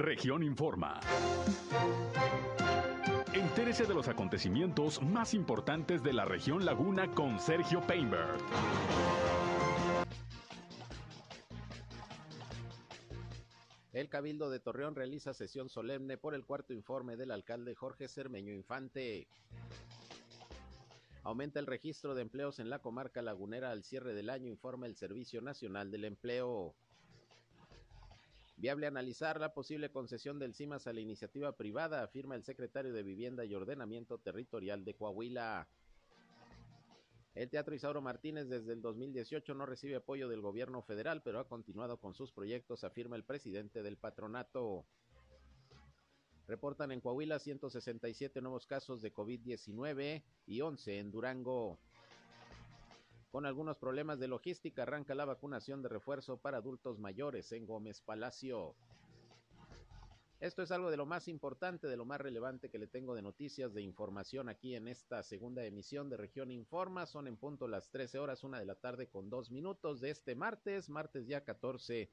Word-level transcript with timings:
Región 0.00 0.42
Informa. 0.42 0.98
Entérese 3.34 3.84
de 3.84 3.92
los 3.92 4.08
acontecimientos 4.08 5.02
más 5.02 5.34
importantes 5.34 6.02
de 6.02 6.14
la 6.14 6.24
región 6.24 6.64
Laguna 6.64 7.14
con 7.14 7.38
Sergio 7.38 7.82
Painberg. 7.86 8.38
El 13.92 14.08
Cabildo 14.08 14.48
de 14.48 14.58
Torreón 14.58 14.94
realiza 14.94 15.34
sesión 15.34 15.68
solemne 15.68 16.16
por 16.16 16.34
el 16.34 16.46
cuarto 16.46 16.72
informe 16.72 17.18
del 17.18 17.30
alcalde 17.30 17.74
Jorge 17.74 18.08
Cermeño 18.08 18.54
Infante. 18.54 19.28
Aumenta 21.24 21.60
el 21.60 21.66
registro 21.66 22.14
de 22.14 22.22
empleos 22.22 22.58
en 22.58 22.70
la 22.70 22.78
comarca 22.78 23.20
lagunera 23.20 23.70
al 23.70 23.84
cierre 23.84 24.14
del 24.14 24.30
año, 24.30 24.48
informa 24.48 24.86
el 24.86 24.96
Servicio 24.96 25.42
Nacional 25.42 25.90
del 25.90 26.06
Empleo. 26.06 26.74
Viable 28.60 28.86
analizar 28.86 29.40
la 29.40 29.54
posible 29.54 29.90
concesión 29.90 30.38
del 30.38 30.52
CIMAS 30.54 30.86
a 30.86 30.92
la 30.92 31.00
iniciativa 31.00 31.56
privada, 31.56 32.02
afirma 32.02 32.34
el 32.34 32.44
secretario 32.44 32.92
de 32.92 33.02
Vivienda 33.02 33.46
y 33.46 33.54
Ordenamiento 33.54 34.18
Territorial 34.18 34.84
de 34.84 34.92
Coahuila. 34.92 35.66
El 37.34 37.48
Teatro 37.48 37.74
Isauro 37.74 38.02
Martínez 38.02 38.50
desde 38.50 38.74
el 38.74 38.82
2018 38.82 39.54
no 39.54 39.64
recibe 39.64 39.96
apoyo 39.96 40.28
del 40.28 40.42
gobierno 40.42 40.82
federal, 40.82 41.22
pero 41.22 41.40
ha 41.40 41.48
continuado 41.48 41.96
con 41.96 42.12
sus 42.12 42.32
proyectos, 42.32 42.84
afirma 42.84 43.16
el 43.16 43.24
presidente 43.24 43.82
del 43.82 43.96
patronato. 43.96 44.84
Reportan 46.46 46.92
en 46.92 47.00
Coahuila 47.00 47.38
167 47.38 48.42
nuevos 48.42 48.66
casos 48.66 49.00
de 49.00 49.14
COVID-19 49.14 50.22
y 50.44 50.60
11 50.60 50.98
en 50.98 51.10
Durango. 51.10 51.78
Con 53.30 53.46
algunos 53.46 53.76
problemas 53.76 54.18
de 54.18 54.26
logística, 54.26 54.82
arranca 54.82 55.14
la 55.14 55.24
vacunación 55.24 55.82
de 55.82 55.88
refuerzo 55.88 56.38
para 56.38 56.56
adultos 56.56 56.98
mayores 56.98 57.52
en 57.52 57.64
Gómez 57.64 58.00
Palacio. 58.00 58.74
Esto 60.40 60.62
es 60.62 60.72
algo 60.72 60.90
de 60.90 60.96
lo 60.96 61.06
más 61.06 61.28
importante, 61.28 61.86
de 61.86 61.96
lo 61.96 62.04
más 62.06 62.20
relevante 62.20 62.70
que 62.70 62.78
le 62.78 62.88
tengo 62.88 63.14
de 63.14 63.22
noticias, 63.22 63.72
de 63.72 63.82
información 63.82 64.48
aquí 64.48 64.74
en 64.74 64.88
esta 64.88 65.22
segunda 65.22 65.64
emisión 65.64 66.08
de 66.08 66.16
Región 66.16 66.50
Informa. 66.50 67.06
Son 67.06 67.28
en 67.28 67.36
punto 67.36 67.68
las 67.68 67.90
13 67.90 68.18
horas, 68.18 68.42
una 68.42 68.58
de 68.58 68.64
la 68.64 68.74
tarde 68.74 69.06
con 69.06 69.30
dos 69.30 69.50
minutos 69.50 70.00
de 70.00 70.10
este 70.10 70.34
martes, 70.34 70.88
martes 70.88 71.26
ya 71.28 71.44
14 71.44 72.10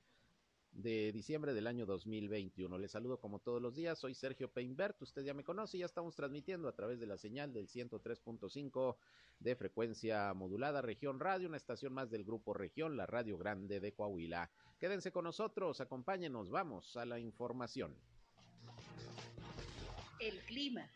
de 0.77 1.11
diciembre 1.11 1.55
del 1.55 1.65
año 1.65 1.87
2021. 1.87 2.77
Les 2.77 2.91
saludo 2.91 3.19
como 3.19 3.39
todos 3.39 3.59
los 3.59 3.75
días, 3.75 3.97
soy 3.97 4.13
Sergio 4.13 4.51
Peinbert, 4.51 5.01
usted 5.01 5.23
ya 5.23 5.33
me 5.33 5.43
conoce, 5.43 5.79
ya 5.79 5.87
estamos 5.87 6.15
transmitiendo 6.15 6.67
a 6.67 6.75
través 6.75 6.99
de 6.99 7.07
la 7.07 7.17
señal 7.17 7.51
del 7.51 7.67
103.5 7.67 8.95
de 9.39 9.55
frecuencia 9.55 10.31
modulada 10.35 10.83
Región 10.83 11.19
Radio, 11.19 11.47
una 11.47 11.57
estación 11.57 11.93
más 11.93 12.11
del 12.11 12.23
grupo 12.23 12.53
Región, 12.53 12.95
la 12.95 13.07
Radio 13.07 13.39
Grande 13.39 13.79
de 13.79 13.93
Coahuila. 13.93 14.51
Quédense 14.79 15.11
con 15.11 15.23
nosotros, 15.23 15.81
acompáñenos, 15.81 16.51
vamos 16.51 16.95
a 16.95 17.05
la 17.05 17.19
información. 17.19 17.95
El 20.19 20.39
clima. 20.41 20.87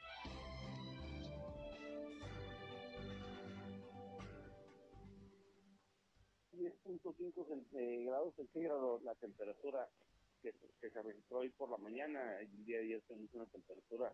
10.5 6.62 7.66
eh, 7.73 8.04
grados 8.06 8.36
centígrados 8.36 9.04
la 9.04 9.16
temperatura 9.16 9.90
que, 10.44 10.54
se 10.80 11.02
registró 11.02 11.40
hoy 11.40 11.50
por 11.50 11.70
la 11.72 11.78
mañana. 11.78 12.40
El 12.40 12.66
día 12.66 12.78
de 12.78 12.86
ayer 12.86 13.02
tenemos 13.08 13.34
una 13.34 13.45
temperatura 13.48 14.14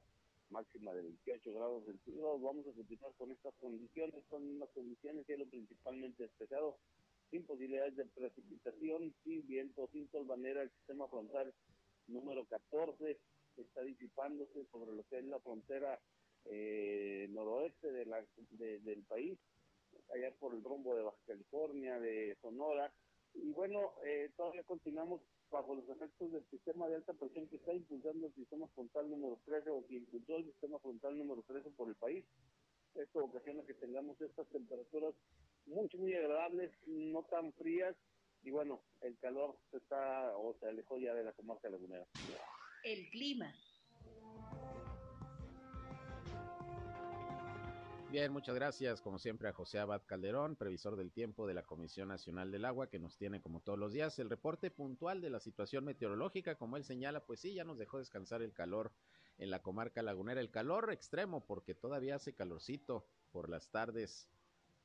máxima 0.50 0.94
de 0.94 1.02
28 1.02 1.54
grados 1.54 1.84
centígrados. 1.86 2.42
Vamos 2.42 2.66
a 2.68 2.72
continuar 2.72 3.12
con 3.18 3.32
estas 3.32 3.54
condiciones. 3.56 4.24
Son 4.30 4.44
unas 4.44 4.70
condiciones, 4.70 5.26
cielo 5.26 5.46
principalmente 5.46 6.24
despejado, 6.24 6.78
sin 7.32 7.44
posibilidades 7.44 7.98
de 7.98 8.06
precipitación, 8.06 9.14
sin 9.26 9.46
viento, 9.46 9.90
sin 9.92 10.10
solvanera. 10.10 10.62
El 10.62 10.72
sistema 10.72 11.08
frontal 11.10 11.54
número 12.08 12.46
14 12.46 13.18
está 13.58 13.82
disipándose 13.82 14.66
sobre 14.72 14.94
lo 14.94 15.04
que 15.10 15.20
es 15.20 15.26
la 15.26 15.40
frontera 15.40 16.00
eh, 16.46 17.28
noroeste 17.30 17.92
de 17.92 18.06
la, 18.06 18.24
del 18.58 19.04
país, 19.04 19.38
allá 20.14 20.32
por 20.40 20.54
el 20.54 20.64
rumbo 20.64 20.96
de 20.96 21.04
Baja 21.04 21.18
California, 21.26 22.00
de 22.00 22.38
Sonora. 22.42 22.92
Y 23.34 23.52
bueno, 23.52 23.94
eh, 24.06 24.32
todavía 24.36 24.64
continuamos 24.64 25.22
bajo 25.52 25.76
los 25.76 25.88
efectos 25.90 26.32
del 26.32 26.46
sistema 26.50 26.88
de 26.88 26.96
alta 26.96 27.14
presión 27.14 27.48
que 27.48 27.58
está 27.58 27.74
impulsando 27.74 28.28
el 28.28 28.34
sistema 28.34 28.68
frontal 28.70 29.10
número 29.10 29.40
13 29.46 29.70
o 29.70 29.86
que 29.86 29.96
impulsó 29.96 30.38
el 30.38 30.46
sistema 30.46 30.80
frontal 30.80 31.18
número 31.18 31.44
13 31.44 31.70
por 31.72 31.88
el 31.88 31.96
país. 31.96 32.26
Esto 32.96 33.24
ocasiona 33.24 33.64
que 33.64 33.76
tengamos 33.76 34.20
estas 34.22 34.48
temperaturas 34.48 35.14
muy, 35.66 35.90
muy 35.98 36.14
agradables, 36.16 36.72
no 36.88 37.24
tan 37.24 37.54
frías, 37.54 37.96
y 38.44 38.52
bueno, 38.52 38.82
el 39.02 39.18
calor 39.20 39.58
se 39.72 39.78
está 39.78 40.36
o 40.38 40.56
se 40.60 40.68
alejó 40.68 40.98
ya 40.98 41.14
de 41.14 41.24
la 41.24 41.34
comarca 41.34 41.70
lagunera 41.70 42.08
el 42.84 43.10
clima. 43.10 43.54
Bien, 48.18 48.34
muchas 48.34 48.56
gracias, 48.56 49.00
como 49.00 49.20
siempre, 49.20 49.48
a 49.48 49.54
José 49.54 49.78
Abad 49.78 50.02
Calderón, 50.08 50.56
previsor 50.56 50.96
del 50.96 51.12
tiempo 51.12 51.46
de 51.46 51.54
la 51.54 51.62
Comisión 51.62 52.08
Nacional 52.08 52.52
del 52.52 52.66
Agua, 52.66 52.90
que 52.90 52.98
nos 52.98 53.16
tiene, 53.16 53.42
como 53.42 53.60
todos 53.60 53.78
los 53.78 53.94
días, 53.94 54.18
el 54.18 54.28
reporte 54.28 54.72
puntual 54.72 55.22
de 55.22 55.30
la 55.30 55.40
situación 55.40 55.86
meteorológica. 55.86 56.56
Como 56.56 56.78
él 56.78 56.84
señala, 56.84 57.28
pues 57.28 57.42
sí, 57.42 57.54
ya 57.54 57.64
nos 57.64 57.78
dejó 57.78 58.00
descansar 58.00 58.42
el 58.42 58.54
calor 58.54 58.92
en 59.38 59.52
la 59.52 59.62
comarca 59.62 60.02
lagunera, 60.02 60.42
el 60.42 60.50
calor 60.50 60.92
extremo, 60.92 61.46
porque 61.46 61.76
todavía 61.76 62.16
hace 62.16 62.34
calorcito 62.34 63.06
por 63.32 63.52
las 63.52 63.70
tardes, 63.70 64.28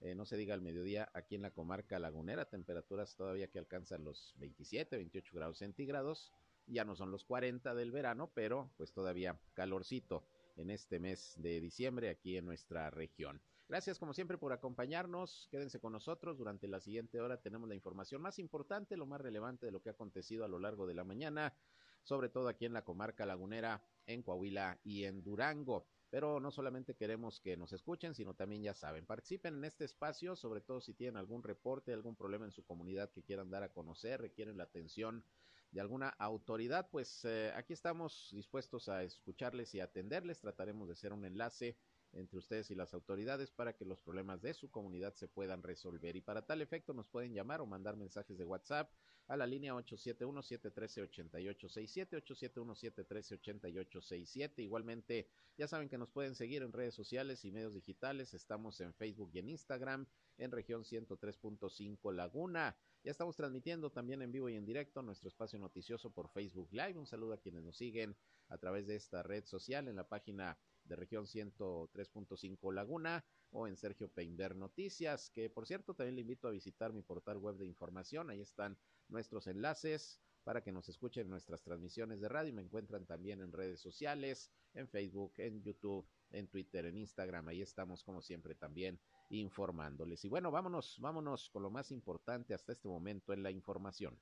eh, 0.02 0.14
no 0.14 0.26
se 0.26 0.36
diga 0.36 0.52
al 0.52 0.60
mediodía, 0.60 1.08
aquí 1.14 1.34
en 1.34 1.40
la 1.40 1.52
comarca 1.52 1.98
lagunera, 1.98 2.50
temperaturas 2.50 3.16
todavía 3.16 3.48
que 3.48 3.58
alcanzan 3.58 4.04
los 4.04 4.34
27, 4.40 4.94
28 4.94 5.34
grados 5.34 5.56
centígrados. 5.56 6.34
Ya 6.66 6.84
no 6.84 6.96
son 6.96 7.10
los 7.10 7.24
40 7.24 7.74
del 7.74 7.92
verano, 7.92 8.30
pero 8.34 8.70
pues 8.76 8.92
todavía 8.92 9.40
calorcito 9.54 10.22
en 10.56 10.70
este 10.70 10.98
mes 10.98 11.34
de 11.36 11.60
diciembre 11.60 12.10
aquí 12.10 12.36
en 12.36 12.44
nuestra 12.44 12.90
región. 12.90 13.40
Gracias 13.68 13.98
como 13.98 14.12
siempre 14.12 14.36
por 14.36 14.52
acompañarnos. 14.52 15.48
Quédense 15.50 15.80
con 15.80 15.92
nosotros. 15.92 16.36
Durante 16.36 16.68
la 16.68 16.80
siguiente 16.80 17.20
hora 17.20 17.40
tenemos 17.40 17.68
la 17.68 17.74
información 17.74 18.20
más 18.20 18.38
importante, 18.38 18.96
lo 18.96 19.06
más 19.06 19.20
relevante 19.20 19.66
de 19.66 19.72
lo 19.72 19.80
que 19.80 19.88
ha 19.88 19.92
acontecido 19.92 20.44
a 20.44 20.48
lo 20.48 20.58
largo 20.58 20.86
de 20.86 20.94
la 20.94 21.04
mañana, 21.04 21.54
sobre 22.02 22.28
todo 22.28 22.48
aquí 22.48 22.66
en 22.66 22.74
la 22.74 22.84
comarca 22.84 23.24
lagunera, 23.24 23.82
en 24.06 24.22
Coahuila 24.22 24.78
y 24.84 25.04
en 25.04 25.22
Durango. 25.22 25.86
Pero 26.10 26.40
no 26.40 26.50
solamente 26.50 26.94
queremos 26.94 27.40
que 27.40 27.56
nos 27.56 27.72
escuchen, 27.72 28.14
sino 28.14 28.34
también 28.34 28.62
ya 28.62 28.74
saben, 28.74 29.06
participen 29.06 29.54
en 29.54 29.64
este 29.64 29.86
espacio, 29.86 30.36
sobre 30.36 30.60
todo 30.60 30.82
si 30.82 30.92
tienen 30.92 31.16
algún 31.16 31.42
reporte, 31.42 31.94
algún 31.94 32.16
problema 32.16 32.44
en 32.44 32.52
su 32.52 32.64
comunidad 32.64 33.10
que 33.10 33.22
quieran 33.22 33.48
dar 33.48 33.62
a 33.62 33.72
conocer, 33.72 34.20
requieren 34.20 34.58
la 34.58 34.64
atención 34.64 35.24
de 35.72 35.80
alguna 35.80 36.10
autoridad, 36.10 36.88
pues 36.90 37.24
eh, 37.24 37.50
aquí 37.56 37.72
estamos 37.72 38.28
dispuestos 38.32 38.90
a 38.90 39.02
escucharles 39.02 39.74
y 39.74 39.80
atenderles. 39.80 40.38
Trataremos 40.38 40.86
de 40.86 40.96
ser 40.96 41.14
un 41.14 41.24
enlace 41.24 41.78
entre 42.12 42.38
ustedes 42.38 42.70
y 42.70 42.74
las 42.74 42.92
autoridades 42.92 43.50
para 43.50 43.74
que 43.74 43.86
los 43.86 44.02
problemas 44.02 44.42
de 44.42 44.52
su 44.52 44.70
comunidad 44.70 45.14
se 45.14 45.28
puedan 45.28 45.62
resolver. 45.62 46.14
Y 46.14 46.20
para 46.20 46.44
tal 46.44 46.60
efecto 46.60 46.92
nos 46.92 47.08
pueden 47.08 47.32
llamar 47.32 47.62
o 47.62 47.66
mandar 47.66 47.96
mensajes 47.96 48.36
de 48.36 48.44
WhatsApp 48.44 48.92
a 49.28 49.36
la 49.36 49.46
línea 49.46 49.72
871-713-8867, 49.74 52.22
871-713-8867. 52.22 54.58
Igualmente, 54.58 55.30
ya 55.56 55.66
saben 55.66 55.88
que 55.88 55.96
nos 55.96 56.10
pueden 56.10 56.34
seguir 56.34 56.62
en 56.62 56.72
redes 56.72 56.94
sociales 56.94 57.46
y 57.46 57.52
medios 57.52 57.72
digitales. 57.72 58.34
Estamos 58.34 58.78
en 58.82 58.92
Facebook 58.92 59.30
y 59.32 59.38
en 59.38 59.48
Instagram 59.48 60.06
en 60.36 60.50
región 60.50 60.84
103.5 60.84 62.12
Laguna. 62.12 62.76
Ya 63.04 63.10
estamos 63.10 63.34
transmitiendo 63.34 63.90
también 63.90 64.22
en 64.22 64.30
vivo 64.30 64.48
y 64.48 64.54
en 64.54 64.64
directo 64.64 65.02
nuestro 65.02 65.28
espacio 65.28 65.58
noticioso 65.58 66.10
por 66.12 66.28
Facebook 66.28 66.68
Live. 66.70 66.96
Un 66.96 67.06
saludo 67.08 67.32
a 67.32 67.40
quienes 67.40 67.64
nos 67.64 67.76
siguen 67.76 68.16
a 68.48 68.58
través 68.58 68.86
de 68.86 68.94
esta 68.94 69.24
red 69.24 69.44
social 69.44 69.88
en 69.88 69.96
la 69.96 70.08
página 70.08 70.56
de 70.84 70.94
región 70.94 71.24
103.5 71.26 72.72
Laguna 72.72 73.24
o 73.50 73.66
en 73.66 73.76
Sergio 73.76 74.08
Peinber 74.08 74.54
Noticias, 74.54 75.30
que 75.30 75.50
por 75.50 75.66
cierto 75.66 75.94
también 75.94 76.14
le 76.14 76.20
invito 76.20 76.46
a 76.46 76.52
visitar 76.52 76.92
mi 76.92 77.02
portal 77.02 77.38
web 77.38 77.56
de 77.56 77.66
información. 77.66 78.30
Ahí 78.30 78.40
están 78.40 78.78
nuestros 79.08 79.48
enlaces 79.48 80.20
para 80.44 80.62
que 80.62 80.70
nos 80.70 80.88
escuchen 80.88 81.28
nuestras 81.28 81.60
transmisiones 81.64 82.20
de 82.20 82.28
radio. 82.28 82.54
Me 82.54 82.62
encuentran 82.62 83.04
también 83.04 83.40
en 83.40 83.50
redes 83.50 83.80
sociales, 83.80 84.52
en 84.74 84.86
Facebook, 84.86 85.32
en 85.38 85.60
YouTube, 85.64 86.06
en 86.32 86.48
Twitter, 86.48 86.86
en 86.86 86.96
Instagram. 86.96 87.48
Ahí 87.48 87.62
estamos 87.62 88.02
como 88.02 88.22
siempre 88.22 88.54
también 88.54 89.00
informándoles. 89.30 90.24
Y 90.24 90.28
bueno, 90.28 90.50
vámonos, 90.50 90.98
vámonos 91.00 91.50
con 91.50 91.62
lo 91.62 91.70
más 91.70 91.90
importante 91.90 92.54
hasta 92.54 92.72
este 92.72 92.88
momento 92.88 93.32
en 93.32 93.42
la 93.42 93.50
información. 93.50 94.18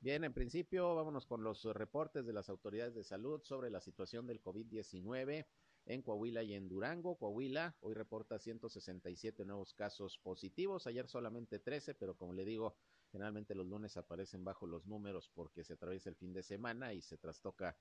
Bien, 0.00 0.24
en 0.24 0.32
principio 0.32 0.94
vámonos 0.94 1.26
con 1.26 1.42
los 1.42 1.64
reportes 1.64 2.24
de 2.24 2.32
las 2.32 2.48
autoridades 2.48 2.94
de 2.94 3.04
salud 3.04 3.42
sobre 3.42 3.68
la 3.68 3.80
situación 3.80 4.26
del 4.26 4.40
COVID-19 4.40 5.44
en 5.86 6.02
Coahuila 6.02 6.42
y 6.44 6.54
en 6.54 6.68
Durango. 6.68 7.16
Coahuila 7.16 7.76
hoy 7.80 7.94
reporta 7.94 8.38
167 8.38 9.44
nuevos 9.44 9.74
casos 9.74 10.18
positivos, 10.18 10.86
ayer 10.86 11.08
solamente 11.08 11.58
13, 11.58 11.94
pero 11.94 12.16
como 12.16 12.32
le 12.32 12.44
digo, 12.44 12.76
generalmente 13.10 13.54
los 13.54 13.66
lunes 13.66 13.96
aparecen 13.96 14.44
bajo 14.44 14.66
los 14.66 14.86
números 14.86 15.30
porque 15.34 15.64
se 15.64 15.74
atraviesa 15.74 16.10
el 16.10 16.16
fin 16.16 16.32
de 16.32 16.42
semana 16.42 16.92
y 16.92 17.02
se 17.02 17.18
trastoca 17.18 17.76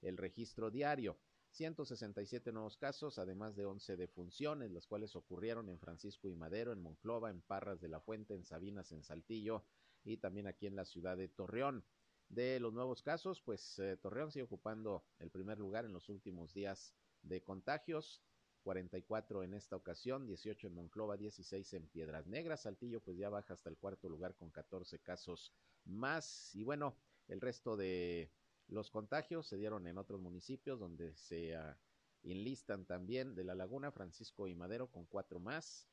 el 0.00 0.16
registro 0.16 0.70
diario. 0.70 1.18
167 1.50 2.50
nuevos 2.50 2.78
casos, 2.78 3.18
además 3.18 3.56
de 3.56 3.66
11 3.66 3.96
defunciones, 3.96 4.70
las 4.70 4.86
cuales 4.86 5.14
ocurrieron 5.14 5.68
en 5.68 5.78
Francisco 5.78 6.28
y 6.28 6.34
Madero, 6.34 6.72
en 6.72 6.80
Monclova, 6.80 7.30
en 7.30 7.42
Parras 7.42 7.80
de 7.80 7.88
la 7.88 8.00
Fuente, 8.00 8.34
en 8.34 8.44
Sabinas, 8.44 8.90
en 8.92 9.02
Saltillo, 9.02 9.64
y 10.02 10.16
también 10.16 10.46
aquí 10.46 10.66
en 10.66 10.76
la 10.76 10.86
ciudad 10.86 11.16
de 11.16 11.28
Torreón. 11.28 11.84
De 12.28 12.58
los 12.58 12.72
nuevos 12.72 13.02
casos, 13.02 13.42
pues 13.42 13.78
eh, 13.78 13.98
Torreón 13.98 14.32
sigue 14.32 14.44
ocupando 14.44 15.04
el 15.18 15.30
primer 15.30 15.58
lugar 15.58 15.84
en 15.84 15.92
los 15.92 16.08
últimos 16.08 16.54
días 16.54 16.94
de 17.20 17.42
contagios. 17.42 18.22
44 18.62 19.42
en 19.42 19.54
esta 19.54 19.76
ocasión, 19.76 20.26
18 20.26 20.68
en 20.68 20.74
Monclova, 20.74 21.16
16 21.16 21.74
en 21.74 21.88
Piedras 21.88 22.26
Negras. 22.26 22.62
Saltillo 22.62 23.00
pues 23.00 23.18
ya 23.18 23.28
baja 23.28 23.54
hasta 23.54 23.68
el 23.68 23.76
cuarto 23.76 24.08
lugar 24.08 24.34
con 24.34 24.50
14 24.50 24.98
casos 25.00 25.52
más. 25.84 26.54
Y 26.54 26.64
bueno, 26.64 26.96
el 27.28 27.40
resto 27.40 27.76
de 27.76 28.30
los 28.68 28.90
contagios 28.90 29.46
se 29.46 29.56
dieron 29.56 29.86
en 29.86 29.98
otros 29.98 30.20
municipios 30.20 30.78
donde 30.78 31.14
se 31.14 31.56
uh, 31.56 31.74
enlistan 32.22 32.86
también 32.86 33.34
de 33.34 33.44
La 33.44 33.54
Laguna, 33.54 33.90
Francisco 33.90 34.46
y 34.46 34.54
Madero 34.54 34.90
con 34.90 35.04
cuatro 35.06 35.40
más 35.40 35.91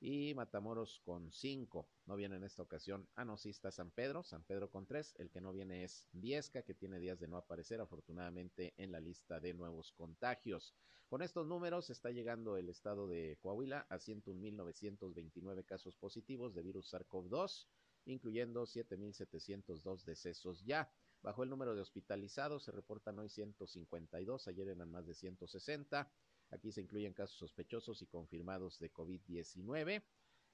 y 0.00 0.34
Matamoros 0.34 1.00
con 1.00 1.32
cinco. 1.32 1.88
No 2.06 2.16
viene 2.16 2.36
en 2.36 2.44
esta 2.44 2.62
ocasión. 2.62 3.08
Ah, 3.16 3.26
San 3.70 3.90
Pedro, 3.90 4.22
San 4.22 4.44
Pedro 4.44 4.70
con 4.70 4.86
tres. 4.86 5.14
El 5.18 5.30
que 5.30 5.40
no 5.40 5.52
viene 5.52 5.84
es 5.84 6.06
Viesca, 6.12 6.62
que 6.62 6.74
tiene 6.74 7.00
días 7.00 7.18
de 7.18 7.28
no 7.28 7.36
aparecer, 7.36 7.80
afortunadamente, 7.80 8.74
en 8.76 8.92
la 8.92 9.00
lista 9.00 9.40
de 9.40 9.54
nuevos 9.54 9.92
contagios. 9.92 10.74
Con 11.08 11.22
estos 11.22 11.46
números 11.46 11.90
está 11.90 12.10
llegando 12.10 12.56
el 12.56 12.68
estado 12.68 13.08
de 13.08 13.38
Coahuila 13.40 13.86
a 13.88 13.96
101.929 13.96 15.64
casos 15.64 15.96
positivos 15.96 16.54
de 16.54 16.62
virus 16.62 16.92
SARS-CoV-2, 16.92 17.66
incluyendo 18.04 18.66
7.702 18.66 20.04
decesos 20.04 20.62
ya. 20.64 20.92
Bajo 21.22 21.42
el 21.42 21.50
número 21.50 21.74
de 21.74 21.80
hospitalizados 21.80 22.64
se 22.64 22.72
reportan 22.72 23.18
hoy 23.18 23.28
152, 23.28 24.48
ayer 24.48 24.68
eran 24.68 24.90
más 24.90 25.06
de 25.06 25.14
160. 25.14 26.12
Aquí 26.50 26.72
se 26.72 26.80
incluyen 26.80 27.12
casos 27.12 27.38
sospechosos 27.38 28.00
y 28.02 28.06
confirmados 28.06 28.78
de 28.78 28.92
COVID-19. 28.92 30.02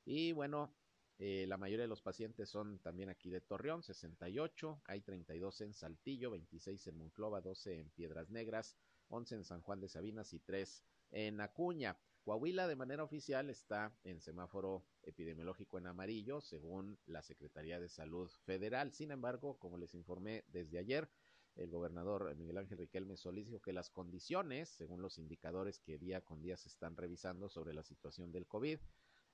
Y 0.04 0.32
bueno, 0.32 0.74
eh, 1.18 1.46
la 1.46 1.56
mayoría 1.56 1.84
de 1.84 1.88
los 1.88 2.02
pacientes 2.02 2.48
son 2.48 2.80
también 2.80 3.08
aquí 3.08 3.30
de 3.30 3.40
Torreón, 3.40 3.82
68, 3.82 4.82
hay 4.86 5.00
32 5.00 5.60
en 5.60 5.72
Saltillo, 5.72 6.30
26 6.30 6.88
en 6.88 6.98
Monclova, 6.98 7.40
12 7.40 7.78
en 7.78 7.90
Piedras 7.90 8.30
Negras, 8.30 8.76
11 9.08 9.36
en 9.36 9.44
San 9.44 9.60
Juan 9.60 9.80
de 9.80 9.88
Sabinas 9.88 10.32
y 10.32 10.40
3 10.40 10.82
en 11.12 11.40
Acuña. 11.40 11.96
Coahuila 12.24 12.66
de 12.66 12.74
manera 12.74 13.04
oficial 13.04 13.50
está 13.50 13.94
en 14.02 14.20
semáforo 14.20 14.86
epidemiológico 15.02 15.78
en 15.78 15.86
amarillo, 15.86 16.40
según 16.40 16.98
la 17.06 17.22
Secretaría 17.22 17.78
de 17.78 17.88
Salud 17.88 18.30
Federal. 18.44 18.92
Sin 18.92 19.10
embargo, 19.10 19.58
como 19.58 19.76
les 19.76 19.94
informé 19.94 20.44
desde 20.48 20.78
ayer, 20.78 21.08
el 21.56 21.70
gobernador 21.70 22.34
Miguel 22.36 22.58
Ángel 22.58 22.78
Riquelme 22.78 23.16
Solís 23.16 23.46
dijo 23.46 23.60
que 23.60 23.72
las 23.72 23.90
condiciones, 23.90 24.68
según 24.68 25.02
los 25.02 25.18
indicadores 25.18 25.78
que 25.78 25.98
día 25.98 26.20
con 26.20 26.42
día 26.42 26.56
se 26.56 26.68
están 26.68 26.96
revisando 26.96 27.48
sobre 27.48 27.74
la 27.74 27.82
situación 27.82 28.32
del 28.32 28.46
COVID, 28.46 28.78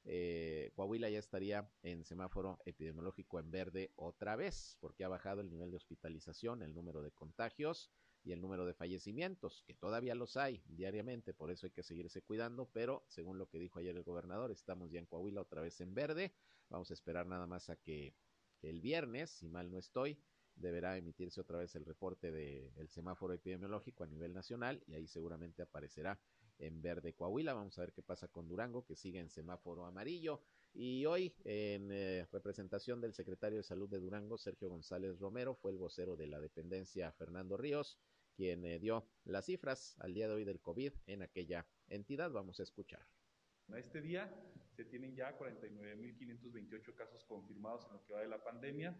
eh, 0.04 0.72
Coahuila 0.74 1.10
ya 1.10 1.18
estaría 1.18 1.70
en 1.82 2.04
semáforo 2.04 2.58
epidemiológico 2.64 3.38
en 3.38 3.50
verde 3.50 3.92
otra 3.96 4.36
vez, 4.36 4.76
porque 4.80 5.04
ha 5.04 5.08
bajado 5.08 5.40
el 5.40 5.50
nivel 5.50 5.70
de 5.70 5.76
hospitalización, 5.76 6.62
el 6.62 6.74
número 6.74 7.02
de 7.02 7.10
contagios 7.10 7.90
y 8.22 8.32
el 8.32 8.40
número 8.40 8.66
de 8.66 8.74
fallecimientos, 8.74 9.62
que 9.66 9.74
todavía 9.74 10.14
los 10.14 10.36
hay 10.36 10.62
diariamente, 10.66 11.34
por 11.34 11.50
eso 11.50 11.66
hay 11.66 11.72
que 11.72 11.82
seguirse 11.82 12.22
cuidando, 12.22 12.70
pero 12.72 13.04
según 13.08 13.38
lo 13.38 13.48
que 13.48 13.58
dijo 13.58 13.78
ayer 13.78 13.96
el 13.96 14.02
gobernador, 14.02 14.50
estamos 14.50 14.90
ya 14.90 14.98
en 14.98 15.06
Coahuila 15.06 15.42
otra 15.42 15.62
vez 15.62 15.80
en 15.80 15.94
verde, 15.94 16.32
vamos 16.68 16.90
a 16.90 16.94
esperar 16.94 17.26
nada 17.26 17.46
más 17.46 17.70
a 17.70 17.76
que 17.76 18.14
el 18.62 18.80
viernes, 18.80 19.30
si 19.30 19.48
mal 19.48 19.70
no 19.70 19.78
estoy, 19.78 20.18
deberá 20.60 20.96
emitirse 20.96 21.40
otra 21.40 21.58
vez 21.58 21.74
el 21.74 21.84
reporte 21.84 22.30
del 22.30 22.88
semáforo 22.88 23.34
epidemiológico 23.34 24.04
a 24.04 24.06
nivel 24.06 24.34
nacional 24.34 24.82
y 24.86 24.94
ahí 24.94 25.06
seguramente 25.06 25.62
aparecerá 25.62 26.20
en 26.58 26.82
verde 26.82 27.14
Coahuila. 27.14 27.54
Vamos 27.54 27.78
a 27.78 27.82
ver 27.82 27.92
qué 27.92 28.02
pasa 28.02 28.28
con 28.28 28.46
Durango, 28.46 28.84
que 28.84 28.94
sigue 28.94 29.18
en 29.18 29.30
semáforo 29.30 29.86
amarillo. 29.86 30.42
Y 30.72 31.04
hoy, 31.06 31.34
en 31.44 31.90
eh, 31.90 32.26
representación 32.30 33.00
del 33.00 33.14
secretario 33.14 33.58
de 33.58 33.64
Salud 33.64 33.88
de 33.88 33.98
Durango, 33.98 34.38
Sergio 34.38 34.68
González 34.68 35.18
Romero, 35.18 35.54
fue 35.54 35.72
el 35.72 35.78
vocero 35.78 36.16
de 36.16 36.26
la 36.26 36.38
dependencia 36.38 37.10
Fernando 37.12 37.56
Ríos, 37.56 37.98
quien 38.36 38.64
eh, 38.64 38.78
dio 38.78 39.08
las 39.24 39.46
cifras 39.46 39.96
al 39.98 40.14
día 40.14 40.28
de 40.28 40.34
hoy 40.34 40.44
del 40.44 40.60
COVID 40.60 40.92
en 41.06 41.22
aquella 41.22 41.66
entidad. 41.88 42.30
Vamos 42.30 42.60
a 42.60 42.62
escuchar. 42.62 43.04
A 43.72 43.78
este 43.78 44.00
día 44.00 44.32
se 44.76 44.84
tienen 44.84 45.14
ya 45.14 45.36
49.528 45.38 46.94
casos 46.94 47.24
confirmados 47.24 47.86
en 47.86 47.92
lo 47.92 48.04
que 48.04 48.12
va 48.12 48.20
de 48.20 48.28
la 48.28 48.42
pandemia 48.42 48.96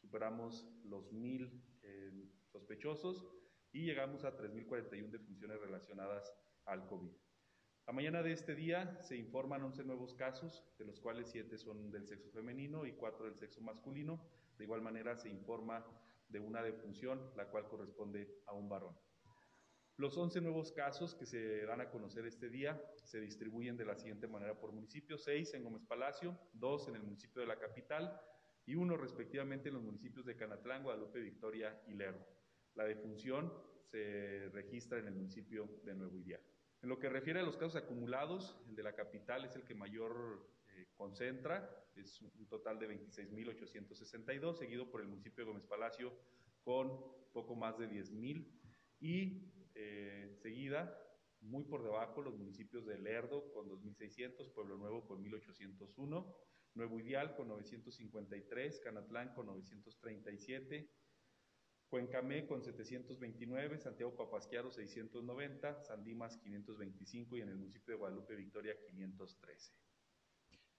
superamos 0.00 0.66
los 0.84 1.12
mil 1.12 1.62
eh, 1.82 2.28
sospechosos 2.46 3.26
y 3.72 3.84
llegamos 3.84 4.24
a 4.24 4.36
3.041 4.36 5.10
defunciones 5.10 5.60
relacionadas 5.60 6.32
al 6.64 6.86
COVID. 6.86 7.12
A 7.86 7.92
mañana 7.92 8.22
de 8.22 8.32
este 8.32 8.54
día 8.54 9.00
se 9.02 9.16
informan 9.16 9.62
11 9.62 9.84
nuevos 9.84 10.14
casos, 10.14 10.64
de 10.78 10.84
los 10.84 11.00
cuales 11.00 11.28
7 11.30 11.58
son 11.58 11.90
del 11.90 12.06
sexo 12.06 12.30
femenino 12.30 12.86
y 12.86 12.92
4 12.92 13.26
del 13.26 13.36
sexo 13.36 13.60
masculino. 13.62 14.28
De 14.58 14.64
igual 14.64 14.82
manera 14.82 15.16
se 15.16 15.28
informa 15.28 15.84
de 16.28 16.38
una 16.38 16.62
defunción, 16.62 17.32
la 17.36 17.48
cual 17.48 17.66
corresponde 17.68 18.42
a 18.46 18.52
un 18.52 18.68
varón. 18.68 18.96
Los 19.96 20.16
11 20.16 20.40
nuevos 20.40 20.72
casos 20.72 21.14
que 21.14 21.26
se 21.26 21.66
dan 21.66 21.80
a 21.80 21.90
conocer 21.90 22.24
este 22.26 22.48
día 22.48 22.80
se 23.04 23.20
distribuyen 23.20 23.76
de 23.76 23.84
la 23.84 23.96
siguiente 23.96 24.28
manera 24.28 24.58
por 24.58 24.72
municipio, 24.72 25.18
6 25.18 25.54
en 25.54 25.64
Gómez 25.64 25.82
Palacio, 25.86 26.38
2 26.54 26.88
en 26.88 26.96
el 26.96 27.02
municipio 27.02 27.40
de 27.42 27.48
la 27.48 27.58
capital, 27.58 28.18
y 28.66 28.74
uno 28.74 28.96
respectivamente 28.96 29.68
en 29.68 29.74
los 29.74 29.82
municipios 29.82 30.24
de 30.24 30.36
Canatlán, 30.36 30.82
Guadalupe, 30.82 31.20
Victoria 31.20 31.82
y 31.86 31.94
Lerdo. 31.94 32.26
La 32.74 32.84
defunción 32.84 33.52
se 33.90 34.48
registra 34.52 34.98
en 34.98 35.08
el 35.08 35.14
municipio 35.14 35.80
de 35.84 35.94
Nuevo 35.94 36.16
Ideal. 36.18 36.42
En 36.82 36.88
lo 36.88 36.98
que 36.98 37.08
refiere 37.08 37.40
a 37.40 37.42
los 37.42 37.56
casos 37.56 37.76
acumulados, 37.76 38.56
el 38.68 38.76
de 38.76 38.82
la 38.82 38.94
capital 38.94 39.44
es 39.44 39.54
el 39.56 39.64
que 39.64 39.74
mayor 39.74 40.48
eh, 40.68 40.86
concentra, 40.96 41.68
es 41.94 42.22
un 42.22 42.46
total 42.46 42.78
de 42.78 42.88
26.862, 42.88 44.54
seguido 44.54 44.90
por 44.90 45.00
el 45.00 45.08
municipio 45.08 45.44
de 45.44 45.50
Gómez 45.50 45.66
Palacio 45.66 46.16
con 46.62 46.88
poco 47.32 47.54
más 47.54 47.78
de 47.78 47.88
10.000 47.88 48.46
y 49.00 49.52
eh, 49.74 50.36
seguida, 50.42 50.96
muy 51.40 51.64
por 51.64 51.82
debajo, 51.82 52.22
los 52.22 52.36
municipios 52.36 52.86
de 52.86 52.98
Lerdo 52.98 53.52
con 53.52 53.68
2.600, 53.68 54.52
Pueblo 54.52 54.76
Nuevo 54.76 55.06
con 55.06 55.24
1.801, 55.24 56.34
Nuevo 56.74 57.00
Ideal 57.00 57.34
con 57.34 57.48
953, 57.48 58.80
Canatlán 58.80 59.34
con 59.34 59.46
937, 59.46 60.88
Cuencamé 61.90 62.46
con 62.46 62.62
729, 62.62 63.80
Santiago 63.80 64.14
Papasquiaro 64.14 64.70
690, 64.70 65.82
San 65.82 66.04
Dimas 66.04 66.36
525 66.36 67.36
y 67.36 67.40
en 67.40 67.48
el 67.48 67.56
municipio 67.56 67.94
de 67.94 67.98
Guadalupe 67.98 68.36
Victoria 68.36 68.76
513. 68.78 69.74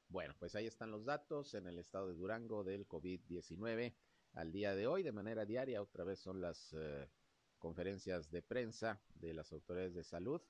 Bueno, 0.07 0.33
pues 0.39 0.55
ahí 0.55 0.67
están 0.67 0.89
los 0.89 1.03
datos 1.03 1.53
en 1.53 1.67
el 1.67 1.79
estado 1.79 2.07
de 2.07 2.13
Durango 2.13 2.63
del 2.63 2.87
COVID-19 2.87 3.93
al 4.35 4.51
día 4.53 4.73
de 4.73 4.87
hoy. 4.87 5.03
De 5.03 5.11
manera 5.11 5.45
diaria, 5.45 5.81
otra 5.81 6.05
vez 6.05 6.19
son 6.19 6.39
las 6.39 6.73
eh, 6.79 7.09
conferencias 7.57 8.31
de 8.31 8.41
prensa 8.41 9.01
de 9.15 9.33
las 9.33 9.51
autoridades 9.51 9.93
de 9.93 10.05
salud 10.05 10.41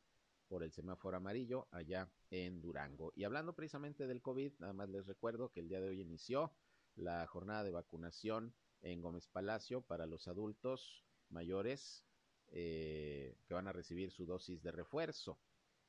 por 0.51 0.63
el 0.63 0.74
semáforo 0.74 1.15
amarillo 1.15 1.70
allá 1.72 2.12
en 2.29 2.60
Durango. 2.60 3.13
Y 3.15 3.24
hablando 3.24 3.53
precisamente 3.53 4.05
del 4.05 4.22
COVID, 4.22 4.51
nada 4.60 4.74
más 4.74 4.89
les 4.89 5.08
recuerdo 5.08 5.50
que 5.50 5.62
el 5.62 5.70
día 5.70 5.79
de 5.79 5.88
hoy 5.88 6.01
inició 6.01 6.51
la 6.98 7.25
jornada 7.25 7.63
de 7.63 7.72
vacunación 7.72 8.53
en 8.81 9.01
Gómez 9.01 9.29
Palacio 9.29 9.79
para 9.79 10.05
los 10.08 10.27
adultos 10.27 11.05
mayores 11.29 12.03
eh, 12.50 13.38
que 13.46 13.53
van 13.53 13.70
a 13.70 13.72
recibir 13.72 14.12
su 14.12 14.25
dosis 14.25 14.62
de 14.62 14.74
refuerzo. 14.74 15.39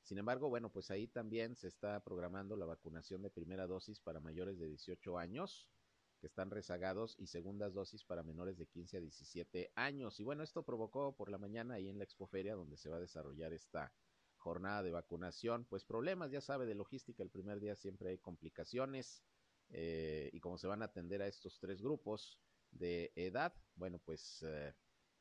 Sin 0.04 0.18
embargo, 0.18 0.48
bueno, 0.48 0.70
pues 0.70 0.92
ahí 0.92 1.08
también 1.08 1.56
se 1.56 1.66
está 1.66 1.98
programando 2.04 2.54
la 2.54 2.64
vacunación 2.64 3.20
de 3.20 3.30
primera 3.30 3.66
dosis 3.66 3.98
para 3.98 4.20
mayores 4.20 4.60
de 4.60 4.68
18 4.68 5.18
años 5.18 5.68
que 6.20 6.28
están 6.28 6.52
rezagados 6.52 7.16
y 7.18 7.26
segundas 7.26 7.74
dosis 7.74 8.04
para 8.04 8.22
menores 8.22 8.56
de 8.58 8.68
15 8.68 8.98
a 8.98 9.00
17 9.00 9.72
años. 9.74 10.20
Y 10.20 10.22
bueno, 10.22 10.44
esto 10.44 10.62
provocó 10.62 11.16
por 11.16 11.28
la 11.28 11.36
mañana 11.36 11.74
ahí 11.74 11.88
en 11.88 11.98
la 11.98 12.04
expoferia 12.04 12.54
donde 12.54 12.76
se 12.76 12.88
va 12.88 12.98
a 12.98 13.00
desarrollar 13.00 13.52
esta 13.52 13.92
jornada 14.42 14.82
de 14.82 14.90
vacunación, 14.90 15.64
pues 15.64 15.84
problemas, 15.84 16.32
ya 16.32 16.40
sabe, 16.40 16.66
de 16.66 16.74
logística, 16.74 17.22
el 17.22 17.30
primer 17.30 17.60
día 17.60 17.76
siempre 17.76 18.10
hay 18.10 18.18
complicaciones 18.18 19.22
eh, 19.70 20.30
y 20.32 20.40
como 20.40 20.58
se 20.58 20.66
van 20.66 20.82
a 20.82 20.86
atender 20.86 21.22
a 21.22 21.28
estos 21.28 21.58
tres 21.60 21.80
grupos 21.80 22.38
de 22.72 23.12
edad, 23.14 23.54
bueno, 23.76 24.00
pues 24.00 24.42
eh, 24.42 24.74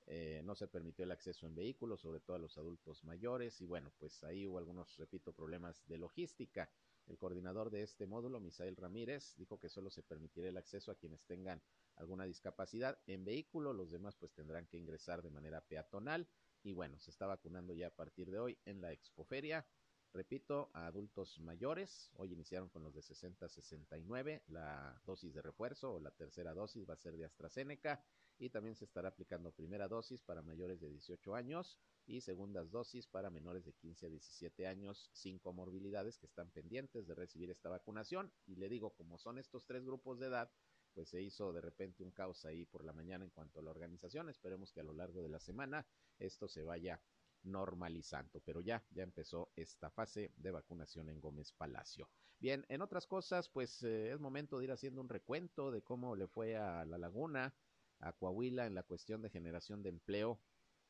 eh, 0.07 0.41
no 0.43 0.55
se 0.55 0.67
permitió 0.67 1.05
el 1.05 1.11
acceso 1.11 1.45
en 1.45 1.55
vehículos, 1.55 2.01
sobre 2.01 2.19
todo 2.19 2.35
a 2.35 2.39
los 2.39 2.57
adultos 2.57 3.03
mayores 3.03 3.61
y 3.61 3.65
bueno, 3.67 3.93
pues 3.99 4.23
ahí 4.23 4.47
hubo 4.47 4.57
algunos, 4.57 4.97
repito, 4.97 5.33
problemas 5.33 5.85
de 5.87 5.99
logística. 5.99 6.69
El 7.07 7.17
coordinador 7.17 7.69
de 7.69 7.83
este 7.83 8.07
módulo, 8.07 8.39
Misael 8.39 8.75
Ramírez, 8.75 9.35
dijo 9.37 9.59
que 9.59 9.69
solo 9.69 9.91
se 9.91 10.01
permitirá 10.01 10.49
el 10.49 10.57
acceso 10.57 10.91
a 10.91 10.95
quienes 10.95 11.23
tengan 11.25 11.61
alguna 11.95 12.25
discapacidad 12.25 12.97
en 13.05 13.23
vehículo, 13.23 13.73
los 13.73 13.91
demás 13.91 14.15
pues 14.15 14.33
tendrán 14.33 14.65
que 14.65 14.77
ingresar 14.77 15.21
de 15.21 15.29
manera 15.29 15.61
peatonal 15.61 16.27
y 16.63 16.73
bueno, 16.73 16.99
se 16.99 17.11
está 17.11 17.27
vacunando 17.27 17.73
ya 17.73 17.87
a 17.87 17.95
partir 17.95 18.29
de 18.29 18.39
hoy 18.39 18.57
en 18.65 18.81
la 18.81 18.91
expoferia. 18.91 19.65
Repito, 20.13 20.69
a 20.73 20.87
adultos 20.87 21.39
mayores, 21.39 22.11
hoy 22.15 22.33
iniciaron 22.33 22.67
con 22.67 22.83
los 22.83 22.93
de 22.93 23.01
60 23.01 23.45
a 23.45 23.49
69, 23.49 24.43
la 24.47 25.01
dosis 25.05 25.33
de 25.33 25.41
refuerzo 25.41 25.93
o 25.93 25.99
la 26.01 26.11
tercera 26.11 26.53
dosis 26.53 26.87
va 26.87 26.95
a 26.95 26.97
ser 26.97 27.15
de 27.15 27.23
AstraZeneca 27.23 28.03
y 28.37 28.49
también 28.49 28.75
se 28.75 28.83
estará 28.83 29.07
aplicando 29.07 29.53
primera 29.53 29.87
dosis 29.87 30.21
para 30.21 30.41
mayores 30.41 30.81
de 30.81 30.89
18 30.89 31.33
años 31.33 31.77
y 32.07 32.19
segundas 32.19 32.71
dosis 32.71 33.07
para 33.07 33.29
menores 33.29 33.63
de 33.63 33.73
15 33.73 34.07
a 34.07 34.09
17 34.09 34.67
años 34.67 35.09
sin 35.13 35.39
comorbilidades 35.39 36.17
que 36.17 36.25
están 36.25 36.49
pendientes 36.51 37.07
de 37.07 37.15
recibir 37.15 37.49
esta 37.49 37.69
vacunación. 37.69 38.33
Y 38.45 38.55
le 38.55 38.67
digo, 38.67 38.89
como 38.95 39.17
son 39.17 39.37
estos 39.37 39.65
tres 39.65 39.85
grupos 39.85 40.19
de 40.19 40.27
edad, 40.27 40.51
pues 40.93 41.09
se 41.09 41.21
hizo 41.21 41.51
de 41.53 41.61
repente 41.61 42.03
un 42.03 42.11
caos 42.11 42.45
ahí 42.45 42.65
por 42.65 42.83
la 42.83 42.93
mañana 42.93 43.23
en 43.23 43.31
cuanto 43.31 43.59
a 43.59 43.63
la 43.63 43.71
organización. 43.71 44.29
Esperemos 44.29 44.71
que 44.71 44.81
a 44.81 44.83
lo 44.83 44.93
largo 44.93 45.21
de 45.21 45.29
la 45.29 45.39
semana 45.39 45.85
esto 46.19 46.47
se 46.47 46.63
vaya 46.63 47.01
normalizando, 47.43 48.39
pero 48.41 48.61
ya, 48.61 48.83
ya 48.91 49.03
empezó 49.03 49.51
esta 49.55 49.89
fase 49.89 50.31
de 50.37 50.51
vacunación 50.51 51.09
en 51.09 51.19
Gómez 51.19 51.51
Palacio. 51.53 52.09
Bien, 52.39 52.65
en 52.69 52.81
otras 52.81 53.07
cosas, 53.07 53.49
pues 53.49 53.83
eh, 53.83 54.11
es 54.11 54.19
momento 54.19 54.57
de 54.57 54.65
ir 54.65 54.71
haciendo 54.71 55.01
un 55.01 55.09
recuento 55.09 55.71
de 55.71 55.81
cómo 55.81 56.15
le 56.15 56.27
fue 56.27 56.55
a 56.55 56.85
La 56.85 56.97
Laguna, 56.97 57.53
a 57.99 58.13
Coahuila 58.13 58.65
en 58.65 58.75
la 58.75 58.83
cuestión 58.83 59.21
de 59.21 59.29
generación 59.29 59.83
de 59.83 59.89
empleo 59.89 60.39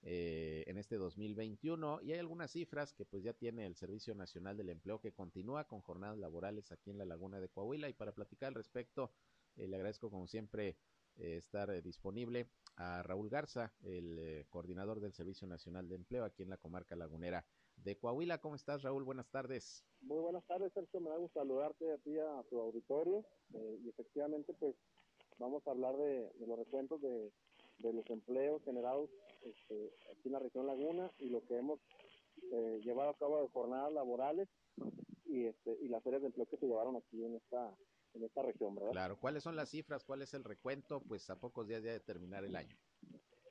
eh, 0.04 0.64
en 0.66 0.78
este 0.78 0.96
2021 0.96 2.02
y 2.02 2.14
hay 2.14 2.20
algunas 2.20 2.52
cifras 2.52 2.92
que 2.92 3.06
pues 3.06 3.22
ya 3.22 3.34
tiene 3.34 3.68
el 3.68 3.76
Servicio 3.76 4.16
Nacional 4.16 4.58
del 4.58 4.70
Empleo 4.70 5.00
que 5.00 5.12
continúa 5.12 5.68
con 5.68 5.82
jornadas 5.82 6.18
laborales 6.18 6.72
aquí 6.72 6.90
en 6.90 6.98
la 6.98 7.06
Laguna 7.06 7.40
de 7.40 7.50
Coahuila 7.50 7.88
y 7.88 7.94
para 7.94 8.12
platicar 8.12 8.48
al 8.48 8.56
respecto 8.56 9.12
eh, 9.58 9.68
le 9.68 9.76
agradezco 9.76 10.10
como 10.10 10.28
siempre 10.28 10.78
eh, 11.18 11.38
estar 11.38 11.70
eh, 11.70 11.82
disponible 11.82 12.48
a 12.78 13.04
Raúl 13.04 13.30
Garza, 13.30 13.74
el 13.82 14.46
coordinador 14.50 15.02
del 15.02 15.14
Servicio 15.14 15.48
Nacional 15.48 15.88
de 15.88 15.96
Empleo 15.96 16.24
aquí 16.24 16.44
en 16.44 16.50
la 16.50 16.58
comarca 16.58 16.96
lagunera 16.96 17.46
de 17.76 17.98
Coahuila. 17.98 18.40
¿Cómo 18.40 18.56
estás, 18.56 18.82
Raúl? 18.82 19.04
Buenas 19.04 19.30
tardes. 19.30 19.86
Muy 20.02 20.20
buenas 20.20 20.46
tardes, 20.46 20.72
Sergio. 20.74 21.02
Me 21.02 21.10
da 21.10 21.18
gusto 21.18 21.40
saludarte 21.40 21.92
a 21.92 21.98
ti, 21.98 22.18
a 22.18 22.44
tu 22.50 22.60
auditorio. 22.60 23.26
Y 23.54 23.90
efectivamente, 23.90 24.54
pues 24.54 24.76
vamos 25.38 25.68
a 25.68 25.72
hablar 25.72 25.96
de, 25.98 26.32
los 26.40 26.58
recuentos 26.58 27.02
de, 27.02 27.32
de, 27.80 27.94
los 27.94 28.10
empleos 28.10 28.64
generados 28.64 29.10
este, 29.42 29.94
aquí 30.12 30.28
en 30.28 30.32
la 30.32 30.40
región 30.40 30.66
Laguna 30.66 31.12
y 31.20 31.30
lo 31.30 31.46
que 31.46 31.58
hemos 31.58 31.80
llevado 32.84 33.12
a 33.12 33.18
cabo 33.18 33.42
de 33.42 33.50
jornadas 33.50 33.92
laborales 33.92 34.48
y, 35.26 35.46
este, 35.46 35.78
y 35.82 35.88
las 35.88 36.04
ferias 36.04 36.22
de 36.22 36.28
empleo 36.28 36.46
que 36.48 36.58
se 36.58 36.68
llevaron 36.68 36.96
aquí 36.96 37.24
en 37.24 37.36
esta 37.36 37.76
en 38.14 38.24
esta 38.24 38.42
región, 38.42 38.76
¿verdad? 38.76 38.92
Claro, 38.92 39.20
¿cuáles 39.20 39.44
son 39.44 39.56
las 39.56 39.70
cifras? 39.70 40.04
¿Cuál 40.04 40.22
es 40.22 40.34
el 40.34 40.44
recuento? 40.44 41.02
Pues 41.02 41.30
a 41.30 41.40
pocos 41.40 41.68
días 41.68 41.84
ya 41.84 41.92
de 41.92 42.00
terminar 42.00 42.44
el 42.44 42.56
año. 42.56 42.76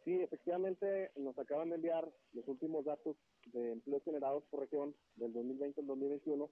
Sí, 0.04 0.20
efectivamente 0.20 1.12
nos 1.16 1.38
acaban 1.38 1.68
de 1.68 1.76
enviar 1.76 2.10
los 2.32 2.46
últimos 2.48 2.84
datos 2.84 3.16
de 3.46 3.72
empleos 3.72 4.02
generados 4.02 4.44
por 4.50 4.60
región 4.60 4.94
del 5.16 5.32
2020 5.32 5.80
al 5.80 5.86
2021, 5.86 6.50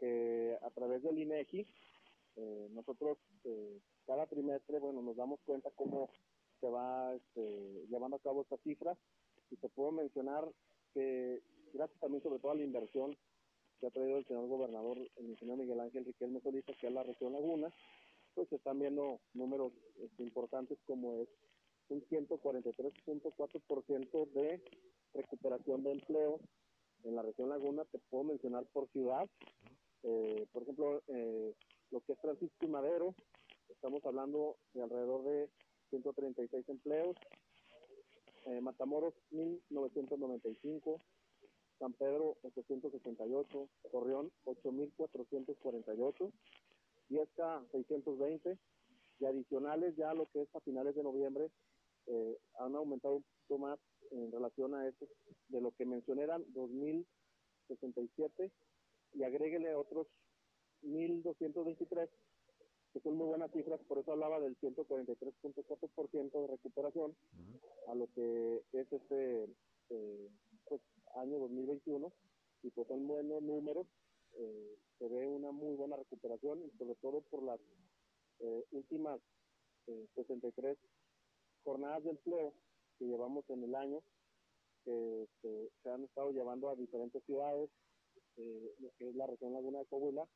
que 0.00 0.58
a 0.62 0.70
través 0.70 1.02
del 1.02 1.18
INEGI, 1.18 1.66
eh, 2.36 2.68
nosotros 2.70 3.18
eh, 3.44 3.80
cada 4.06 4.26
trimestre, 4.26 4.78
bueno, 4.78 5.02
nos 5.02 5.16
damos 5.16 5.40
cuenta 5.44 5.70
cómo 5.74 6.10
se 6.60 6.68
va 6.68 7.14
este, 7.14 7.86
llevando 7.88 8.16
a 8.16 8.20
cabo 8.20 8.42
estas 8.42 8.60
cifras, 8.62 8.98
y 9.50 9.56
te 9.56 9.68
puedo 9.68 9.92
mencionar 9.92 10.44
que 10.94 11.42
gracias 11.72 12.00
también 12.00 12.22
sobre 12.22 12.38
todo 12.38 12.52
a 12.52 12.56
la 12.56 12.62
inversión 12.62 13.16
que 13.80 13.86
ha 13.86 13.90
traído 13.90 14.18
el 14.18 14.26
señor 14.26 14.46
gobernador, 14.48 14.98
el 14.98 15.30
ingeniero 15.30 15.62
Miguel 15.62 15.80
Ángel 15.80 16.04
Riquelme 16.04 16.40
Solís, 16.40 16.68
aquí 16.68 16.86
a 16.86 16.90
la 16.90 17.02
región 17.02 17.32
Laguna, 17.32 17.72
pues 18.34 18.46
se 18.48 18.56
están 18.56 18.78
viendo 18.78 19.20
números 19.34 19.72
este, 20.00 20.22
importantes 20.22 20.78
como 20.86 21.22
es 21.22 21.28
un 21.88 22.02
143.4% 22.02 24.30
de 24.32 24.62
recuperación 25.14 25.82
de 25.82 25.92
empleo 25.92 26.38
en 27.04 27.16
la 27.16 27.22
región 27.22 27.48
Laguna, 27.48 27.86
te 27.86 27.98
puedo 28.10 28.24
mencionar 28.24 28.66
por 28.66 28.86
ciudad, 28.88 29.26
eh, 30.02 30.46
por 30.52 30.62
ejemplo, 30.62 31.02
eh, 31.08 31.54
lo 31.90 32.00
que 32.00 32.12
es 32.12 32.20
Francisco 32.20 32.66
y 32.66 32.68
Madero, 32.68 33.14
estamos 33.68 34.04
hablando 34.04 34.56
de 34.74 34.82
alrededor 34.82 35.24
de 35.24 35.48
136 35.90 36.68
empleos, 36.68 37.16
eh, 38.46 38.60
Matamoros 38.60 39.14
1995, 39.30 41.00
San 41.78 41.92
Pedro 41.94 42.36
868, 42.42 43.68
Torreón 43.92 44.30
8448, 44.44 46.32
Viesca 47.08 47.64
620 47.72 48.58
y 49.20 49.24
adicionales 49.24 49.96
ya 49.96 50.12
lo 50.14 50.26
que 50.26 50.42
es 50.42 50.54
a 50.54 50.60
finales 50.60 50.94
de 50.94 51.02
noviembre 51.02 51.50
eh, 52.06 52.38
han 52.58 52.74
aumentado 52.76 53.16
un 53.16 53.22
poquito 53.22 53.58
más 53.58 53.78
en 54.10 54.32
relación 54.32 54.74
a 54.74 54.86
eso, 54.88 55.06
de 55.48 55.60
lo 55.60 55.72
que 55.72 55.84
mencioné 55.84 56.22
eran 56.22 56.44
2067 56.54 58.50
y 59.14 59.22
agréguele 59.22 59.74
otros 59.74 60.06
1223 60.82 62.08
que 62.92 63.00
son 63.00 63.16
muy 63.16 63.26
buenas 63.26 63.50
cifras, 63.52 63.80
por 63.86 63.98
eso 63.98 64.12
hablaba 64.12 64.40
del 64.40 64.56
143.4% 64.60 66.40
de 66.40 66.46
recuperación 66.46 67.10
uh 67.10 67.14
-huh. 67.36 67.60
a 67.92 67.94
lo 67.94 68.06
que 68.14 68.62
es 68.72 68.90
este 68.92 69.44
eh, 69.90 70.28
año 71.18 71.38
2021 71.38 72.12
y 72.62 72.70
pues 72.70 72.88
son 72.88 73.06
buenos 73.06 73.42
números, 73.42 73.86
eh, 74.34 74.78
se 74.98 75.08
ve 75.08 75.26
una 75.26 75.52
muy 75.52 75.74
buena 75.76 75.96
recuperación 75.96 76.62
y 76.64 76.70
sobre 76.78 76.94
todo 76.96 77.20
por 77.30 77.42
las 77.42 77.60
eh, 78.40 78.64
últimas 78.72 79.20
63 80.14 80.76
jornadas 81.64 82.04
de 82.04 82.10
empleo 82.10 82.52
que 82.98 83.06
llevamos 83.06 83.48
en 83.48 83.64
el 83.64 83.74
año, 83.74 84.02
que 84.84 85.22
este, 85.22 85.70
se 85.82 85.90
han 85.90 86.04
estado 86.04 86.30
llevando 86.30 86.68
a 86.68 86.76
diferentes 86.76 87.22
ciudades, 87.24 87.70
eh, 88.36 88.74
lo 88.80 88.90
que 88.98 89.08
es 89.08 89.14
la 89.14 89.26
región 89.26 89.52
Laguna 89.52 89.80
de 89.80 89.86
Coahuila. 89.86 90.26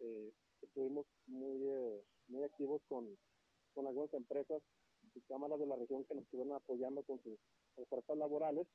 Eh, 0.00 0.32
estuvimos 0.62 1.06
muy, 1.26 1.68
eh, 1.68 2.02
muy 2.28 2.44
activos 2.44 2.82
con, 2.88 3.16
con 3.74 3.86
algunas 3.86 4.12
empresas 4.14 4.62
y 5.14 5.20
cámaras 5.22 5.58
de 5.58 5.66
la 5.66 5.76
región 5.76 6.04
que 6.04 6.14
nos 6.14 6.24
estuvieron 6.24 6.54
apoyando 6.54 7.02
con 7.02 7.22
sus 7.22 7.38
ofertas 7.76 8.16
laborales 8.16 8.66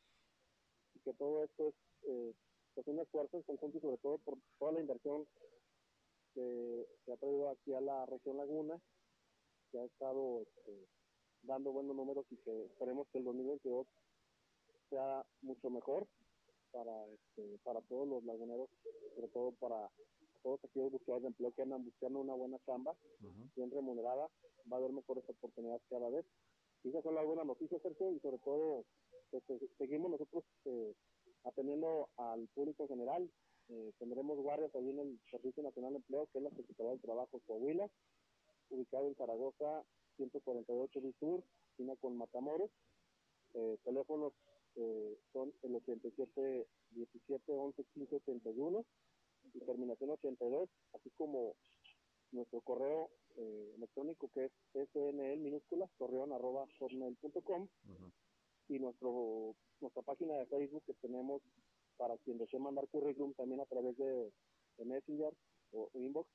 y 1.02 1.10
que 1.10 1.14
todo 1.14 1.44
esto 1.44 1.70
es 1.70 1.76
eh, 2.04 2.34
pues 2.74 2.88
un 2.88 3.00
esfuerzo 3.00 3.38
en 3.38 3.44
conjunto 3.44 3.78
y 3.78 3.82
sobre 3.82 3.98
todo 3.98 4.18
por 4.20 4.38
toda 4.60 4.72
la 4.74 4.82
inversión 4.82 5.28
que 6.34 6.88
se 7.06 7.12
ha 7.12 7.18
traído 7.18 7.50
aquí 7.50 7.74
a 7.74 7.82
la 7.82 8.06
región 8.06 8.38
Laguna, 8.38 8.80
que 9.72 9.80
ha 9.80 9.86
estado 9.86 10.42
este, 10.42 10.88
dando 11.44 11.72
buenos 11.72 11.96
números 11.96 12.26
y 12.30 12.38
que 12.38 12.66
esperemos 12.66 13.08
que 13.12 13.18
el 13.18 13.26
2022 13.26 13.88
sea 14.90 15.26
mucho 15.42 15.70
mejor 15.70 16.08
para 16.72 17.06
este, 17.08 17.58
para 17.64 17.82
todos 17.82 18.08
los 18.08 18.24
laguneros, 18.24 18.70
sobre 19.16 19.28
todo 19.30 19.52
para 19.60 19.90
todos 20.44 20.64
aquellos 20.64 20.92
buscadores 20.92 21.24
de 21.24 21.28
empleo 21.28 21.52
que 21.52 21.62
andan 21.62 21.84
buscando 21.84 22.20
una 22.20 22.34
buena 22.34 22.58
chamba, 22.66 22.92
uh 22.92 23.26
-huh. 23.26 23.56
bien 23.56 23.72
remunerada, 23.72 24.30
va 24.72 24.78
a 24.78 24.80
haber 24.80 24.92
mejores 24.92 25.24
oportunidades 25.30 25.82
cada 25.90 26.10
vez. 26.10 26.26
Y 26.84 26.90
esas 26.90 27.04
son 27.04 27.14
las 27.14 27.26
buenas 27.26 27.46
noticias, 27.46 27.82
Sergio, 27.82 28.12
y 28.12 28.20
sobre 28.22 28.40
todo 28.40 28.86
pues, 29.40 29.62
seguimos 29.78 30.12
nosotros 30.12 30.44
eh, 30.66 30.94
atendiendo 31.44 32.10
al 32.18 32.48
público 32.50 32.88
general. 32.88 33.30
Eh, 33.70 33.92
tendremos 34.00 34.38
guardias 34.40 34.74
ahí 34.76 34.90
en 34.90 35.00
el 35.00 35.20
Servicio 35.30 35.64
Nacional 35.64 35.94
de 35.94 35.98
Empleo, 35.98 36.28
que 36.32 36.40
es 36.40 36.44
la 36.44 36.50
Secretaría 36.52 36.92
del 36.92 37.02
Trabajo 37.02 37.40
Coahuila, 37.48 37.90
ubicado 38.70 39.08
en 39.08 39.16
Zaragoza, 39.16 39.84
148 40.18 41.02
del 41.02 41.16
Sur, 41.20 41.44
esquina 41.70 41.96
con 41.96 42.18
Matamoros. 42.18 42.70
Eh, 43.54 43.78
teléfonos 43.84 44.34
eh, 44.76 45.18
son 45.34 45.54
el 45.64 45.76
87 45.76 46.68
17 46.92 47.54
11 47.54 47.84
15 47.94 48.16
81 48.18 48.86
y 49.54 49.60
terminación 49.60 50.12
82, 50.12 50.70
así 50.94 51.10
como 51.18 51.56
nuestro 52.32 52.62
correo 52.62 53.10
eh, 53.38 53.74
electrónico 53.76 54.30
que 54.34 54.46
es 54.46 54.52
snl 54.94 55.38
minúsculas 55.40 55.90
torreón 55.98 56.32
arroba 56.32 56.66
hotmail.com 56.80 57.64
uh 57.64 57.68
-huh. 57.92 58.12
Y 58.72 58.80
nuestro 58.80 59.54
nuestra 59.82 60.02
página 60.04 60.34
de 60.36 60.46
Facebook 60.46 60.84
que 60.86 60.94
tenemos 60.96 61.42
para 61.98 62.18
quien 62.20 62.38
desee 62.38 62.60
mandar 62.60 62.88
currículum 62.88 63.34
también 63.34 63.60
a 63.60 63.66
través 63.66 63.98
de, 63.98 64.32
Messenger 64.84 65.34
o, 65.74 65.92
inbox 65.94 66.30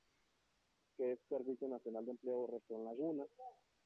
que 0.96 1.12
es 1.12 1.18
Servicio 1.28 1.66
Nacional 1.68 2.04
de 2.04 2.12
Empleo 2.12 2.46
Región 2.46 2.84
Laguna. 2.84 3.24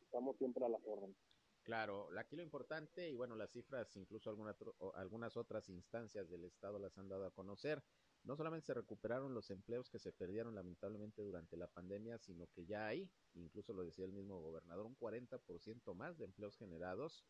Estamos 0.03 0.37
siempre 0.37 0.65
a 0.65 0.69
la 0.69 0.79
orden 0.85 1.17
Claro, 1.63 2.09
aquí 2.19 2.37
lo 2.37 2.43
importante, 2.43 3.09
y 3.09 3.15
bueno, 3.15 3.37
las 3.37 3.53
cifras, 3.53 3.95
incluso 3.97 4.31
alguna, 4.31 4.57
algunas 4.95 5.37
otras 5.37 5.69
instancias 5.69 6.29
del 6.29 6.45
Estado 6.45 6.79
las 6.79 6.97
han 6.99 7.09
dado 7.09 7.27
a 7.27 7.31
conocer, 7.31 7.83
no 8.25 8.37
solamente 8.37 8.67
se 8.67 8.75
recuperaron 8.75 9.35
los 9.35 9.51
empleos 9.51 9.89
que 9.89 9.99
se 9.99 10.13
perdieron 10.13 10.55
lamentablemente 10.55 11.23
durante 11.23 11.57
la 11.57 11.69
pandemia, 11.69 12.19
sino 12.19 12.47
que 12.49 12.67
ya 12.67 12.87
hay, 12.87 13.11
incluso 13.35 13.73
lo 13.73 13.85
decía 13.85 14.05
el 14.05 14.13
mismo 14.13 14.41
gobernador, 14.41 14.87
un 14.87 14.97
40% 14.97 15.95
más 15.95 16.19
de 16.19 16.25
empleos 16.25 16.57
generados 16.57 17.25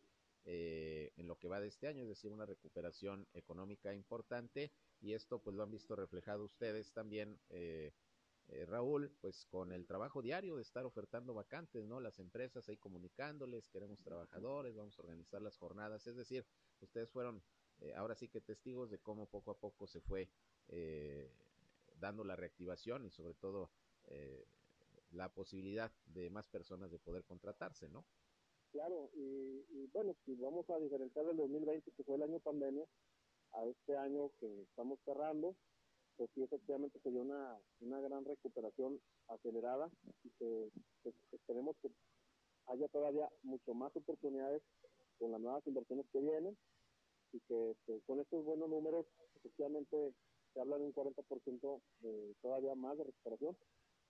eh, 0.45 1.13
en 1.17 1.27
lo 1.27 1.39
que 1.39 1.49
va 1.49 1.61
de 1.61 1.69
este 1.69 1.87
año, 1.87 2.03
es 2.03 2.09
decir, 2.09 2.33
una 2.33 2.47
recuperación 2.47 3.27
económica 3.33 3.93
importante, 3.95 4.73
y 5.01 5.13
esto 5.13 5.41
pues 5.43 5.57
lo 5.57 5.63
han 5.63 5.71
visto 5.71 5.97
reflejado 5.97 6.45
ustedes 6.45 6.93
también. 6.93 7.39
Eh, 7.51 7.93
eh, 8.53 8.67
Raúl, 8.67 9.13
pues 9.21 9.47
con 9.47 9.71
el 9.71 9.87
trabajo 9.87 10.23
diario 10.23 10.57
de 10.57 10.63
estar 10.63 10.85
ofertando 10.85 11.35
vacantes, 11.35 11.87
¿no? 11.87 12.01
Las 12.01 12.19
empresas 12.19 12.69
ahí 12.69 12.77
comunicándoles, 12.77 13.69
queremos 13.69 14.03
trabajadores, 14.03 14.75
vamos 14.75 14.99
a 14.99 15.03
organizar 15.03 15.41
las 15.41 15.57
jornadas, 15.57 16.07
es 16.09 16.17
decir, 16.17 16.45
ustedes 16.81 17.11
fueron 17.11 17.43
eh, 17.81 17.95
ahora 17.95 18.15
sí 18.15 18.29
que 18.29 18.41
testigos 18.41 18.91
de 18.91 18.99
cómo 18.99 19.27
poco 19.27 19.53
a 19.53 19.59
poco 19.59 19.87
se 19.87 20.01
fue 20.01 20.29
eh, 20.69 21.33
dando 21.95 22.25
la 22.25 22.37
reactivación 22.37 23.07
y 23.07 23.11
sobre 23.11 23.35
todo 23.35 23.71
eh, 24.05 24.47
la 25.11 25.33
posibilidad 25.33 25.93
de 26.07 26.29
más 26.31 26.47
personas 26.47 26.91
de 26.91 26.99
poder 26.99 27.25
contratarse, 27.25 27.89
¿no? 27.89 28.05
Claro, 28.73 29.11
y, 29.15 29.87
bueno, 29.93 30.15
si 30.25 30.35
vamos 30.37 30.69
a 30.71 30.79
diferenciar 30.79 31.27
del 31.27 31.37
2020, 31.37 31.91
que 31.91 32.05
fue 32.05 32.15
el 32.15 32.23
año 32.23 32.39
pandemia, 32.39 32.87
a 33.53 33.65
este 33.65 33.97
año 33.97 34.31
que 34.39 34.63
estamos 34.63 35.01
cerrando, 35.05 35.57
pues 36.17 36.31
sí, 36.35 36.43
efectivamente 36.43 37.01
sería 37.01 37.23
una, 37.23 37.59
una 37.81 38.01
gran 38.01 38.25
recuperación 38.25 39.01
acelerada 39.27 39.91
y 40.23 40.31
que 40.39 40.71
pues, 41.03 41.15
esperemos 41.33 41.77
que 41.83 41.91
haya 42.67 42.87
todavía 42.89 43.29
mucho 43.43 43.75
más 43.75 43.95
oportunidades 43.97 44.63
con 45.19 45.33
las 45.33 45.41
nuevas 45.41 45.67
inversiones 45.67 46.07
que 46.13 46.21
vienen 46.21 46.57
y 47.33 47.41
que 47.41 47.71
este, 47.73 48.01
con 48.07 48.21
estos 48.21 48.45
buenos 48.45 48.69
números 48.69 49.07
efectivamente 49.37 50.15
se 50.55 50.61
habla 50.61 50.79
de 50.79 50.85
un 50.85 50.95
40% 50.95 51.81
de 52.01 52.35
todavía 52.41 52.75
más 52.77 52.97
de 52.99 53.05
recuperación 53.05 53.57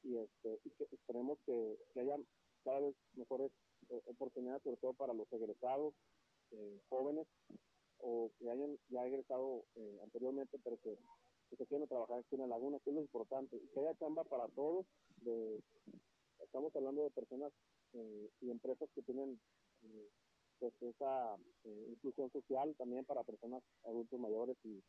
y, 0.02 0.16
este, 0.16 0.60
y 0.64 0.70
que 0.70 0.84
esperemos 0.92 1.38
que, 1.46 1.78
que 1.94 2.00
haya 2.00 2.16
cada 2.64 2.80
vez 2.80 2.94
mejores 3.14 3.52
oportunidades, 4.06 4.62
sobre 4.62 4.76
todo 4.78 4.94
para 4.94 5.14
los 5.14 5.30
egresados 5.32 5.94
eh, 6.52 6.80
jóvenes 6.88 7.26
o 7.98 8.30
que 8.38 8.50
hayan 8.50 8.78
ya 8.88 9.06
egresado 9.06 9.64
eh, 9.76 9.98
anteriormente, 10.02 10.58
pero 10.62 10.78
que, 10.80 10.96
se 11.56 11.66
quieren 11.66 11.88
trabajar 11.88 12.20
aquí 12.20 12.36
en 12.36 12.42
la 12.42 12.46
laguna, 12.46 12.78
que 12.78 12.90
es 12.90 12.94
lo 12.94 13.02
importante, 13.02 13.60
que 13.74 13.80
haya 13.80 13.96
chamba 13.96 14.22
para 14.22 14.46
todos. 14.48 14.86
De, 15.16 15.60
estamos 16.44 16.74
hablando 16.76 17.02
de 17.02 17.10
personas 17.10 17.52
eh, 17.92 18.30
y 18.40 18.50
empresas 18.50 18.88
que 18.94 19.02
tienen 19.02 19.40
eh, 19.82 20.08
pues 20.60 20.72
esa 20.80 21.36
inclusión 21.64 22.30
social 22.30 22.74
también 22.76 23.04
para 23.04 23.24
personas 23.24 23.64
adultos 23.84 24.20
mayores 24.20 24.56
y 24.64 24.80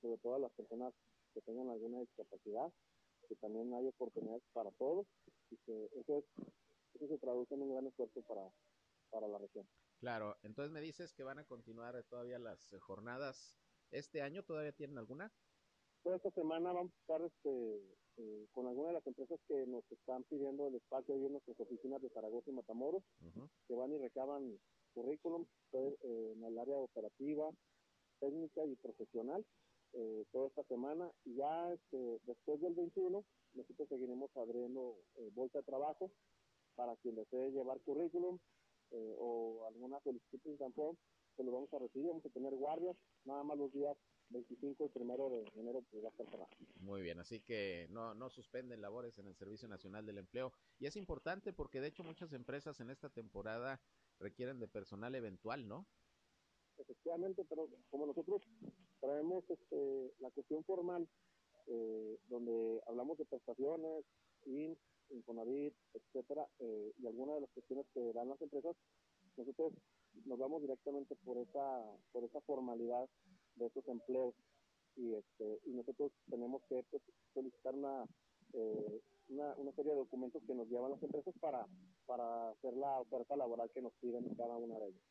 sobre 0.00 0.18
todo 0.18 0.38
las 0.38 0.52
personas 0.52 0.94
que 1.34 1.40
tengan 1.42 1.68
alguna 1.68 2.00
discapacidad, 2.00 2.70
que 3.28 3.34
también 3.36 3.72
hay 3.74 3.86
oportunidades 3.88 4.42
para 4.52 4.70
todos 4.72 5.06
y 5.50 5.56
que 5.66 5.88
eso, 5.96 6.18
es, 6.18 6.24
eso 7.02 7.14
se 7.14 7.18
traduce 7.18 7.54
en 7.54 7.62
un 7.62 7.72
gran 7.72 7.86
esfuerzo 7.86 8.22
para, 8.22 8.48
para 9.10 9.28
la 9.28 9.38
región. 9.38 9.66
Claro, 9.98 10.36
entonces 10.42 10.72
me 10.72 10.80
dices 10.80 11.12
que 11.12 11.24
van 11.24 11.38
a 11.38 11.44
continuar 11.44 12.02
todavía 12.04 12.38
las 12.38 12.74
jornadas 12.80 13.58
este 13.90 14.22
año, 14.22 14.42
¿todavía 14.42 14.72
tienen 14.72 14.98
alguna? 14.98 15.32
Toda 16.02 16.16
esta 16.16 16.30
semana 16.30 16.72
vamos 16.72 16.92
a 16.92 17.00
estar 17.00 17.22
este, 17.22 17.96
eh, 18.16 18.46
con 18.52 18.66
algunas 18.66 18.90
de 18.90 18.98
las 18.98 19.06
empresas 19.06 19.38
que 19.46 19.66
nos 19.66 19.84
están 19.92 20.24
pidiendo 20.24 20.66
el 20.66 20.74
espacio 20.74 21.14
ahí 21.14 21.24
en 21.24 21.32
nuestras 21.32 21.60
oficinas 21.60 22.02
de 22.02 22.10
Zaragoza 22.10 22.50
y 22.50 22.54
Matamoros, 22.54 23.04
uh 23.20 23.26
-huh. 23.26 23.48
que 23.68 23.74
van 23.74 23.92
y 23.92 23.98
recaban 23.98 24.58
currículum 24.94 25.46
eh, 25.72 25.96
en 26.02 26.44
el 26.44 26.58
área 26.58 26.76
operativa, 26.76 27.50
técnica 28.18 28.64
y 28.64 28.76
profesional 28.76 29.44
eh, 29.92 30.24
toda 30.32 30.48
esta 30.48 30.64
semana. 30.64 31.10
Y 31.24 31.36
ya 31.36 31.72
este, 31.72 32.18
después 32.24 32.60
del 32.60 32.74
21, 32.74 33.24
nosotros 33.54 33.88
seguiremos 33.88 34.30
abriendo 34.36 34.96
eh, 35.16 35.30
bolsa 35.34 35.58
de 35.58 35.64
trabajo 35.64 36.10
para 36.74 36.96
quien 36.96 37.14
desee 37.14 37.50
llevar 37.50 37.80
currículum 37.80 38.38
eh, 38.90 39.16
o 39.18 39.66
alguna 39.66 40.00
solicitud 40.00 40.58
campo, 40.58 40.96
se 41.36 41.44
lo 41.44 41.52
vamos 41.52 41.72
a 41.72 41.78
recibir, 41.78 42.08
vamos 42.08 42.26
a 42.26 42.30
tener 42.30 42.54
guardias, 42.54 42.96
nada 43.24 43.42
más 43.42 43.56
los 43.56 43.72
días 43.72 43.96
25 44.30 44.86
y 44.86 44.88
primero 44.88 45.30
de 45.30 45.44
enero 45.54 45.82
pues 45.90 46.02
va 46.02 46.08
a 46.08 46.10
estar 46.10 46.26
cerrado. 46.28 46.50
Muy 46.80 47.02
bien, 47.02 47.18
así 47.20 47.40
que 47.40 47.86
no, 47.90 48.14
no 48.14 48.30
suspenden 48.30 48.80
labores 48.80 49.18
en 49.18 49.26
el 49.26 49.34
Servicio 49.34 49.68
Nacional 49.68 50.06
del 50.06 50.18
Empleo. 50.18 50.52
Y 50.78 50.86
es 50.86 50.96
importante 50.96 51.52
porque 51.52 51.80
de 51.80 51.88
hecho 51.88 52.04
muchas 52.04 52.32
empresas 52.32 52.80
en 52.80 52.90
esta 52.90 53.10
temporada 53.10 53.80
requieren 54.18 54.58
de 54.58 54.68
personal 54.68 55.14
eventual, 55.14 55.68
¿no? 55.68 55.86
Efectivamente, 56.78 57.44
pero 57.48 57.68
como 57.90 58.06
nosotros 58.06 58.42
traemos 59.00 59.44
este, 59.48 60.14
la 60.20 60.30
cuestión 60.30 60.64
formal, 60.64 61.08
eh, 61.66 62.18
donde 62.28 62.80
hablamos 62.86 63.18
de 63.18 63.24
prestaciones, 63.26 64.04
INS, 64.46 64.78
Infonavit, 65.10 65.74
etcétera, 65.94 66.46
eh, 66.58 66.92
y 66.98 67.06
algunas 67.06 67.36
de 67.36 67.40
las 67.42 67.50
cuestiones 67.50 67.86
que 67.92 68.12
dan 68.12 68.28
las 68.28 68.40
empresas, 68.40 68.76
nosotros 69.36 69.72
nos 70.24 70.38
vamos 70.38 70.62
directamente 70.62 71.16
por 71.16 71.38
esa, 71.38 71.82
por 72.12 72.24
esa 72.24 72.40
formalidad 72.42 73.08
de 73.56 73.66
esos 73.66 73.86
empleos 73.88 74.34
y 74.96 75.14
este 75.14 75.60
y 75.64 75.70
nosotros 75.70 76.12
tenemos 76.28 76.62
que 76.68 76.84
pues, 76.90 77.02
solicitar 77.32 77.74
una, 77.74 78.04
eh, 78.52 79.00
una, 79.28 79.54
una 79.56 79.72
serie 79.72 79.92
de 79.92 79.98
documentos 79.98 80.42
que 80.46 80.54
nos 80.54 80.68
llevan 80.68 80.92
las 80.92 81.02
empresas 81.02 81.34
para 81.40 81.66
para 82.06 82.50
hacer 82.50 82.74
la 82.74 83.00
oferta 83.00 83.36
laboral 83.36 83.70
que 83.72 83.82
nos 83.82 83.92
piden 83.94 84.34
cada 84.34 84.56
una 84.56 84.78
de 84.78 84.88
ellas. 84.88 85.02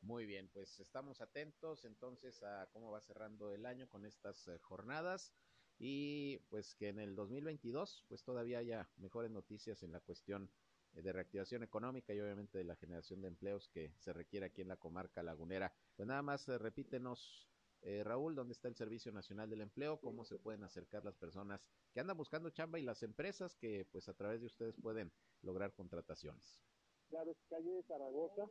Muy 0.00 0.24
bien, 0.26 0.48
pues 0.52 0.78
estamos 0.80 1.20
atentos 1.20 1.84
entonces 1.84 2.42
a 2.42 2.68
cómo 2.72 2.90
va 2.90 3.00
cerrando 3.00 3.52
el 3.52 3.66
año 3.66 3.88
con 3.88 4.04
estas 4.04 4.48
eh, 4.48 4.58
jornadas 4.58 5.34
y 5.78 6.38
pues 6.48 6.74
que 6.74 6.88
en 6.88 6.98
el 6.98 7.14
2022 7.16 8.04
pues 8.08 8.22
todavía 8.22 8.58
haya 8.58 8.88
mejores 8.96 9.30
noticias 9.30 9.82
en 9.82 9.92
la 9.92 10.00
cuestión 10.00 10.50
eh, 10.94 11.02
de 11.02 11.12
reactivación 11.12 11.62
económica 11.62 12.14
y 12.14 12.20
obviamente 12.20 12.58
de 12.58 12.64
la 12.64 12.76
generación 12.76 13.20
de 13.22 13.28
empleos 13.28 13.68
que 13.68 13.92
se 13.98 14.12
requiere 14.12 14.46
aquí 14.46 14.62
en 14.62 14.68
la 14.68 14.76
comarca 14.76 15.22
lagunera. 15.22 15.72
Pues 15.96 16.06
nada 16.06 16.22
más 16.22 16.48
eh, 16.48 16.58
repítenos 16.58 17.48
eh, 17.82 18.04
Raúl, 18.04 18.36
¿dónde 18.36 18.52
está 18.52 18.68
el 18.68 18.76
Servicio 18.76 19.10
Nacional 19.10 19.50
del 19.50 19.60
Empleo? 19.60 20.00
¿Cómo 20.00 20.24
se 20.24 20.38
pueden 20.38 20.62
acercar 20.62 21.04
las 21.04 21.16
personas 21.16 21.60
que 21.92 21.98
andan 21.98 22.16
buscando 22.16 22.48
chamba 22.50 22.78
y 22.78 22.82
las 22.82 23.02
empresas 23.02 23.56
que 23.56 23.84
pues 23.90 24.08
a 24.08 24.14
través 24.14 24.40
de 24.40 24.46
ustedes 24.46 24.76
pueden 24.80 25.12
lograr 25.42 25.74
contrataciones? 25.74 26.62
Claro, 27.08 27.32
es 27.32 27.38
calle 27.50 27.82
Zaragoza, 27.88 28.46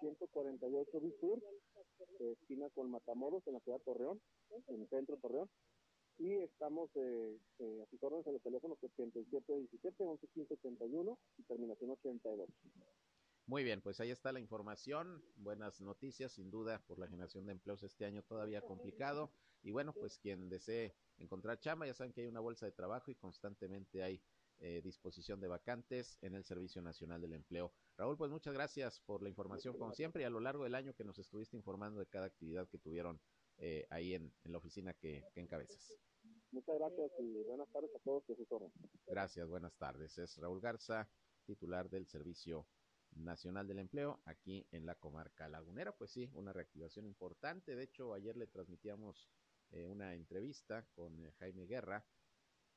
148 0.00 1.00
Sur, 1.18 1.42
esquina 2.20 2.68
con 2.70 2.90
Matamoros, 2.90 3.46
en 3.46 3.54
la 3.54 3.60
ciudad 3.60 3.78
de 3.78 3.84
Torreón, 3.84 4.20
en 4.68 4.82
el 4.82 4.88
centro 4.88 5.16
de 5.16 5.22
Torreón. 5.22 5.50
Y 6.18 6.32
estamos 6.34 6.90
eh, 6.94 7.38
eh, 7.58 7.82
a 7.82 7.86
sus 7.90 8.02
órdenes 8.02 8.26
en 8.26 8.34
el 8.34 8.40
teléfono 8.40 8.76
7717 8.80 9.52
111571 9.78 11.18
y 11.38 11.42
terminación 11.42 11.90
82. 11.90 12.48
Muy 13.46 13.62
bien, 13.62 13.82
pues 13.82 14.00
ahí 14.00 14.10
está 14.10 14.32
la 14.32 14.40
información. 14.40 15.22
Buenas 15.36 15.80
noticias, 15.80 16.32
sin 16.32 16.50
duda, 16.50 16.80
por 16.86 16.98
la 16.98 17.08
generación 17.08 17.44
de 17.46 17.52
empleos 17.52 17.82
este 17.82 18.06
año 18.06 18.22
todavía 18.22 18.62
complicado. 18.62 19.30
Y 19.62 19.70
bueno, 19.70 19.92
pues 19.92 20.18
quien 20.18 20.48
desee 20.48 20.94
encontrar 21.18 21.60
chamba, 21.60 21.86
ya 21.86 21.94
saben 21.94 22.12
que 22.12 22.22
hay 22.22 22.26
una 22.26 22.40
bolsa 22.40 22.64
de 22.64 22.72
trabajo 22.72 23.10
y 23.10 23.16
constantemente 23.16 24.02
hay 24.02 24.22
eh, 24.60 24.80
disposición 24.82 25.40
de 25.40 25.48
vacantes 25.48 26.16
en 26.22 26.34
el 26.34 26.44
Servicio 26.44 26.80
Nacional 26.80 27.20
del 27.20 27.34
Empleo. 27.34 27.72
Raúl, 27.98 28.16
pues 28.16 28.30
muchas 28.30 28.54
gracias 28.54 29.00
por 29.00 29.22
la 29.22 29.28
información, 29.28 29.76
como 29.76 29.92
siempre, 29.92 30.22
y 30.22 30.24
a 30.24 30.30
lo 30.30 30.40
largo 30.40 30.64
del 30.64 30.74
año 30.74 30.94
que 30.94 31.04
nos 31.04 31.18
estuviste 31.18 31.56
informando 31.56 32.00
de 32.00 32.06
cada 32.06 32.26
actividad 32.26 32.68
que 32.68 32.78
tuvieron 32.78 33.20
eh, 33.58 33.86
ahí 33.90 34.14
en, 34.14 34.32
en, 34.44 34.52
la 34.52 34.58
oficina 34.58 34.94
que, 34.94 35.24
que, 35.32 35.40
encabezas. 35.40 35.98
Muchas 36.50 36.78
gracias 36.78 37.10
y 37.18 37.42
buenas 37.44 37.68
tardes 37.70 37.94
a 37.94 37.98
todos. 38.00 38.24
Que 38.26 38.36
gracias, 39.06 39.48
buenas 39.48 39.74
tardes. 39.76 40.18
Es 40.18 40.36
Raúl 40.38 40.60
Garza, 40.60 41.08
titular 41.44 41.88
del 41.90 42.06
Servicio 42.06 42.66
Nacional 43.16 43.66
del 43.66 43.78
Empleo 43.78 44.20
aquí 44.24 44.66
en 44.70 44.86
la 44.86 44.94
comarca 44.94 45.48
lagunera. 45.48 45.92
Pues 45.92 46.10
sí, 46.10 46.30
una 46.34 46.52
reactivación 46.52 47.06
importante. 47.06 47.76
De 47.76 47.84
hecho, 47.84 48.14
ayer 48.14 48.36
le 48.36 48.46
transmitíamos 48.46 49.28
eh, 49.70 49.86
una 49.86 50.14
entrevista 50.14 50.86
con 50.94 51.24
eh, 51.24 51.32
Jaime 51.38 51.66
Guerra, 51.66 52.06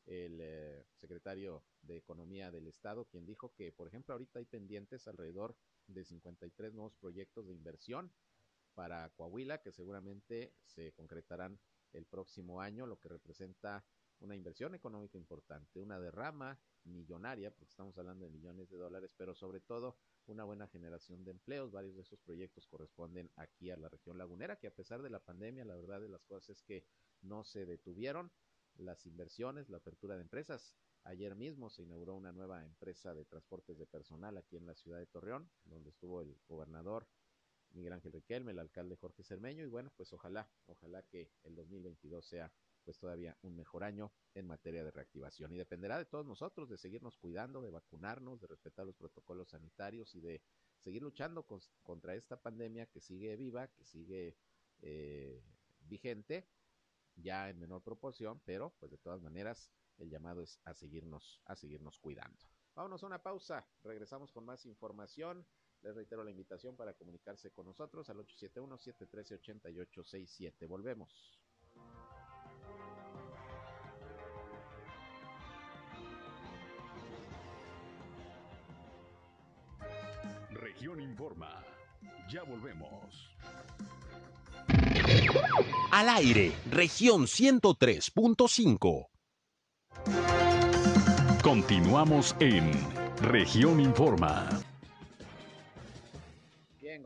el 0.06 0.40
eh, 0.42 0.86
secretario 0.96 1.64
de 1.82 1.98
Economía 1.98 2.50
del 2.50 2.68
Estado, 2.68 3.06
quien 3.06 3.26
dijo 3.26 3.54
que, 3.54 3.72
por 3.72 3.88
ejemplo, 3.88 4.14
ahorita 4.14 4.40
hay 4.40 4.46
pendientes 4.46 5.08
alrededor 5.08 5.56
de 5.88 6.06
53 6.06 6.74
nuevos 6.74 6.96
proyectos 6.96 7.48
de 7.48 7.54
inversión 7.54 8.12
para 8.78 9.10
Coahuila 9.10 9.60
que 9.60 9.72
seguramente 9.72 10.54
se 10.64 10.94
concretarán 10.94 11.60
el 11.94 12.06
próximo 12.06 12.62
año, 12.62 12.86
lo 12.86 13.00
que 13.00 13.10
representa 13.10 13.84
una 14.20 14.36
inversión 14.36 14.76
económica 14.76 15.18
importante, 15.18 15.80
una 15.80 16.00
derrama 16.00 16.60
millonaria, 16.84 17.50
porque 17.50 17.72
estamos 17.72 17.98
hablando 17.98 18.26
de 18.26 18.30
millones 18.30 18.70
de 18.70 18.78
dólares, 18.78 19.16
pero 19.18 19.34
sobre 19.34 19.62
todo 19.62 19.98
una 20.28 20.44
buena 20.44 20.68
generación 20.68 21.24
de 21.24 21.32
empleos. 21.32 21.72
Varios 21.72 21.96
de 21.96 22.04
esos 22.04 22.20
proyectos 22.20 22.68
corresponden 22.68 23.32
aquí 23.36 23.72
a 23.72 23.78
la 23.78 23.90
región 23.90 24.20
lagunera, 24.20 24.60
que 24.60 24.68
a 24.68 24.76
pesar 24.76 25.02
de 25.02 25.10
la 25.10 25.22
pandemia, 25.22 25.66
la 25.66 25.76
verdad 25.76 26.00
de 26.00 26.10
las 26.10 26.24
cosas 26.26 26.58
es 26.58 26.62
que 26.62 26.86
no 27.22 27.44
se 27.44 27.66
detuvieron 27.66 28.32
las 28.76 29.08
inversiones, 29.08 29.70
la 29.70 29.78
apertura 29.78 30.18
de 30.18 30.22
empresas. 30.22 30.76
Ayer 31.04 31.36
mismo 31.36 31.72
se 31.72 31.82
inauguró 31.82 32.14
una 32.14 32.32
nueva 32.32 32.64
empresa 32.64 33.16
de 33.16 33.26
transportes 33.26 33.80
de 33.80 33.88
personal 33.88 34.38
aquí 34.38 34.56
en 34.56 34.68
la 34.68 34.76
ciudad 34.76 35.00
de 35.00 35.08
Torreón, 35.08 35.50
donde 35.66 35.90
estuvo 35.90 36.22
el 36.22 36.38
gobernador 36.48 37.08
Miguel 37.78 37.94
Ángel 37.94 38.12
Riquelme, 38.12 38.52
el 38.52 38.60
alcalde 38.60 38.96
Jorge 38.96 39.24
Cermeño, 39.24 39.64
y 39.64 39.70
bueno, 39.70 39.92
pues 39.96 40.12
ojalá, 40.12 40.50
ojalá 40.66 41.04
que 41.04 41.32
el 41.44 41.56
2022 41.56 42.26
sea 42.26 42.52
pues 42.84 43.00
todavía 43.00 43.38
un 43.42 43.54
mejor 43.58 43.84
año 43.84 44.14
en 44.34 44.48
materia 44.48 44.82
de 44.82 44.92
reactivación. 44.92 45.52
Y 45.52 45.58
dependerá 45.58 45.98
de 45.98 46.06
todos 46.06 46.26
nosotros 46.26 46.70
de 46.70 46.78
seguirnos 46.78 47.18
cuidando, 47.18 47.62
de 47.62 47.70
vacunarnos, 47.70 48.40
de 48.40 48.48
respetar 48.48 48.86
los 48.86 48.96
protocolos 48.96 49.50
sanitarios 49.50 50.16
y 50.16 50.22
de 50.22 50.42
seguir 50.80 51.02
luchando 51.02 51.44
con, 51.44 51.60
contra 51.84 52.16
esta 52.16 52.42
pandemia 52.42 52.86
que 52.86 53.02
sigue 53.02 53.36
viva, 53.36 53.68
que 53.68 53.84
sigue 53.84 54.38
eh, 54.82 55.44
vigente, 55.82 56.48
ya 57.18 57.50
en 57.50 57.60
menor 57.60 57.84
proporción, 57.84 58.42
pero 58.46 58.74
pues 58.80 58.90
de 58.90 58.98
todas 58.98 59.22
maneras 59.22 59.70
el 59.98 60.10
llamado 60.10 60.42
es 60.42 60.60
a 60.64 60.74
seguirnos, 60.74 61.42
a 61.46 61.58
seguirnos 61.58 62.00
cuidando. 62.00 62.40
Vámonos 62.76 63.04
a 63.04 63.08
una 63.08 63.22
pausa, 63.22 63.68
regresamos 63.84 64.32
con 64.32 64.46
más 64.46 64.66
información. 64.66 65.46
Les 65.88 65.96
reitero 65.96 66.22
la 66.22 66.32
invitación 66.32 66.76
para 66.76 66.94
comunicarse 66.94 67.52
con 67.52 67.66
nosotros 67.66 68.10
al 68.10 68.18
871-713-8867. 68.18 70.68
Volvemos. 70.68 71.40
Región 80.50 81.00
Informa. 81.00 81.64
Ya 82.30 82.44
volvemos. 82.44 83.34
Al 85.94 86.10
aire, 86.10 86.52
región 86.70 87.28
103.5. 87.28 89.08
Continuamos 91.42 92.36
en 92.42 92.74
región 93.22 93.80
informa. 93.80 94.50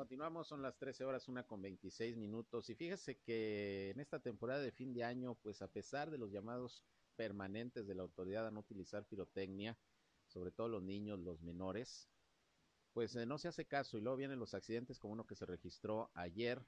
Continuamos, 0.02 0.48
son 0.48 0.64
las 0.64 0.80
13 0.80 1.06
horas, 1.06 1.28
una 1.28 1.44
con 1.44 1.62
26 1.62 2.18
minutos. 2.18 2.68
Y 2.72 2.74
fíjese 2.74 3.20
que 3.20 3.92
en 3.92 4.00
esta 4.00 4.20
temporada 4.20 4.60
de 4.60 4.72
fin 4.72 4.96
de 4.96 5.04
año, 5.04 5.36
pues 5.36 5.62
a 5.62 5.68
pesar 5.68 6.10
de 6.10 6.18
los 6.18 6.32
llamados 6.32 6.84
permanentes 7.16 7.86
de 7.86 7.94
la 7.94 8.02
autoridad 8.02 8.48
a 8.48 8.50
no 8.50 8.62
utilizar 8.62 9.06
pirotecnia, 9.06 9.78
sobre 10.26 10.50
todo 10.50 10.70
los 10.70 10.82
niños, 10.82 11.20
los 11.20 11.44
menores, 11.44 12.10
pues 12.94 13.16
eh, 13.16 13.28
no 13.28 13.38
se 13.38 13.48
hace 13.48 13.68
caso 13.68 13.96
y 13.96 14.02
luego 14.02 14.18
vienen 14.18 14.40
los 14.40 14.56
accidentes 14.56 14.98
como 14.98 15.14
uno 15.14 15.28
que 15.28 15.36
se 15.36 15.46
registró 15.46 16.10
ayer 16.16 16.66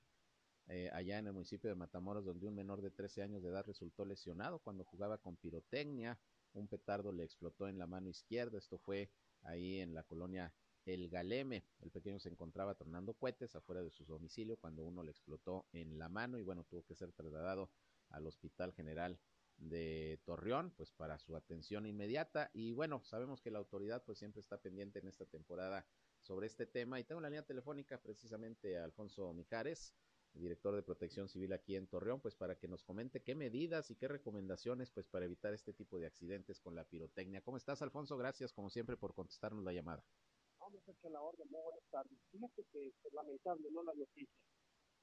eh, 0.68 0.92
allá 0.94 1.18
en 1.18 1.26
el 1.26 1.34
municipio 1.34 1.72
de 1.72 1.76
Matamoros, 1.76 2.26
donde 2.26 2.46
un 2.46 2.54
menor 2.54 2.84
de 2.84 2.92
13 2.92 3.24
años 3.24 3.42
de 3.42 3.50
edad 3.50 3.66
resultó 3.66 4.06
lesionado 4.06 4.60
cuando 4.60 4.84
jugaba 4.84 5.18
con 5.18 5.38
pirotecnia. 5.38 6.20
Un 6.54 6.68
petardo 6.68 7.12
le 7.12 7.24
explotó 7.24 7.68
en 7.68 7.80
la 7.80 7.88
mano 7.88 8.10
izquierda. 8.10 8.60
Esto 8.60 8.78
fue 8.78 9.10
ahí 9.42 9.80
en 9.80 9.96
la 9.96 10.04
colonia 10.04 10.54
El 10.86 11.10
Galeme. 11.10 11.64
El 11.80 11.92
pequeño 11.92 12.20
se 12.20 12.30
encontraba 12.30 12.76
tornando 12.76 13.14
cohetes 13.14 13.56
afuera 13.56 13.82
de 13.82 13.92
su 13.92 14.06
domicilio 14.06 14.58
cuando 14.58 14.84
uno 14.84 15.04
le 15.04 15.12
explotó 15.12 15.66
en 15.72 15.98
la 15.98 16.10
mano 16.10 16.38
y 16.38 16.44
bueno, 16.44 16.64
tuvo 16.66 16.84
que 16.84 16.96
ser 16.96 17.12
trasladado 17.14 17.70
al 18.10 18.28
Hospital 18.28 18.74
General 18.74 19.20
de 19.58 20.20
Torreón, 20.26 20.72
pues 20.76 20.92
para 20.92 21.20
su 21.20 21.36
atención 21.36 21.86
inmediata. 21.86 22.50
Y 22.54 22.74
bueno, 22.74 23.02
sabemos 23.04 23.42
que 23.42 23.52
la 23.52 23.60
autoridad 23.60 24.04
pues 24.06 24.18
siempre 24.18 24.42
está 24.42 24.58
pendiente 24.58 25.00
en 25.00 25.08
esta 25.08 25.26
temporada 25.26 25.86
sobre 26.22 26.48
este 26.48 26.66
tema. 26.66 27.00
Y 27.00 27.04
tengo 27.04 27.22
la 27.22 27.30
línea 27.30 27.46
telefónica 27.46 28.02
precisamente 28.02 28.78
a 28.78 28.84
Alfonso 28.84 29.34
Mijares, 29.34 29.94
director 30.34 30.76
de 30.76 30.84
Protección 30.84 31.30
Civil 31.30 31.54
aquí 31.54 31.76
en 31.76 31.88
Torreón, 31.88 32.20
pues 32.20 32.36
para 32.36 32.56
que 32.58 32.68
nos 32.68 32.84
comente 32.84 33.22
qué 33.22 33.36
medidas 33.36 33.92
y 33.92 33.96
qué 33.96 34.08
recomendaciones 34.08 34.90
pues 34.92 35.08
para 35.08 35.26
evitar 35.26 35.54
este 35.54 35.74
tipo 35.74 36.00
de 36.00 36.08
accidentes 36.08 36.60
con 36.60 36.76
la 36.76 36.86
pirotecnia. 36.86 37.42
¿Cómo 37.42 37.58
estás, 37.58 37.82
Alfonso? 37.82 38.18
Gracias 38.18 38.52
como 38.52 38.70
siempre 38.70 38.98
por 38.98 39.14
contestarnos 39.14 39.64
la 39.64 39.74
llamada. 39.74 40.04
Vamos 40.64 40.82
a 40.88 41.10
la 41.10 41.22
orden, 41.22 41.46
muy 41.52 41.62
buenas 41.62 41.84
tardes. 41.92 42.18
Fíjate 42.32 42.64
que 42.72 42.88
es 42.88 43.14
lamentable, 43.14 43.70
¿no? 43.70 43.84
La 43.84 43.94
noticia. 43.94 44.40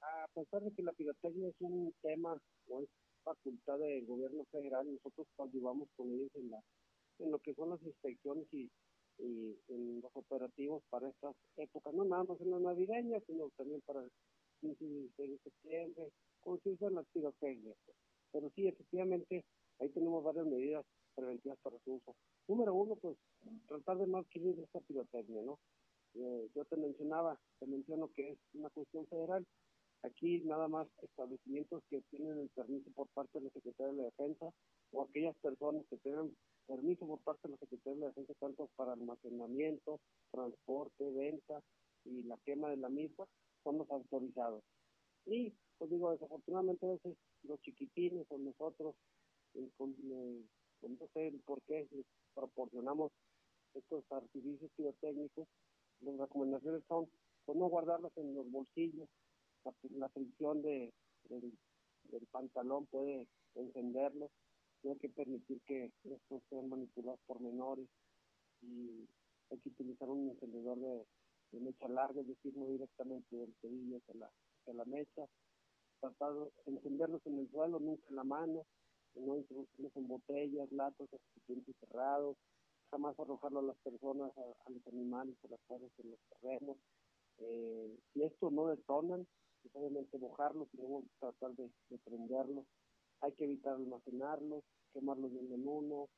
A 0.01 0.27
pesar 0.33 0.63
de 0.63 0.73
que 0.73 0.83
la 0.83 0.93
pirotecnia 0.93 1.51
es 1.51 1.61
un 1.61 1.93
tema 2.01 2.35
o 2.69 2.81
es 2.81 2.89
facultad 3.23 3.79
del 3.79 4.07
gobierno 4.07 4.47
federal, 4.51 4.91
nosotros 4.91 5.27
ayudamos 5.37 5.91
con 5.99 6.11
ellos 6.15 6.31
en, 6.37 6.51
la, 6.51 6.63
en 7.19 7.31
lo 7.31 7.39
que 7.41 7.55
son 7.55 7.69
las 7.69 7.83
inspecciones 7.83 8.47
y, 8.53 8.71
y 9.19 9.59
en 9.69 10.01
los 10.01 10.11
operativos 10.15 10.83
para 10.89 11.11
estas 11.11 11.37
épocas, 11.59 11.93
no 11.93 12.05
nada 12.05 12.25
más 12.25 12.41
en 12.41 12.53
la 12.53 12.59
navideña, 12.59 13.21
sino 13.27 13.51
también 13.59 13.83
para 13.83 14.01
el 14.01 14.11
15 14.63 15.13
de 15.19 15.39
septiembre, 15.45 16.11
se 16.63 16.71
usan 16.71 16.95
las 16.95 17.07
pirotecnias. 17.13 17.77
Pero 18.33 18.51
sí, 18.57 18.67
efectivamente, 18.67 19.45
ahí 19.79 19.91
tenemos 19.91 20.25
varias 20.25 20.47
medidas 20.47 20.87
preventivas 21.15 21.59
para 21.63 21.79
su 21.81 21.95
uso. 21.95 22.15
Número 22.49 22.75
uno, 22.75 22.97
pues 22.97 23.17
tratar 23.67 23.99
de 23.99 24.07
no 24.07 24.19
adquirir 24.19 24.59
esta 24.61 24.81
pirotecnia, 24.81 25.43
¿no? 25.43 25.59
Eh, 26.15 26.49
yo 26.55 26.65
te 26.65 26.77
mencionaba, 26.77 27.39
te 27.59 27.67
menciono 27.67 28.11
que 28.15 28.33
es 28.33 28.39
una 28.55 28.71
cuestión 28.71 29.07
federal, 29.07 29.47
Aquí 30.03 30.41
nada 30.45 30.67
más 30.67 30.89
establecimientos 31.03 31.83
que 31.91 32.01
tienen 32.11 32.39
el 32.39 32.49
permiso 32.51 32.91
por 32.95 33.07
parte 33.09 33.39
de 33.39 33.45
la 33.45 33.51
Secretaría 33.51 33.93
de 33.93 33.99
la 33.99 34.05
Defensa 34.05 34.51
o 34.93 35.03
aquellas 35.03 35.37
personas 35.43 35.85
que 35.91 35.99
tengan 35.99 36.35
permiso 36.67 37.07
por 37.07 37.19
parte 37.21 37.41
de 37.45 37.51
la 37.53 37.59
Secretaría 37.59 37.95
de 37.95 38.01
la 38.01 38.07
Defensa 38.07 38.33
tanto 38.41 38.71
para 38.77 38.95
almacenamiento, 38.95 40.01
transporte, 40.31 41.11
venta 41.11 41.61
y 42.07 42.23
la 42.23 42.39
quema 42.47 42.71
de 42.71 42.79
la 42.79 42.89
misma 42.89 43.27
son 43.63 43.77
los 43.77 43.91
autorizados. 43.91 44.63
Y, 45.27 45.53
pues 45.77 45.91
digo, 45.91 46.13
desafortunadamente 46.13 46.87
a 46.87 46.93
veces 46.93 47.15
los 47.43 47.61
chiquitines 47.61 48.25
o 48.31 48.39
nosotros, 48.39 48.95
eh, 49.53 49.69
con, 49.77 49.95
eh, 50.03 50.45
no 50.89 51.07
sé 51.15 51.33
por 51.45 51.61
qué 51.63 51.87
proporcionamos 52.35 53.13
estos 53.75 54.05
artificios 54.11 54.71
pirotécnicos, 54.77 55.47
las 56.01 56.17
recomendaciones 56.19 56.83
son 56.89 57.09
pues 57.45 57.59
no 57.59 57.69
guardarlos 57.69 58.13
en 58.17 58.35
los 58.35 58.51
bolsillos, 58.51 59.09
la, 59.91 60.09
fricción 60.09 60.63
de, 60.63 60.93
del, 61.29 62.27
pantalón 62.31 62.87
puede 62.87 63.27
encenderlo. 63.55 64.31
No 64.83 64.93
hay 64.93 64.99
que 64.99 65.11
permitir 65.11 65.61
que 65.67 65.93
estos 66.05 66.43
sean 66.49 66.69
manipulados 66.69 67.21
por 67.27 67.41
menores 67.41 67.87
y 68.63 69.07
hay 69.51 69.59
que 69.59 69.69
utilizar 69.69 70.09
un 70.09 70.31
encendedor 70.31 70.79
de, 70.79 71.61
mecha 71.61 71.89
larga, 71.89 72.21
es 72.21 72.29
decir, 72.29 72.57
no 72.57 72.67
directamente 72.67 73.37
del 73.37 73.53
cerillo 73.61 73.99
hacia 73.99 74.15
la, 74.15 74.31
la 74.73 74.85
mecha. 74.85 75.27
Tratar 76.01 76.33
de 76.33 76.51
encenderlos 76.67 77.21
en 77.27 77.41
el 77.41 77.51
suelo, 77.51 77.79
nunca 77.79 78.07
en 78.09 78.17
la 78.17 78.25
mano, 78.25 78.65
no 79.15 79.37
introducirlos 79.37 79.97
en 79.97 80.09
botellas, 80.09 80.71
latas, 80.73 81.09
recipientes 81.11 81.75
cerrados, 81.81 82.37
jamás 82.91 83.19
arrojarlo 83.19 83.61
a 83.61 83.63
las 83.63 83.77
personas, 83.79 84.33
a, 84.37 84.71
los 84.71 84.87
animales, 84.89 85.37
a 85.45 85.49
las 85.49 85.61
casas, 85.69 85.91
en 85.99 86.11
los 86.11 86.21
terrenos. 86.29 86.77
Eh, 87.39 87.99
si 88.13 88.23
esto 88.23 88.51
no 88.51 88.67
detonan, 88.67 89.27
pues, 89.63 89.75
obviamente 89.75 90.19
mojarlos 90.19 90.69
y 90.73 90.79
luego 90.79 91.05
tratar 91.19 91.55
de, 91.55 91.71
prenderlos. 92.05 92.67
Hay 93.21 93.33
que 93.33 93.45
evitar 93.45 93.75
almacenarlos, 93.75 94.65
quemarlos 94.93 95.31
bien 95.31 95.53
en 95.53 95.69
uno, 95.69 96.09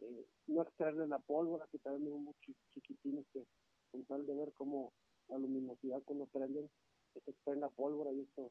eh, 0.00 0.26
no 0.46 0.62
extraerle 0.62 1.06
la 1.06 1.18
pólvora, 1.20 1.66
que 1.70 1.78
también 1.78 2.12
hay 2.12 2.18
muchos 2.18 2.54
chiquitines 2.74 3.24
que 3.32 3.44
con 3.90 4.04
tal 4.04 4.26
de 4.26 4.34
ver 4.34 4.52
cómo 4.54 4.92
la 5.28 5.38
luminosidad 5.38 6.02
cuando 6.04 6.26
prenden, 6.26 6.68
se 7.12 7.30
extraen 7.30 7.60
la 7.60 7.68
pólvora 7.70 8.12
y 8.12 8.20
esto 8.20 8.50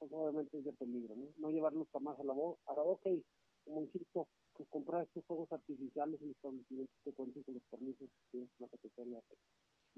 pues 0.00 0.10
obviamente 0.12 0.58
es 0.58 0.64
de 0.64 0.72
peligro, 0.72 1.14
¿no? 1.14 1.28
No 1.36 1.50
llevarlos 1.50 1.86
jamás 1.92 2.18
a 2.18 2.24
la, 2.24 2.32
a 2.32 2.74
la 2.74 2.82
boca 2.82 3.10
y, 3.10 3.22
como 3.64 3.82
insisto, 3.82 4.26
pues 4.56 4.68
comprar 4.70 5.04
estos 5.04 5.24
fuegos 5.26 5.52
artificiales 5.52 6.20
en 6.22 6.30
establecimientos 6.30 6.96
que 7.04 7.12
cuenten 7.12 7.42
con 7.42 7.54
los 7.54 7.62
permisos 7.64 8.08
que 8.32 8.48
la 8.58 8.68
Secretaría 8.68 9.22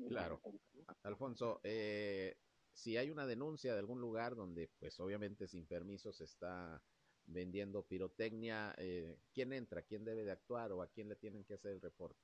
Claro. 0.09 0.41
Alfonso, 1.05 1.61
eh, 1.63 2.35
si 2.73 2.97
hay 2.97 3.11
una 3.11 3.27
denuncia 3.27 3.73
de 3.73 3.79
algún 3.79 4.01
lugar 4.01 4.35
donde, 4.35 4.71
pues 4.81 4.99
obviamente 4.99 5.47
sin 5.47 5.67
permiso 5.67 6.13
se 6.13 6.25
está 6.25 6.83
vendiendo 7.27 7.87
pirotecnia, 7.87 8.75
eh, 8.79 9.19
¿quién 9.33 9.53
entra? 9.53 9.83
¿Quién 9.83 10.05
debe 10.05 10.25
de 10.25 10.33
actuar 10.33 10.73
o 10.73 10.83
a 10.83 10.89
quién 10.89 11.09
le 11.09 11.17
tienen 11.17 11.45
que 11.45 11.55
hacer 11.55 11.73
el 11.73 11.81
reporte? 11.81 12.19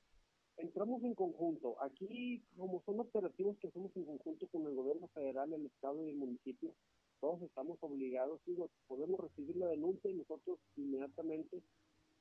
Entramos 0.57 1.01
en 1.05 1.15
conjunto. 1.15 1.81
Aquí, 1.81 2.43
como 2.57 2.83
son 2.85 2.99
operativos 2.99 3.57
que 3.59 3.69
hacemos 3.69 3.95
en 3.95 4.07
conjunto 4.07 4.49
con 4.49 4.67
el 4.67 4.75
gobierno 4.75 5.07
federal, 5.09 5.53
el 5.53 5.67
estado 5.67 6.05
y 6.05 6.11
el 6.11 6.17
municipio, 6.17 6.75
todos 7.21 7.43
estamos 7.43 7.79
obligados, 7.81 8.41
digo, 8.47 8.71
podemos 8.87 9.21
recibir 9.21 9.57
la 9.57 9.69
denuncia 9.69 10.11
y 10.11 10.15
nosotros 10.15 10.59
inmediatamente 10.77 11.63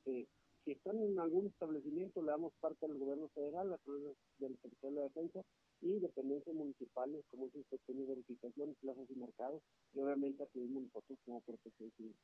eh, 0.06 0.26
si 0.64 0.72
están 0.72 1.02
en 1.02 1.18
algún 1.18 1.46
establecimiento, 1.46 2.20
le 2.20 2.30
damos 2.30 2.52
parte 2.60 2.84
al 2.84 2.98
gobierno 2.98 3.28
federal 3.28 3.72
a 3.72 3.78
través 3.78 4.02
del 4.38 4.58
Secretario 4.60 4.98
de 4.98 5.04
Defensa 5.04 5.40
y 5.80 5.98
dependencias 5.98 6.54
municipales 6.54 7.24
como 7.30 7.46
es 7.46 7.54
inspección 7.54 8.00
y 8.00 8.04
verificación, 8.04 8.74
plazas 8.82 9.08
y 9.08 9.14
mercados, 9.14 9.62
y 9.94 10.00
obviamente 10.00 10.42
acudimos 10.42 10.82
nosotros 10.82 11.18
como 11.24 11.40
protección 11.40 11.90
civil. 11.96 12.14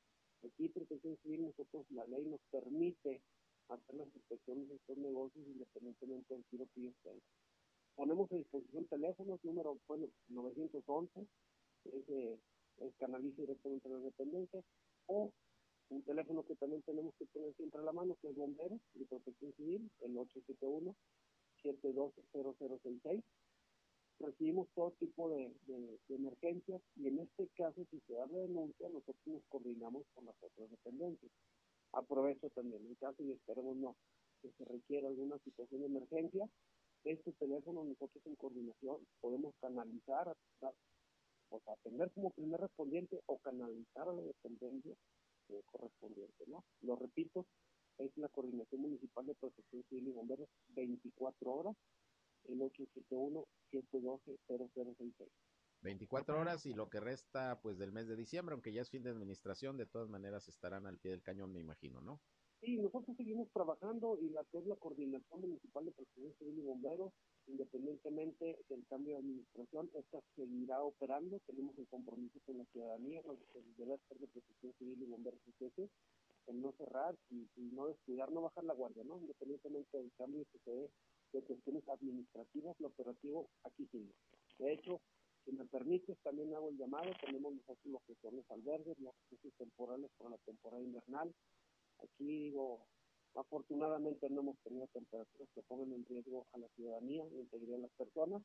Aquí, 0.43 0.69
protección 0.69 1.17
civil, 1.23 1.47
nosotros, 1.47 1.87
la 1.91 2.07
ley 2.07 2.27
nos 2.27 2.41
permite 2.51 3.23
hacer 3.69 3.95
las 3.95 4.15
inspecciones 4.15 4.69
de 4.69 4.75
estos 4.75 4.99
negocios 4.99 5.47
independientemente 5.47 6.35
del 6.35 6.45
tiro 6.45 6.67
que 6.75 6.81
ellos 6.81 6.95
tengan. 7.03 7.23
Ponemos 7.95 8.31
a 8.31 8.37
disposición 8.37 8.85
teléfonos, 8.89 9.43
número, 9.43 9.79
bueno, 9.87 10.09
911, 10.29 11.27
ese 11.85 12.33
es 12.35 12.41
canaliza 12.99 13.43
directamente 13.43 13.89
a 13.89 13.93
las 13.93 14.03
dependencias, 14.03 14.65
o 15.07 15.33
un 15.91 16.03
teléfono 16.03 16.45
que 16.45 16.57
también 16.57 16.83
tenemos 16.83 17.15
que 17.19 17.27
tener 17.27 17.55
siempre 17.55 17.81
a 17.81 17.85
la 17.85 17.93
mano, 17.93 18.17
que 18.21 18.29
es 18.29 18.37
Bomberos 18.37 18.81
y 18.95 19.05
Protección 19.05 19.53
Civil, 19.55 19.91
el 20.01 20.17
871-712-0066. 21.63 23.23
Recibimos 24.21 24.69
todo 24.75 24.93
tipo 24.93 25.29
de, 25.31 25.53
emergencias 26.09 26.81
y 26.97 27.09
en 27.09 27.19
este 27.19 27.49
caso, 27.57 27.85
si 27.91 28.01
se 28.07 28.15
da 28.15 28.27
la 28.27 28.39
denuncia, 28.39 28.89
nosotros 28.89 29.27
nos 29.27 29.45
coordinamos 29.49 30.05
con 30.15 30.25
las 30.27 30.37
otras 30.41 30.71
dependencias. 30.71 31.33
Aprovecho 31.93 32.49
también, 32.51 32.87
en 32.87 32.95
caso 32.95 33.23
y 33.23 33.33
esperemos 33.33 33.77
no, 33.77 33.97
que 34.41 34.51
se 34.53 34.65
requiera 34.65 35.09
alguna 35.09 35.39
situación 35.41 35.81
de 35.81 35.87
emergencia, 35.87 36.49
este 37.05 37.33
teléfono 37.33 37.85
nosotros 37.85 38.25
en 38.25 38.35
coordinación 38.37 38.97
podemos 39.21 39.55
canalizar, 39.61 40.35
sea, 41.61 41.75
atender 41.75 42.11
como 42.13 42.31
primer 42.31 42.61
respondiente 42.61 43.21
o 43.27 43.39
canalizar 43.39 44.09
a 44.09 44.13
la 44.13 44.23
dependencia 44.23 44.95
correspondiente, 45.67 46.45
¿no? 46.47 46.65
Lo 46.83 46.97
repito, 46.97 47.47
es 47.99 48.17
la 48.17 48.29
Coordinación 48.29 48.81
Municipal 48.81 49.27
de 49.27 49.35
Protección 49.35 49.83
Civil 49.89 50.09
y 50.09 50.13
Bomberos 50.13 50.49
24 50.69 51.53
horas, 51.53 51.77
el 52.45 52.61
871-712-0066. 52.61 55.29
24 55.83 56.41
horas 56.41 56.65
y 56.65 56.73
lo 56.73 56.89
que 56.89 56.99
resta 56.99 57.61
pues 57.61 57.77
del 57.79 57.93
mes 57.93 58.09
de 58.09 58.17
diciembre, 58.17 58.55
aunque 58.55 58.73
ya 58.73 58.81
es 58.81 58.91
fin 58.91 59.03
de 59.03 59.11
administración, 59.11 59.77
de 59.77 59.87
todas 59.87 60.09
maneras 60.09 60.49
estarán 60.49 60.87
al 60.87 60.99
pie 60.99 61.11
del 61.11 61.23
cañón, 61.23 61.53
me 61.53 61.61
imagino, 61.61 62.01
¿no? 62.01 62.23
Sí, 62.65 62.79
nosotros 62.79 63.15
seguimos 63.19 63.51
trabajando 63.53 64.17
y 64.23 64.31
la 64.31 64.43
que 64.45 64.57
es 64.57 64.67
la 64.67 64.77
coordinación 64.77 65.39
municipal 65.39 65.85
de 65.85 65.93
protección 65.93 66.33
civil 66.39 66.61
y 66.61 66.63
bomberos, 66.63 67.13
independientemente 67.47 68.57
del 68.71 68.87
cambio 68.87 69.13
de 69.13 69.19
administración, 69.19 69.91
esta 69.93 70.19
seguirá 70.35 70.83
operando. 70.83 71.41
Tenemos 71.47 71.77
el 71.77 71.87
compromiso 71.89 72.41
con 72.47 72.57
la 72.57 72.65
ciudadanía, 72.73 73.21
el 73.21 73.77
deber 73.77 74.01
de 74.09 74.27
protección 74.29 74.73
civil 74.79 75.03
y 75.03 75.05
bomberos 75.05 75.41
ese, 75.61 75.91
el 76.47 76.63
no 76.63 76.73
cerrar 76.79 77.15
y, 77.29 77.47
no 77.75 77.89
descuidar, 77.89 78.33
no 78.33 78.41
bajar 78.41 78.65
la 78.65 78.73
guardia, 78.73 79.05
¿no? 79.05 79.19
Independientemente 79.19 79.99
del 79.99 80.11
cambio 80.17 80.47
que 80.51 80.59
se 80.61 80.71
dé 80.71 80.91
de 81.35 81.43
cuestiones 81.43 81.87
administrativas, 81.87 82.81
lo 82.81 82.89
operativo 82.89 83.51
aquí 83.65 83.87
sigue. 83.93 84.15
De 84.59 84.73
hecho, 84.73 85.03
si 85.45 85.53
me 85.53 85.67
permites, 85.67 86.17
también 86.23 86.55
hago 86.55 86.71
el 86.71 86.79
llamado, 86.79 87.11
tenemos 87.21 87.53
nosotros 87.53 87.85
lo 87.85 88.01
que 88.07 88.15
son 88.23 88.37
los 88.37 88.51
albergues, 88.51 88.99
los 89.01 89.15
recursos 89.21 89.53
temporales 89.59 90.11
para 90.17 90.31
la 90.31 90.39
temporada 90.39 90.83
invernal, 90.83 91.35
Aquí 92.05 92.25
digo, 92.25 92.87
afortunadamente 93.35 94.29
no 94.31 94.41
hemos 94.41 94.59
tenido 94.59 94.87
temperaturas 94.89 95.49
que 95.55 95.63
pongan 95.63 95.93
en 95.93 96.05
riesgo 96.05 96.47
a 96.53 96.59
la 96.59 96.69
ciudadanía, 96.77 97.25
la 97.25 97.41
integridad 97.41 97.77
de 97.77 97.83
las 97.83 97.93
personas. 97.93 98.43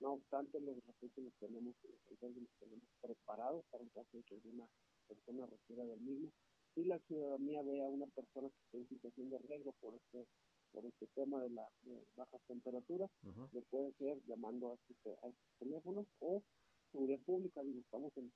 No 0.00 0.14
obstante, 0.14 0.58
los 0.60 0.76
recursos 0.76 1.22
los 1.22 1.34
tenemos, 1.34 1.74
los 1.84 2.18
tenemos 2.58 2.82
preparados 3.00 3.64
para 3.70 3.82
un 3.84 3.90
caso 3.90 4.08
de 4.16 4.22
que 4.24 4.40
una 4.48 4.66
persona 5.06 5.46
requiera 5.46 5.84
del 5.84 6.00
mismo. 6.00 6.30
Si 6.74 6.84
la 6.84 6.98
ciudadanía 7.00 7.62
ve 7.62 7.82
a 7.82 7.88
una 7.88 8.06
persona 8.06 8.48
que 8.48 8.60
está 8.64 8.78
en 8.78 8.88
situación 8.88 9.30
de 9.30 9.38
riesgo 9.38 9.72
por 9.80 9.94
este 9.94 10.26
por 10.72 10.86
este 10.86 11.06
tema 11.08 11.38
de 11.42 11.50
las 11.50 11.68
bajas 12.16 12.40
temperaturas, 12.46 13.10
le 13.52 13.60
puede 13.62 13.92
ser 13.98 14.18
llamando 14.26 14.72
a 14.72 14.74
estos, 14.74 15.18
a 15.22 15.30
teléfonos 15.58 16.06
o 16.20 16.42
seguridad 16.90 17.20
pública, 17.26 17.60
estamos 17.60 18.16
en, 18.16 18.32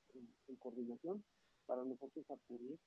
en 0.49 0.57
coordinación 0.57 1.25
para 1.67 1.83
nosotros 1.85 2.25
acudir 2.31 2.79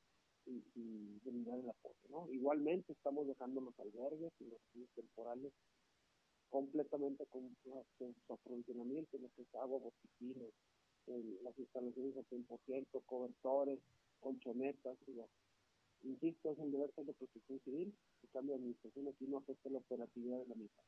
y, 0.45 0.63
y 0.75 1.19
brindar 1.23 1.59
el 1.59 1.69
apoyo. 1.69 1.95
¿no? 2.09 2.29
Igualmente 2.31 2.93
estamos 2.93 3.27
dejando 3.27 3.61
los 3.61 3.79
albergues 3.79 4.31
y 4.39 4.45
los 4.45 4.89
temporales 4.95 5.53
completamente 6.49 7.25
con 7.27 7.55
su, 7.63 8.33
aprovisionamiento, 8.33 9.17
lo 9.17 9.29
que 9.35 9.43
es 9.43 9.55
agua, 9.55 9.79
botiquines, 9.79 10.53
las 11.43 11.57
instalaciones 11.57 12.17
al 12.17 12.25
100%, 12.27 13.03
cobertores, 13.05 13.79
colchonetas, 14.19 14.97
insisto, 16.03 16.51
es 16.51 16.59
el 16.59 16.71
deber 16.71 16.91
de 16.95 17.13
protección 17.13 17.59
civil, 17.61 17.95
el 18.23 18.29
cambio 18.29 18.53
de 18.53 18.59
administración 18.59 19.07
aquí 19.07 19.25
no 19.27 19.37
afecta 19.37 19.69
la 19.69 19.79
operatividad 19.79 20.39
de 20.39 20.47
la 20.47 20.55
misma. 20.55 20.83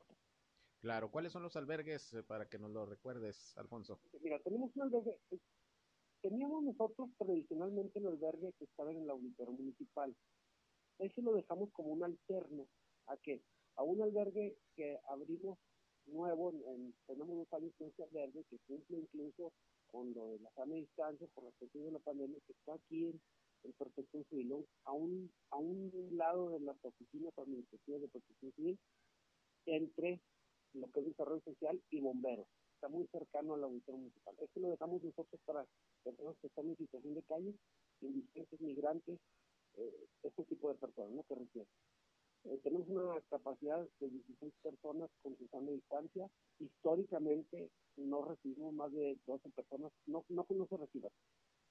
Claro, 0.80 1.12
¿cuáles 1.12 1.32
son 1.32 1.44
los 1.44 1.56
albergues 1.56 2.12
eh, 2.14 2.24
para 2.24 2.50
que 2.50 2.58
nos 2.58 2.72
lo 2.72 2.88
recuerdes, 2.88 3.56
Alfonso? 3.58 4.00
Mira, 4.20 4.40
tenemos 4.40 4.76
un 4.76 4.82
albergue, 4.82 5.16
Teníamos 6.22 6.64
nosotros 6.64 7.10
tradicionalmente 7.18 7.98
el 7.98 8.06
albergue 8.06 8.54
que 8.60 8.66
estaba 8.66 8.92
en 8.92 9.02
el 9.02 9.10
auditorio 9.10 9.54
municipal. 9.54 10.16
Ese 11.00 11.22
lo 11.24 11.34
dejamos 11.34 11.72
como 11.72 11.90
un 11.94 12.04
alterno. 12.04 12.68
¿A 13.08 13.18
qué? 13.18 13.42
A 13.76 13.84
un 13.84 14.04
albergue 14.04 14.56
que 14.76 15.00
abrimos 15.08 15.58
nuevo, 16.06 16.54
en, 16.68 16.94
tenemos 17.08 17.38
dos 17.38 17.54
años 17.54 17.74
con 17.78 17.88
ese 17.88 18.04
albergue 18.04 18.44
que 18.50 18.60
cumple 18.68 18.98
incluso 18.98 19.52
con 19.92 20.14
lo 20.14 20.28
de 20.28 20.40
la 20.40 20.52
sana 20.52 20.76
distancia 20.76 21.28
por 21.34 21.46
la 21.46 21.52
cuestión 21.58 21.86
de 21.86 21.92
la 21.92 22.00
pandemia, 22.00 22.40
que 22.46 22.54
está 22.54 22.76
aquí 22.76 23.08
en, 23.08 23.22
en 23.64 23.74
Protección 23.74 24.24
Civil, 24.30 24.66
a 24.86 24.92
un, 24.94 25.32
a 25.50 25.58
un 25.58 25.92
lado 26.12 26.52
de 26.52 26.60
las 26.60 26.78
oficinas 26.84 27.36
administrativas 27.38 28.02
de 28.02 28.08
Protección 28.08 28.52
Civil, 28.54 28.80
entre 29.66 30.22
lo 30.74 30.90
que 30.92 31.00
es 31.00 31.06
desarrollo 31.08 31.42
social 31.42 31.82
y 31.90 32.00
bomberos 32.00 32.48
está 32.82 32.90
muy 32.90 33.06
cercano 33.12 33.54
al 33.54 33.64
auditorio 33.64 34.00
municipal. 34.00 34.36
Esto 34.40 34.60
lo 34.60 34.70
dejamos 34.70 35.04
nosotros 35.04 35.40
para 35.46 35.68
personas 36.02 36.36
que 36.42 36.48
están 36.48 36.68
en 36.70 36.78
situación 36.78 37.16
de 37.16 37.24
calle, 37.24 37.54
indigentes, 38.02 38.62
migrantes, 38.62 39.20
eh, 39.78 40.08
este 40.24 40.44
tipo 40.46 40.70
de 40.70 40.76
personas 40.76 41.12
¿no? 41.12 41.24
que 41.24 41.36
requieren. 41.36 41.72
Eh, 42.44 42.60
tenemos 42.64 42.88
una 42.90 43.22
capacidad 43.30 43.88
de 44.00 44.10
16 44.10 44.54
personas 44.64 45.10
con 45.22 45.38
su 45.38 45.48
sana 45.48 45.70
distancia. 45.72 46.28
Históricamente 46.60 47.70
no 47.98 48.26
recibimos 48.26 48.74
más 48.74 48.92
de 48.92 49.18
12 49.28 49.50
personas, 49.52 49.92
no, 50.08 50.26
no 50.30 50.46
que 50.46 50.56
no 50.56 50.66
se 50.68 50.78
reciban, 50.78 51.12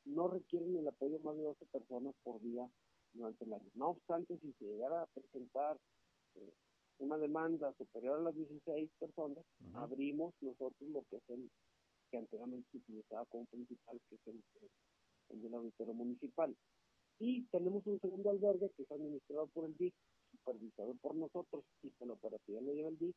no 0.04 0.28
requieren 0.28 0.76
el 0.76 0.86
apoyo 0.86 1.18
más 1.20 1.36
de 1.36 1.42
12 1.42 1.66
personas 1.66 2.14
por 2.22 2.40
día 2.40 2.68
durante 3.12 3.44
el 3.44 3.52
año. 3.52 3.70
No 3.74 3.90
obstante, 3.90 4.38
si 4.38 4.52
se 4.52 4.64
llegara 4.64 5.02
a 5.02 5.06
presentar 5.06 5.76
eh, 6.36 6.52
una 6.98 7.18
demanda 7.18 7.72
superior 7.74 8.20
a 8.20 8.22
las 8.22 8.34
16 8.36 8.90
personas, 8.98 9.44
abrimos 9.74 10.34
nosotros 10.40 10.88
lo 10.88 11.02
que 11.10 11.16
es 11.16 11.30
el 11.30 11.50
que 12.10 12.18
anteriormente 12.18 12.68
se 12.70 12.78
utilizaba 12.78 13.24
como 13.26 13.46
principal, 13.46 14.00
que 14.08 14.14
es 14.16 14.26
el, 14.26 14.42
el 15.30 15.42
del 15.42 15.54
auditorio 15.54 15.94
municipal. 15.94 16.56
Y 17.18 17.42
tenemos 17.46 17.86
un 17.86 18.00
segundo 18.00 18.30
albergue 18.30 18.70
que 18.76 18.82
es 18.82 18.90
administrado 18.90 19.46
por 19.48 19.66
el 19.66 19.76
DIC, 19.76 19.94
supervisado 20.30 20.94
por 21.00 21.14
nosotros, 21.14 21.64
y 21.82 21.90
que 21.90 22.06
la 22.06 22.14
operativa 22.14 22.60
lo 22.60 22.72
lleva 22.72 22.88
el 22.88 22.98
DIC, 22.98 23.16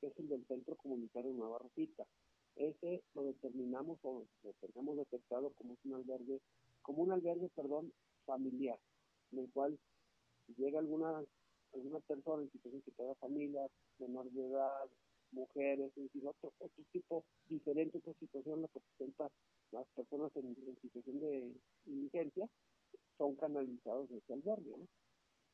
que 0.00 0.06
es 0.08 0.18
el 0.18 0.28
del 0.28 0.46
Centro 0.46 0.76
Comunitario 0.76 1.32
Nueva 1.32 1.58
Rosita. 1.58 2.04
Ese 2.56 3.02
lo 3.14 3.24
determinamos 3.24 3.98
o 4.02 4.26
lo 4.42 4.52
tenemos 4.54 4.96
detectado 4.96 5.50
como 5.50 5.76
un 5.84 5.94
albergue, 5.94 6.40
como 6.82 7.02
un 7.02 7.12
albergue, 7.12 7.50
perdón, 7.54 7.92
familiar, 8.24 8.78
en 9.32 9.40
el 9.40 9.50
cual 9.52 9.78
llega 10.56 10.78
alguna 10.78 11.24
alguna 11.72 12.00
persona 12.00 12.42
en 12.42 12.50
situación 12.52 12.82
que 12.82 12.92
tenga 12.92 13.14
familia, 13.16 13.68
menor 13.98 14.30
de 14.30 14.46
edad, 14.46 14.88
mujeres, 15.32 15.90
es 15.96 16.04
decir, 16.04 16.26
otro, 16.26 16.52
otro 16.58 16.84
tipo 16.92 17.24
diferente 17.48 18.00
de 18.04 18.14
situación 18.14 18.62
la 18.62 18.68
que 18.68 18.80
presenta 18.80 19.28
las 19.72 19.86
personas 19.94 20.30
en, 20.36 20.54
situación 20.80 21.20
de 21.20 21.52
indigencia, 21.86 22.48
son 23.18 23.36
canalizados 23.36 24.08
desde 24.08 24.34
albergue. 24.34 24.76
¿no? 24.76 24.86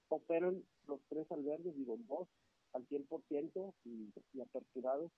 Operan 0.09 0.63
los 0.87 1.01
tres 1.09 1.31
albergues, 1.31 1.77
digo, 1.77 1.97
dos 2.09 2.29
al 2.73 2.87
100% 2.89 3.75
y, 3.85 4.11
y 4.33 4.41
aperturados 4.41 5.11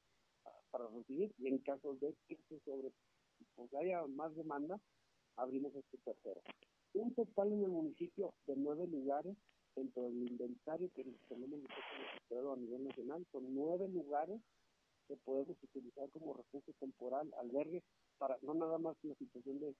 para 0.71 0.89
recibir, 0.89 1.33
y 1.39 1.47
en 1.47 1.59
caso 1.59 1.95
de 2.01 2.15
que 2.27 2.37
se 2.49 2.59
sobre, 2.61 2.91
pues 3.55 3.73
haya 3.75 4.05
más 4.09 4.35
demanda, 4.35 4.81
abrimos 5.37 5.75
este 5.75 5.99
tercero. 5.99 6.41
Un 6.95 7.15
total 7.15 7.53
en 7.53 7.63
el 7.63 7.71
municipio 7.71 8.35
de 8.47 8.57
nueve 8.57 8.87
lugares 8.89 9.37
dentro 9.75 10.05
del 10.05 10.29
inventario 10.29 10.91
que 10.95 11.05
tenemos 11.29 11.61
nosotros 11.61 12.53
a 12.53 12.57
nivel 12.57 12.85
nacional, 12.85 13.27
son 13.33 13.55
nueve 13.55 13.89
lugares 13.89 14.41
que 15.07 15.17
podemos 15.17 15.57
utilizar 15.63 16.09
como 16.11 16.35
refugio 16.35 16.75
temporal, 16.81 17.33
albergue, 17.41 17.83
para 18.19 18.39
no 18.43 18.55
nada 18.55 18.79
más 18.79 18.97
la 19.03 19.15
situación 19.17 19.61
de, 19.61 19.75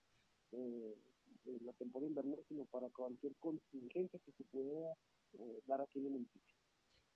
la 1.61 1.73
temporada 1.73 2.09
invernal, 2.09 2.43
sino 2.47 2.65
para 2.65 2.89
cualquier 2.89 3.35
contingencia 3.37 4.19
que 4.25 4.31
se 4.31 4.43
pueda 4.45 4.93
eh, 5.33 5.61
dar 5.67 5.81
aquí 5.81 5.99
en 5.99 6.05
el 6.05 6.11
municipio. 6.11 6.55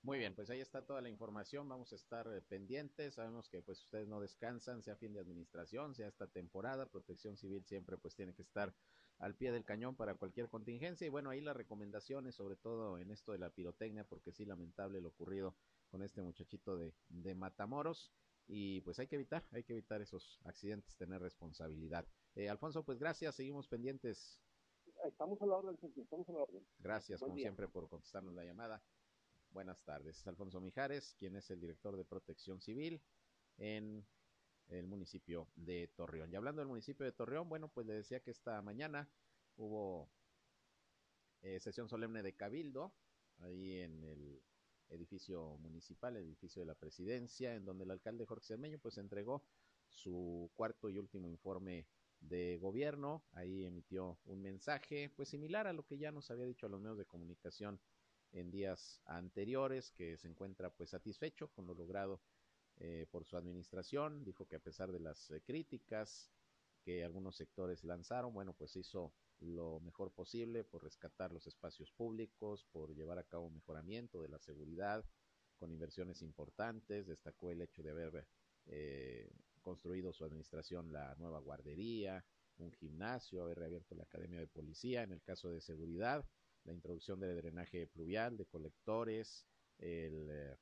Muy 0.02 0.18
bien, 0.18 0.34
pues 0.34 0.48
ahí 0.48 0.60
está 0.60 0.86
toda 0.86 1.02
la 1.02 1.10
información, 1.10 1.68
vamos 1.68 1.92
a 1.92 1.96
estar 1.96 2.26
eh, 2.32 2.40
pendientes, 2.40 3.14
sabemos 3.14 3.48
que 3.48 3.60
pues 3.60 3.82
ustedes 3.84 4.08
no 4.08 4.20
descansan, 4.20 4.82
sea 4.82 4.96
fin 4.96 5.12
de 5.12 5.20
administración, 5.20 5.94
sea 5.94 6.08
esta 6.08 6.26
temporada, 6.26 6.86
protección 6.86 7.36
civil 7.36 7.64
siempre 7.66 7.98
pues 7.98 8.14
tiene 8.14 8.32
que 8.34 8.42
estar 8.42 8.74
al 9.20 9.34
pie 9.34 9.52
del 9.52 9.64
cañón 9.64 9.94
para 9.94 10.14
cualquier 10.14 10.48
contingencia 10.48 11.06
y 11.06 11.10
bueno, 11.10 11.30
ahí 11.30 11.40
las 11.40 11.56
recomendaciones, 11.56 12.34
sobre 12.34 12.56
todo 12.56 12.98
en 12.98 13.10
esto 13.10 13.32
de 13.32 13.38
la 13.38 13.50
pirotecnia, 13.50 14.04
porque 14.04 14.32
sí, 14.32 14.44
lamentable 14.44 15.00
lo 15.00 15.10
ocurrido 15.10 15.54
con 15.90 16.02
este 16.02 16.22
muchachito 16.22 16.76
de, 16.76 16.94
de 17.08 17.34
Matamoros 17.34 18.12
y 18.46 18.80
pues 18.80 18.98
hay 18.98 19.06
que 19.06 19.16
evitar, 19.16 19.46
hay 19.52 19.62
que 19.62 19.74
evitar 19.74 20.00
esos 20.00 20.40
accidentes, 20.44 20.96
tener 20.96 21.20
responsabilidad. 21.20 22.06
Eh, 22.34 22.48
Alfonso, 22.48 22.82
pues 22.82 22.98
gracias, 22.98 23.34
seguimos 23.34 23.68
pendientes. 23.68 24.40
Estamos 25.04 25.40
a 25.42 25.46
la 25.46 25.56
orden, 25.56 25.78
estamos 25.96 26.28
a 26.28 26.32
la 26.32 26.38
orden. 26.40 26.66
Gracias, 26.78 27.20
como 27.20 27.36
siempre, 27.36 27.68
por 27.68 27.88
contestarnos 27.88 28.34
la 28.34 28.44
llamada. 28.44 28.82
Buenas 29.50 29.82
tardes. 29.82 30.18
Es 30.18 30.26
Alfonso 30.26 30.60
Mijares, 30.60 31.14
quien 31.18 31.36
es 31.36 31.50
el 31.50 31.60
director 31.60 31.96
de 31.96 32.04
Protección 32.04 32.60
Civil 32.60 33.02
en 33.58 34.06
el 34.70 34.86
municipio 34.86 35.48
de 35.56 35.88
Torreón. 35.88 36.32
Y 36.32 36.36
hablando 36.36 36.60
del 36.60 36.68
municipio 36.68 37.04
de 37.04 37.12
Torreón, 37.12 37.48
bueno, 37.48 37.68
pues 37.68 37.86
le 37.86 37.94
decía 37.94 38.20
que 38.20 38.30
esta 38.30 38.62
mañana 38.62 39.08
hubo 39.56 40.10
eh, 41.42 41.60
sesión 41.60 41.88
solemne 41.88 42.22
de 42.22 42.34
Cabildo 42.34 42.94
ahí 43.38 43.80
en 43.80 44.04
el 44.04 44.42
edificio 44.90 45.56
municipal, 45.58 46.16
el 46.16 46.24
edificio 46.24 46.60
de 46.60 46.66
la 46.66 46.74
presidencia, 46.74 47.54
en 47.54 47.64
donde 47.64 47.84
el 47.84 47.90
alcalde 47.90 48.26
Jorge 48.26 48.46
Cermeño 48.46 48.78
pues 48.78 48.98
entregó 48.98 49.44
su 49.88 50.50
cuarto 50.54 50.88
y 50.88 50.98
último 50.98 51.28
informe 51.28 51.86
de 52.20 52.58
gobierno. 52.58 53.24
Ahí 53.32 53.64
emitió 53.64 54.18
un 54.24 54.42
mensaje 54.42 55.10
pues 55.10 55.28
similar 55.28 55.66
a 55.66 55.72
lo 55.72 55.84
que 55.84 55.98
ya 55.98 56.12
nos 56.12 56.30
había 56.30 56.44
dicho 56.44 56.66
a 56.66 56.68
los 56.68 56.80
medios 56.80 56.98
de 56.98 57.06
comunicación 57.06 57.80
en 58.32 58.50
días 58.50 59.00
anteriores, 59.06 59.90
que 59.90 60.16
se 60.16 60.28
encuentra 60.28 60.70
pues 60.70 60.90
satisfecho 60.90 61.48
con 61.48 61.66
lo 61.66 61.74
logrado 61.74 62.20
eh, 62.80 63.06
por 63.10 63.24
su 63.24 63.36
administración. 63.36 64.24
Dijo 64.24 64.46
que 64.46 64.56
a 64.56 64.60
pesar 64.60 64.90
de 64.90 65.00
las 65.00 65.30
eh, 65.30 65.40
críticas 65.42 66.30
que 66.82 67.04
algunos 67.04 67.36
sectores 67.36 67.84
lanzaron, 67.84 68.32
bueno, 68.32 68.54
pues 68.54 68.74
hizo 68.76 69.12
lo 69.40 69.80
mejor 69.80 70.12
posible 70.12 70.64
por 70.64 70.82
rescatar 70.82 71.32
los 71.32 71.46
espacios 71.46 71.92
públicos, 71.92 72.66
por 72.72 72.94
llevar 72.94 73.18
a 73.18 73.24
cabo 73.24 73.50
mejoramiento 73.50 74.22
de 74.22 74.28
la 74.28 74.38
seguridad 74.38 75.04
con 75.58 75.70
inversiones 75.70 76.22
importantes. 76.22 77.06
Destacó 77.06 77.50
el 77.50 77.62
hecho 77.62 77.82
de 77.82 77.90
haber 77.90 78.26
eh, 78.66 79.30
construido 79.60 80.12
su 80.12 80.24
administración 80.24 80.92
la 80.92 81.14
nueva 81.16 81.40
guardería, 81.40 82.24
un 82.58 82.72
gimnasio, 82.72 83.42
haber 83.42 83.58
reabierto 83.58 83.94
la 83.94 84.04
academia 84.04 84.40
de 84.40 84.46
policía 84.46 85.02
en 85.02 85.12
el 85.12 85.22
caso 85.22 85.50
de 85.50 85.60
seguridad 85.60 86.26
la 86.64 86.72
introducción 86.72 87.20
de 87.20 87.34
drenaje 87.34 87.86
pluvial, 87.86 88.36
de 88.36 88.46
colectores, 88.46 89.46
el 89.78 90.28
eh, 90.30 90.56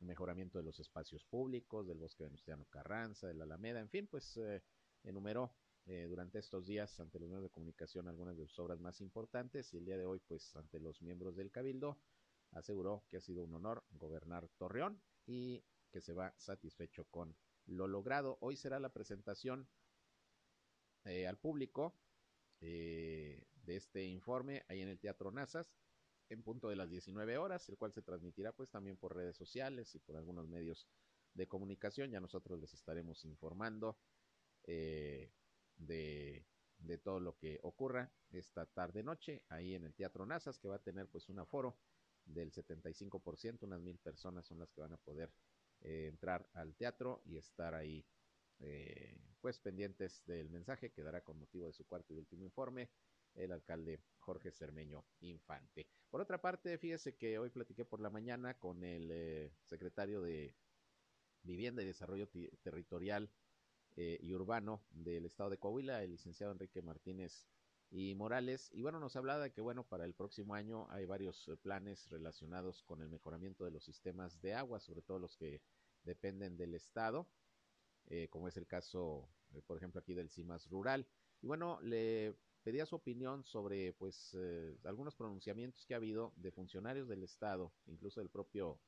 mejoramiento 0.00 0.58
de 0.58 0.64
los 0.64 0.78
espacios 0.80 1.24
públicos, 1.24 1.86
del 1.86 1.98
bosque 1.98 2.24
Venustiano 2.24 2.66
Carranza, 2.66 3.26
de 3.26 3.34
la 3.34 3.44
Alameda, 3.44 3.80
en 3.80 3.88
fin, 3.88 4.06
pues 4.06 4.36
eh, 4.36 4.62
enumeró 5.04 5.54
eh, 5.86 6.06
durante 6.08 6.38
estos 6.38 6.66
días 6.66 6.98
ante 7.00 7.18
los 7.18 7.28
medios 7.28 7.44
de 7.44 7.50
comunicación 7.50 8.08
algunas 8.08 8.36
de 8.36 8.46
sus 8.46 8.58
obras 8.58 8.80
más 8.80 9.00
importantes 9.00 9.72
y 9.72 9.78
el 9.78 9.84
día 9.84 9.96
de 9.96 10.04
hoy, 10.04 10.20
pues 10.20 10.54
ante 10.56 10.80
los 10.80 11.00
miembros 11.02 11.36
del 11.36 11.50
Cabildo, 11.50 11.98
aseguró 12.52 13.04
que 13.08 13.16
ha 13.16 13.20
sido 13.20 13.44
un 13.44 13.54
honor 13.54 13.84
gobernar 13.90 14.48
Torreón 14.58 15.00
y 15.26 15.64
que 15.90 16.00
se 16.00 16.12
va 16.12 16.34
satisfecho 16.36 17.04
con 17.06 17.36
lo 17.66 17.86
logrado. 17.86 18.38
Hoy 18.40 18.56
será 18.56 18.78
la 18.80 18.92
presentación 18.92 19.68
eh, 21.04 21.26
al 21.26 21.38
público 21.38 21.94
de 22.58 23.46
este 23.66 24.06
informe 24.06 24.64
ahí 24.68 24.80
en 24.80 24.88
el 24.88 24.98
Teatro 24.98 25.30
Nazas 25.30 25.70
en 26.28 26.42
punto 26.42 26.68
de 26.68 26.76
las 26.76 26.90
19 26.90 27.38
horas, 27.38 27.68
el 27.68 27.76
cual 27.76 27.92
se 27.92 28.02
transmitirá 28.02 28.52
pues 28.52 28.70
también 28.70 28.96
por 28.96 29.14
redes 29.14 29.36
sociales 29.36 29.94
y 29.94 29.98
por 29.98 30.16
algunos 30.16 30.48
medios 30.48 30.86
de 31.34 31.46
comunicación. 31.46 32.10
Ya 32.10 32.20
nosotros 32.20 32.60
les 32.60 32.74
estaremos 32.74 33.24
informando 33.24 33.98
eh, 34.64 35.32
de, 35.76 36.46
de, 36.78 36.98
todo 36.98 37.20
lo 37.20 37.36
que 37.36 37.58
ocurra 37.62 38.12
esta 38.30 38.66
tarde 38.66 39.02
noche 39.02 39.42
ahí 39.48 39.74
en 39.74 39.84
el 39.84 39.94
Teatro 39.94 40.26
Nazas, 40.26 40.58
que 40.58 40.68
va 40.68 40.76
a 40.76 40.82
tener 40.82 41.08
pues 41.08 41.28
un 41.28 41.38
aforo 41.38 41.78
del 42.24 42.52
75%, 42.52 43.62
unas 43.62 43.80
mil 43.80 43.98
personas 43.98 44.46
son 44.46 44.58
las 44.58 44.72
que 44.72 44.80
van 44.80 44.92
a 44.92 44.98
poder 44.98 45.32
eh, 45.80 46.08
entrar 46.08 46.48
al 46.54 46.74
teatro 46.74 47.22
y 47.24 47.36
estar 47.36 47.74
ahí 47.74 48.04
eh, 48.58 49.16
pues 49.40 49.60
pendientes 49.60 50.24
del 50.26 50.50
mensaje 50.50 50.90
que 50.90 51.02
dará 51.02 51.22
con 51.22 51.38
motivo 51.38 51.66
de 51.66 51.72
su 51.72 51.86
cuarto 51.86 52.14
y 52.14 52.18
último 52.18 52.44
informe 52.44 52.90
el 53.36 53.52
alcalde 53.52 54.00
Jorge 54.26 54.50
Cermeño 54.50 55.04
Infante. 55.20 55.86
Por 56.10 56.20
otra 56.20 56.40
parte, 56.40 56.78
fíjese 56.78 57.16
que 57.16 57.38
hoy 57.38 57.50
platiqué 57.50 57.84
por 57.84 58.00
la 58.00 58.10
mañana 58.10 58.58
con 58.58 58.82
el 58.82 59.08
eh, 59.12 59.52
secretario 59.62 60.20
de 60.20 60.54
Vivienda 61.42 61.82
y 61.82 61.86
Desarrollo 61.86 62.28
Territorial 62.62 63.30
eh, 63.94 64.18
y 64.20 64.32
Urbano 64.34 64.84
del 64.90 65.26
Estado 65.26 65.50
de 65.50 65.58
Coahuila, 65.58 66.02
el 66.02 66.10
licenciado 66.10 66.52
Enrique 66.52 66.82
Martínez 66.82 67.46
y 67.88 68.16
Morales. 68.16 68.68
Y 68.72 68.82
bueno, 68.82 68.98
nos 68.98 69.14
hablaba 69.14 69.44
de 69.44 69.52
que, 69.52 69.60
bueno, 69.60 69.84
para 69.84 70.04
el 70.04 70.14
próximo 70.14 70.54
año 70.54 70.90
hay 70.90 71.04
varios 71.04 71.46
eh, 71.46 71.56
planes 71.56 72.08
relacionados 72.10 72.82
con 72.82 73.02
el 73.02 73.08
mejoramiento 73.08 73.64
de 73.64 73.70
los 73.70 73.84
sistemas 73.84 74.40
de 74.40 74.54
agua, 74.54 74.80
sobre 74.80 75.02
todo 75.02 75.20
los 75.20 75.36
que 75.36 75.62
dependen 76.02 76.56
del 76.56 76.74
Estado, 76.74 77.28
como 78.30 78.46
es 78.46 78.56
el 78.56 78.68
caso, 78.68 79.28
por 79.66 79.76
ejemplo, 79.76 80.00
aquí 80.00 80.14
del 80.14 80.30
CIMAS 80.30 80.68
rural. 80.68 81.08
Y 81.42 81.48
bueno, 81.48 81.80
le 81.82 82.36
pedía 82.66 82.84
su 82.84 82.96
opinión 82.96 83.44
sobre, 83.44 83.92
pues, 83.92 84.34
eh, 84.34 84.76
algunos 84.82 85.14
pronunciamientos 85.14 85.86
que 85.86 85.94
ha 85.94 85.98
habido 85.98 86.32
de 86.34 86.50
funcionarios 86.50 87.06
del 87.06 87.22
Estado, 87.22 87.72
incluso 87.86 88.18
del 88.18 88.28
propio 88.28 88.80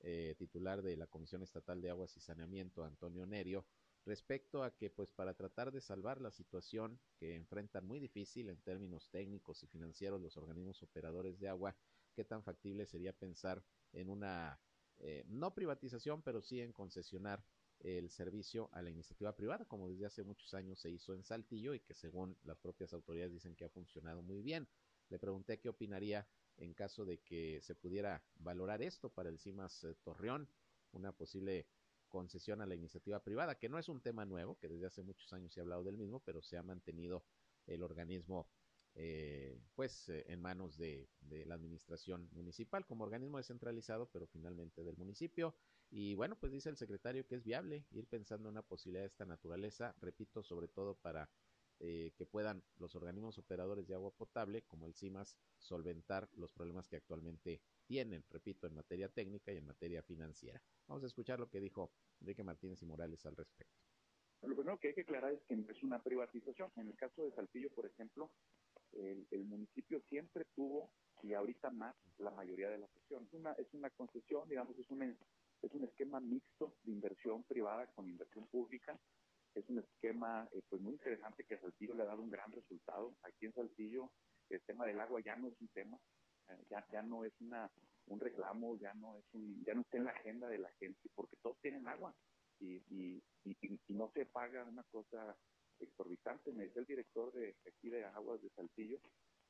eh, 0.00 0.34
titular 0.38 0.80
de 0.80 0.96
la 0.96 1.06
Comisión 1.06 1.42
Estatal 1.42 1.82
de 1.82 1.90
Aguas 1.90 2.16
y 2.16 2.20
Saneamiento, 2.20 2.84
Antonio 2.84 3.26
Nerio, 3.26 3.66
respecto 4.06 4.62
a 4.62 4.74
que 4.74 4.88
pues 4.88 5.12
para 5.12 5.34
tratar 5.34 5.72
de 5.72 5.82
salvar 5.82 6.22
la 6.22 6.30
situación 6.30 6.98
que 7.18 7.34
enfrentan 7.34 7.84
muy 7.84 8.00
difícil 8.00 8.48
en 8.48 8.62
términos 8.62 9.10
técnicos 9.10 9.62
y 9.62 9.66
financieros 9.66 10.22
los 10.22 10.38
organismos 10.38 10.82
operadores 10.82 11.38
de 11.38 11.50
agua, 11.50 11.76
qué 12.14 12.24
tan 12.24 12.42
factible 12.42 12.86
sería 12.86 13.12
pensar 13.12 13.62
en 13.92 14.08
una 14.08 14.58
eh, 15.00 15.24
no 15.26 15.52
privatización, 15.52 16.22
pero 16.22 16.40
sí 16.40 16.62
en 16.62 16.72
concesionar 16.72 17.44
el 17.80 18.10
servicio 18.10 18.68
a 18.72 18.82
la 18.82 18.90
iniciativa 18.90 19.34
privada, 19.34 19.64
como 19.64 19.88
desde 19.88 20.06
hace 20.06 20.24
muchos 20.24 20.52
años 20.54 20.80
se 20.80 20.90
hizo 20.90 21.14
en 21.14 21.22
Saltillo 21.22 21.74
y 21.74 21.80
que 21.80 21.94
según 21.94 22.36
las 22.44 22.58
propias 22.58 22.92
autoridades 22.92 23.32
dicen 23.32 23.54
que 23.54 23.64
ha 23.64 23.68
funcionado 23.68 24.22
muy 24.22 24.42
bien. 24.42 24.68
Le 25.08 25.18
pregunté 25.18 25.58
qué 25.58 25.68
opinaría 25.68 26.26
en 26.58 26.74
caso 26.74 27.04
de 27.04 27.18
que 27.18 27.60
se 27.62 27.74
pudiera 27.74 28.22
valorar 28.36 28.82
esto 28.82 29.10
para 29.10 29.28
el 29.28 29.38
CIMAS 29.38 29.84
eh, 29.84 29.94
Torreón, 30.02 30.48
una 30.92 31.12
posible 31.12 31.66
concesión 32.08 32.60
a 32.60 32.66
la 32.66 32.74
iniciativa 32.74 33.22
privada, 33.22 33.58
que 33.58 33.68
no 33.68 33.78
es 33.78 33.88
un 33.88 34.00
tema 34.00 34.24
nuevo, 34.24 34.58
que 34.58 34.68
desde 34.68 34.86
hace 34.86 35.02
muchos 35.02 35.32
años 35.32 35.52
se 35.52 35.60
ha 35.60 35.62
hablado 35.62 35.84
del 35.84 35.96
mismo, 35.96 36.20
pero 36.20 36.42
se 36.42 36.56
ha 36.56 36.62
mantenido 36.62 37.24
el 37.66 37.82
organismo 37.82 38.48
eh, 39.00 39.56
pues 39.76 40.08
eh, 40.08 40.24
en 40.26 40.42
manos 40.42 40.76
de, 40.76 41.08
de, 41.20 41.46
la 41.46 41.54
administración 41.54 42.28
municipal 42.32 42.84
como 42.84 43.04
organismo 43.04 43.38
descentralizado, 43.38 44.10
pero 44.12 44.26
finalmente 44.26 44.82
del 44.82 44.96
municipio. 44.96 45.54
Y 45.88 46.16
bueno, 46.16 46.36
pues 46.36 46.50
dice 46.50 46.68
el 46.68 46.76
secretario 46.76 47.24
que 47.24 47.36
es 47.36 47.44
viable 47.44 47.86
ir 47.92 48.08
pensando 48.08 48.48
en 48.48 48.54
una 48.54 48.62
posibilidad 48.62 49.02
de 49.02 49.06
esta 49.06 49.24
naturaleza, 49.24 49.94
repito, 50.00 50.42
sobre 50.42 50.66
todo 50.66 50.96
para 50.96 51.30
eh, 51.78 52.12
que 52.16 52.26
puedan 52.26 52.64
los 52.78 52.96
organismos 52.96 53.38
operadores 53.38 53.86
de 53.86 53.94
agua 53.94 54.10
potable, 54.10 54.62
como 54.62 54.88
el 54.88 54.96
CIMAS, 54.96 55.38
solventar 55.58 56.28
los 56.32 56.52
problemas 56.52 56.88
que 56.88 56.96
actualmente 56.96 57.62
tienen, 57.86 58.24
repito, 58.30 58.66
en 58.66 58.74
materia 58.74 59.08
técnica 59.08 59.52
y 59.52 59.58
en 59.58 59.66
materia 59.66 60.02
financiera. 60.02 60.60
Vamos 60.88 61.04
a 61.04 61.06
escuchar 61.06 61.38
lo 61.38 61.48
que 61.48 61.60
dijo 61.60 61.92
Enrique 62.20 62.42
Martínez 62.42 62.82
y 62.82 62.86
Morales 62.86 63.24
al 63.26 63.36
respecto. 63.36 63.78
Lo 64.42 64.56
primero 64.56 64.78
que 64.78 64.88
hay 64.88 64.94
que 64.94 65.00
aclarar 65.02 65.32
es 65.32 65.42
que 65.44 65.54
es 65.54 65.82
una 65.84 66.02
privatización. 66.02 66.72
En 66.76 66.88
el 66.88 66.96
caso 66.96 67.22
de 67.24 67.32
Saltillo, 67.32 67.70
por 67.70 67.86
ejemplo, 67.86 68.30
el, 68.92 69.26
el, 69.30 69.44
municipio 69.44 70.00
siempre 70.08 70.44
tuvo, 70.54 70.90
y 71.22 71.32
ahorita 71.34 71.70
más, 71.70 71.94
la 72.18 72.30
mayoría 72.30 72.70
de 72.70 72.78
la 72.78 72.88
gestión. 72.88 73.24
Es 73.24 73.32
una, 73.32 73.52
es 73.52 73.72
una 73.72 73.90
concesión, 73.90 74.48
digamos, 74.48 74.78
es 74.78 74.88
un, 74.90 75.02
es 75.02 75.72
un 75.72 75.84
esquema 75.84 76.20
mixto 76.20 76.74
de 76.84 76.92
inversión 76.92 77.42
privada 77.44 77.86
con 77.88 78.08
inversión 78.08 78.46
pública. 78.48 78.98
Es 79.54 79.68
un 79.68 79.78
esquema 79.78 80.48
eh, 80.52 80.62
pues 80.68 80.80
muy 80.80 80.92
interesante 80.92 81.44
que 81.44 81.54
a 81.54 81.60
Saltillo 81.60 81.94
le 81.94 82.02
ha 82.02 82.06
dado 82.06 82.22
un 82.22 82.30
gran 82.30 82.52
resultado. 82.52 83.16
Aquí 83.22 83.46
en 83.46 83.54
Saltillo 83.54 84.10
el 84.50 84.60
tema 84.62 84.86
del 84.86 85.00
agua 85.00 85.20
ya 85.20 85.36
no 85.36 85.48
es 85.48 85.60
un 85.60 85.68
tema, 85.68 85.98
eh, 86.48 86.64
ya, 86.70 86.86
ya 86.90 87.02
no 87.02 87.24
es 87.24 87.32
una, 87.40 87.70
un 88.06 88.20
reclamo, 88.20 88.76
ya 88.78 88.94
no, 88.94 89.18
es 89.18 89.24
un, 89.32 89.62
ya 89.64 89.74
no 89.74 89.82
está 89.82 89.98
en 89.98 90.04
la 90.04 90.12
agenda 90.12 90.48
de 90.48 90.58
la 90.58 90.70
gente, 90.78 91.08
porque 91.14 91.36
todos 91.42 91.58
tienen 91.60 91.86
agua 91.86 92.14
y, 92.60 92.76
y, 92.88 93.22
y 93.44 93.94
no 93.94 94.10
se 94.14 94.26
paga 94.26 94.64
una 94.64 94.84
cosa 94.84 95.36
exorbitante. 95.80 96.52
Me 96.52 96.64
dice 96.64 96.80
el 96.80 96.86
director 96.86 97.32
de 97.32 97.56
aquí 97.66 97.88
de 97.88 98.04
Aguas 98.04 98.42
de 98.42 98.50
Saltillo 98.50 98.98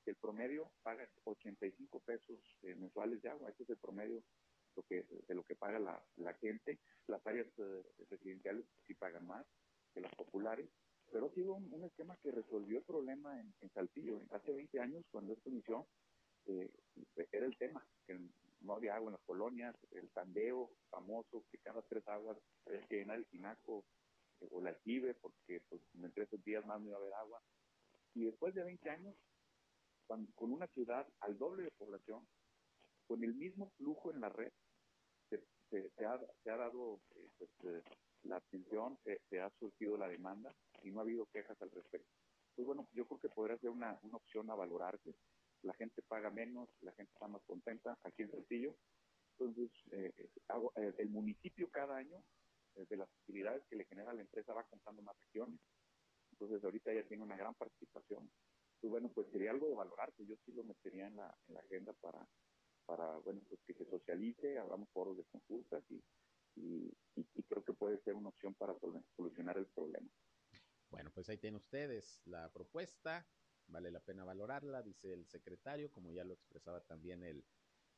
que 0.05 0.11
el 0.11 0.17
promedio 0.17 0.71
paga 0.83 1.09
85 1.25 2.01
pesos 2.01 2.39
eh, 2.63 2.75
mensuales 2.75 3.21
de 3.23 3.31
agua. 3.31 3.51
Ese 3.51 3.65
es 3.65 3.71
el 3.71 3.77
promedio 3.77 4.23
lo 4.77 4.83
que, 4.85 5.05
de 5.27 5.35
lo 5.35 5.43
que 5.45 5.57
paga 5.57 5.79
la, 5.79 6.35
gente. 6.35 6.79
Las 7.07 7.27
áreas 7.27 7.47
eh, 7.59 7.83
residenciales 8.11 8.65
sí 8.87 8.95
pagan 8.95 9.27
más 9.27 9.47
que 9.93 10.01
las 10.01 10.15
populares. 10.15 10.69
Pero 11.11 11.27
ha 11.27 11.35
sido 11.35 11.55
un, 11.55 11.85
esquema 11.85 12.17
que 12.23 12.31
resolvió 12.31 12.79
el 12.79 12.85
problema 12.85 13.41
en, 13.41 13.71
Saltillo. 13.73 14.21
Hace 14.31 14.53
20 14.53 14.81
años, 14.81 15.05
cuando 15.11 15.33
esto 15.33 15.49
inició, 15.49 15.87
eh, 16.47 16.71
era 17.33 17.47
el 17.47 17.57
tema, 17.57 17.85
que 18.07 18.19
no 18.61 18.75
había 18.75 18.97
agua 18.97 19.09
en 19.09 19.15
las 19.15 19.25
colonias, 19.25 19.75
el 19.93 20.11
tandeo 20.11 20.71
famoso, 20.91 21.45
que 21.51 21.59
cada 21.59 21.83
tres 21.83 22.07
aguas 22.09 22.39
había 22.67 22.87
que 22.87 22.97
llenar 22.97 23.17
el 23.17 23.27
tinaco 23.27 23.85
o 24.51 24.61
la 24.61 24.71
aljibe, 24.71 25.15
porque 25.15 25.61
pues, 25.69 25.83
entre 26.03 26.25
esos 26.25 26.43
días 26.45 26.65
más 26.67 26.81
no 26.81 26.89
iba 26.89 26.97
a 26.97 27.01
haber 27.01 27.15
agua. 27.15 27.43
Y 28.15 28.25
después 28.25 28.55
de 28.55 28.65
20 28.65 28.91
años, 28.91 29.15
con 30.07 30.53
una 30.53 30.67
ciudad 30.69 31.07
al 31.21 31.39
doble 31.39 31.65
de 31.65 31.71
población, 31.73 32.27
con 33.07 33.23
el 33.25 33.35
mismo 33.35 33.71
flujo 33.77 34.11
en 34.11 34.21
la 34.21 34.29
red, 34.29 34.53
se, 35.29 35.43
se, 35.71 35.91
se, 35.91 36.05
ha, 36.05 36.19
se 36.43 36.51
ha, 36.51 36.57
dado 36.57 37.01
eh, 37.15 37.29
pues, 37.39 37.51
eh, 37.65 37.83
la 38.25 38.37
atención, 38.37 38.99
se, 39.05 39.41
ha 39.41 39.51
surgido 39.59 39.97
la 39.97 40.09
demanda 40.09 40.55
y 40.83 40.91
no 40.91 41.01
ha 41.01 41.03
habido 41.03 41.27
quejas 41.27 41.61
al 41.63 41.71
respecto. 41.71 42.09
Pues 42.55 42.67
bueno, 42.67 42.89
yo 42.93 43.07
creo 43.07 43.21
que 43.21 43.29
podría 43.29 43.59
ser 43.59 43.71
una, 43.71 43.99
una 44.03 44.17
opción 44.17 44.51
a 44.51 44.55
valorarse. 44.55 45.15
La 45.63 45.75
gente 45.75 46.03
paga 46.03 46.31
menos, 46.31 46.69
la 46.81 46.93
gente 46.93 47.13
está 47.13 47.29
más 47.29 47.43
contenta 47.45 47.99
aquí 48.03 48.23
en 48.23 48.31
Saltillo. 48.31 48.75
Entonces, 49.39 49.71
eh, 49.93 50.13
el 50.99 51.09
municipio 51.11 51.71
cada 51.71 51.97
año 51.97 52.23
de 52.87 52.97
las 52.97 53.09
utilidades 53.23 53.65
que 53.69 53.77
le 53.77 53.85
genera 53.87 54.13
la 54.13 54.21
empresa 54.21 54.53
va 54.53 54.65
contando 54.65 55.03
más 55.03 55.17
regiones. 55.21 55.61
Entonces 56.33 56.63
ahorita 56.63 56.93
ya 56.93 57.03
tiene 57.05 57.23
una 57.23 57.37
gran 57.37 57.55
participación. 57.55 58.31
Pues 58.81 58.91
bueno, 58.91 59.11
pues 59.13 59.27
sería 59.33 59.51
algo 59.51 59.69
de 59.69 59.75
valorarse. 59.75 60.25
Yo 60.27 60.37
sí 60.45 60.53
lo 60.53 60.63
metería 60.63 61.07
en 61.07 61.17
la, 61.17 61.37
en 61.49 61.55
la 61.55 61.61
agenda 61.61 61.93
para, 61.95 62.29
para, 62.87 63.19
bueno, 63.19 63.43
pues 63.49 63.61
que 63.67 63.75
se 63.75 63.85
socialice, 63.91 64.59
hagamos 64.59 64.89
foros 64.91 65.17
de 65.17 65.25
consultas 65.25 65.85
y, 65.91 66.03
creo 67.49 67.65
que 67.65 67.73
puede 67.73 68.01
ser 68.03 68.15
una 68.15 68.31
opción 68.31 68.55
para 68.55 68.75
solucionar 69.17 69.57
el 69.59 69.67
problema. 69.67 70.09
Bueno, 70.91 71.11
pues 71.15 71.29
ahí 71.29 71.39
tienen 71.39 71.57
ustedes 71.57 72.21
la 72.25 72.51
propuesta. 72.51 73.27
Vale 73.69 73.91
la 73.91 74.01
pena 74.01 74.25
valorarla, 74.25 74.83
dice 74.83 75.13
el 75.13 75.27
secretario, 75.27 75.93
como 75.93 76.11
ya 76.11 76.25
lo 76.25 76.33
expresaba 76.33 76.81
también 76.81 77.23
el 77.23 77.45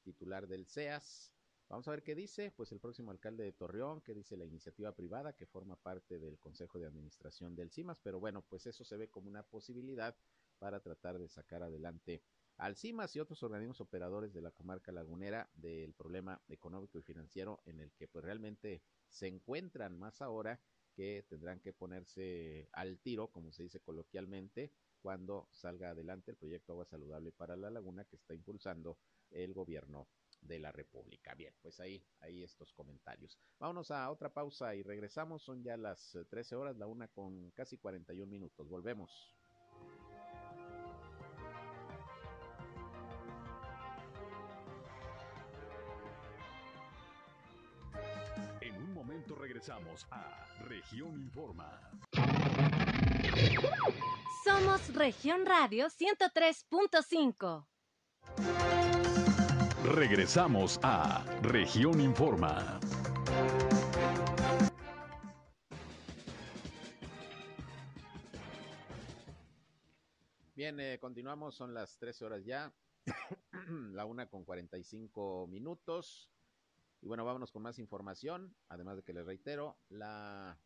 titular 0.02 0.46
del 0.46 0.66
CEAS. 0.66 1.32
Vamos 1.70 1.86
a 1.86 1.92
ver 1.92 2.02
qué 2.02 2.16
dice, 2.16 2.50
pues 2.50 2.72
el 2.72 2.80
próximo 2.80 3.12
alcalde 3.12 3.44
de 3.44 3.52
Torreón, 3.52 4.00
qué 4.00 4.12
dice 4.12 4.36
la 4.36 4.44
iniciativa 4.44 4.90
privada 4.90 5.34
que 5.34 5.46
forma 5.46 5.76
parte 5.76 6.18
del 6.18 6.36
Consejo 6.36 6.80
de 6.80 6.86
Administración 6.86 7.54
del 7.54 7.70
CIMAS, 7.70 8.00
pero 8.02 8.18
bueno, 8.18 8.42
pues 8.42 8.66
eso 8.66 8.82
se 8.82 8.96
ve 8.96 9.08
como 9.08 9.28
una 9.28 9.44
posibilidad 9.44 10.16
para 10.58 10.80
tratar 10.80 11.20
de 11.20 11.28
sacar 11.28 11.62
adelante 11.62 12.24
al 12.56 12.74
CIMAS 12.74 13.14
y 13.14 13.20
otros 13.20 13.44
organismos 13.44 13.80
operadores 13.80 14.32
de 14.32 14.42
la 14.42 14.50
comarca 14.50 14.90
lagunera 14.90 15.48
del 15.54 15.94
problema 15.94 16.42
económico 16.48 16.98
y 16.98 17.02
financiero 17.02 17.62
en 17.64 17.78
el 17.78 17.92
que 17.92 18.08
pues 18.08 18.24
realmente 18.24 18.82
se 19.08 19.28
encuentran 19.28 19.96
más 19.96 20.20
ahora 20.22 20.60
que 20.92 21.24
tendrán 21.28 21.60
que 21.60 21.72
ponerse 21.72 22.68
al 22.72 22.98
tiro, 22.98 23.28
como 23.30 23.52
se 23.52 23.62
dice 23.62 23.78
coloquialmente, 23.78 24.72
cuando 25.00 25.46
salga 25.52 25.90
adelante 25.90 26.32
el 26.32 26.36
proyecto 26.36 26.72
Agua 26.72 26.84
Saludable 26.84 27.30
para 27.30 27.56
la 27.56 27.70
Laguna 27.70 28.04
que 28.06 28.16
está 28.16 28.34
impulsando 28.34 28.98
el 29.30 29.54
gobierno 29.54 30.08
de 30.40 30.58
la 30.58 30.72
República. 30.72 31.34
Bien, 31.34 31.54
pues 31.62 31.80
ahí, 31.80 32.04
ahí 32.20 32.42
estos 32.42 32.72
comentarios. 32.72 33.38
Vámonos 33.58 33.90
a 33.90 34.10
otra 34.10 34.32
pausa 34.32 34.74
y 34.74 34.82
regresamos. 34.82 35.42
Son 35.42 35.62
ya 35.62 35.76
las 35.76 36.18
13 36.28 36.56
horas, 36.56 36.76
la 36.76 36.86
una 36.86 37.08
con 37.08 37.50
casi 37.52 37.78
41 37.78 38.30
minutos. 38.30 38.68
Volvemos. 38.68 39.36
En 48.60 48.76
un 48.76 48.92
momento 48.92 49.34
regresamos 49.34 50.06
a 50.10 50.44
Región 50.64 51.20
Informa. 51.20 51.80
Somos 54.44 54.94
Región 54.94 55.46
Radio 55.46 55.86
103.5. 55.88 57.66
Regresamos 59.84 60.78
a 60.82 61.24
Región 61.40 62.02
Informa. 62.02 62.78
Bien, 70.54 70.78
eh, 70.80 70.98
continuamos, 71.00 71.54
son 71.54 71.72
las 71.72 71.98
13 71.98 72.26
horas 72.26 72.44
ya, 72.44 72.74
la 73.92 74.04
una 74.04 74.28
con 74.28 74.44
45 74.44 75.46
minutos. 75.46 76.30
Y 77.00 77.08
bueno, 77.08 77.24
vámonos 77.24 77.50
con 77.50 77.62
más 77.62 77.78
información, 77.78 78.54
además 78.68 78.96
de 78.96 79.02
que 79.02 79.14
les 79.14 79.24
reitero 79.24 79.78
la 79.88 80.58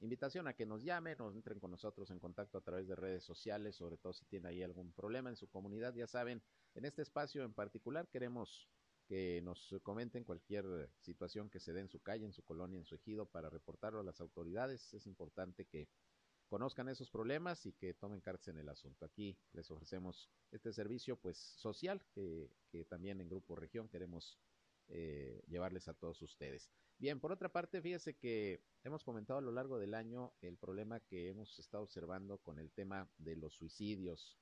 invitación 0.00 0.46
a 0.46 0.54
que 0.54 0.66
nos 0.66 0.82
llamen, 0.82 1.16
nos 1.18 1.34
entren 1.34 1.58
con 1.58 1.70
nosotros 1.70 2.10
en 2.10 2.18
contacto 2.18 2.58
a 2.58 2.60
través 2.60 2.86
de 2.86 2.96
redes 2.96 3.24
sociales, 3.24 3.76
sobre 3.76 3.96
todo 3.96 4.12
si 4.12 4.24
tienen 4.26 4.46
ahí 4.46 4.62
algún 4.62 4.92
problema 4.92 5.30
en 5.30 5.36
su 5.36 5.48
comunidad. 5.48 5.94
Ya 5.94 6.06
saben, 6.06 6.42
en 6.74 6.84
este 6.84 7.02
espacio 7.02 7.44
en 7.44 7.54
particular 7.54 8.08
queremos 8.08 8.68
que 9.06 9.40
nos 9.42 9.74
comenten 9.82 10.24
cualquier 10.24 10.90
situación 11.00 11.48
que 11.48 11.60
se 11.60 11.72
dé 11.72 11.80
en 11.80 11.88
su 11.88 12.00
calle, 12.00 12.24
en 12.24 12.32
su 12.32 12.42
colonia, 12.42 12.78
en 12.78 12.84
su 12.84 12.96
ejido, 12.96 13.26
para 13.26 13.48
reportarlo 13.48 14.00
a 14.00 14.04
las 14.04 14.20
autoridades. 14.20 14.92
Es 14.92 15.06
importante 15.06 15.64
que 15.64 15.88
conozcan 16.48 16.88
esos 16.88 17.10
problemas 17.10 17.66
y 17.66 17.72
que 17.72 17.94
tomen 17.94 18.20
cartas 18.20 18.48
en 18.48 18.58
el 18.58 18.68
asunto. 18.68 19.04
Aquí 19.04 19.38
les 19.52 19.70
ofrecemos 19.70 20.28
este 20.50 20.72
servicio 20.72 21.16
pues 21.16 21.38
social 21.38 22.02
que, 22.12 22.50
que 22.70 22.84
también 22.84 23.20
en 23.20 23.28
Grupo 23.28 23.56
Región 23.56 23.88
queremos 23.88 24.38
eh, 24.88 25.42
llevarles 25.48 25.88
a 25.88 25.94
todos 25.94 26.22
ustedes. 26.22 26.70
Bien, 26.98 27.20
por 27.20 27.30
otra 27.30 27.50
parte, 27.50 27.82
fíjese 27.82 28.16
que 28.16 28.62
hemos 28.82 29.04
comentado 29.04 29.38
a 29.38 29.42
lo 29.42 29.52
largo 29.52 29.78
del 29.78 29.92
año 29.92 30.32
el 30.40 30.56
problema 30.56 31.00
que 31.00 31.28
hemos 31.28 31.58
estado 31.58 31.82
observando 31.84 32.38
con 32.38 32.58
el 32.58 32.70
tema 32.70 33.10
de 33.18 33.36
los 33.36 33.52
suicidios. 33.54 34.38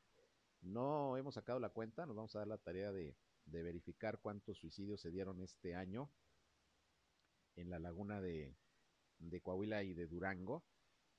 No 0.61 1.17
hemos 1.17 1.35
sacado 1.35 1.59
la 1.59 1.71
cuenta, 1.71 2.07
nos 2.07 2.15
vamos 2.15 2.37
a 2.37 2.39
dar 2.39 2.49
la 2.49 2.59
tarea 2.59 2.93
de, 2.93 3.17
de 3.47 3.63
verificar 3.65 4.21
cuántos 4.21 4.59
suicidios 4.59 5.01
se 5.01 5.11
dieron 5.11 5.41
este 5.41 5.75
año 5.75 6.13
en 7.57 7.71
la 7.71 7.81
laguna 7.81 8.21
de, 8.21 8.57
de 9.19 9.41
Coahuila 9.41 9.83
y 9.83 9.93
de 9.93 10.07
Durango, 10.07 10.65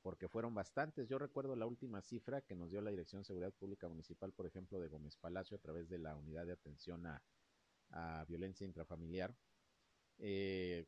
porque 0.01 0.29
fueron 0.29 0.55
bastantes. 0.55 1.09
Yo 1.09 1.19
recuerdo 1.19 1.57
la 1.57 1.65
última 1.65 2.01
cifra 2.01 2.43
que 2.43 2.55
nos 2.55 2.71
dio 2.71 2.79
la 2.79 2.91
Dirección 2.91 3.21
de 3.21 3.25
Seguridad 3.25 3.51
Pública 3.51 3.89
Municipal, 3.89 4.31
por 4.31 4.45
ejemplo, 4.45 4.79
de 4.79 4.87
Gómez 4.87 5.17
Palacio, 5.17 5.57
a 5.57 5.61
través 5.61 5.89
de 5.89 5.97
la 5.97 6.15
Unidad 6.15 6.45
de 6.45 6.53
Atención 6.53 7.05
a, 7.05 7.21
a 7.89 8.23
Violencia 8.25 8.65
Intrafamiliar. 8.65 9.35
Eh, 10.17 10.85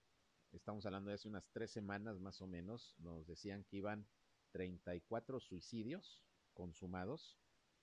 estamos 0.52 0.86
hablando 0.86 1.10
de 1.10 1.16
hace 1.16 1.28
unas 1.28 1.50
tres 1.52 1.72
semanas 1.72 2.20
más 2.20 2.42
o 2.42 2.48
menos, 2.48 2.96
nos 3.00 3.28
decían 3.28 3.64
que 3.66 3.78
iban 3.78 4.08
34 4.52 5.40
suicidios 5.40 6.24
consumados 6.54 7.38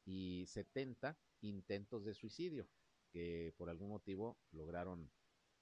y 0.05 0.45
70 0.47 1.19
intentos 1.41 2.05
de 2.05 2.15
suicidio 2.15 2.69
que 3.11 3.55
por 3.57 3.71
algún 3.71 3.91
motivo 3.91 4.39
lograron 4.51 5.11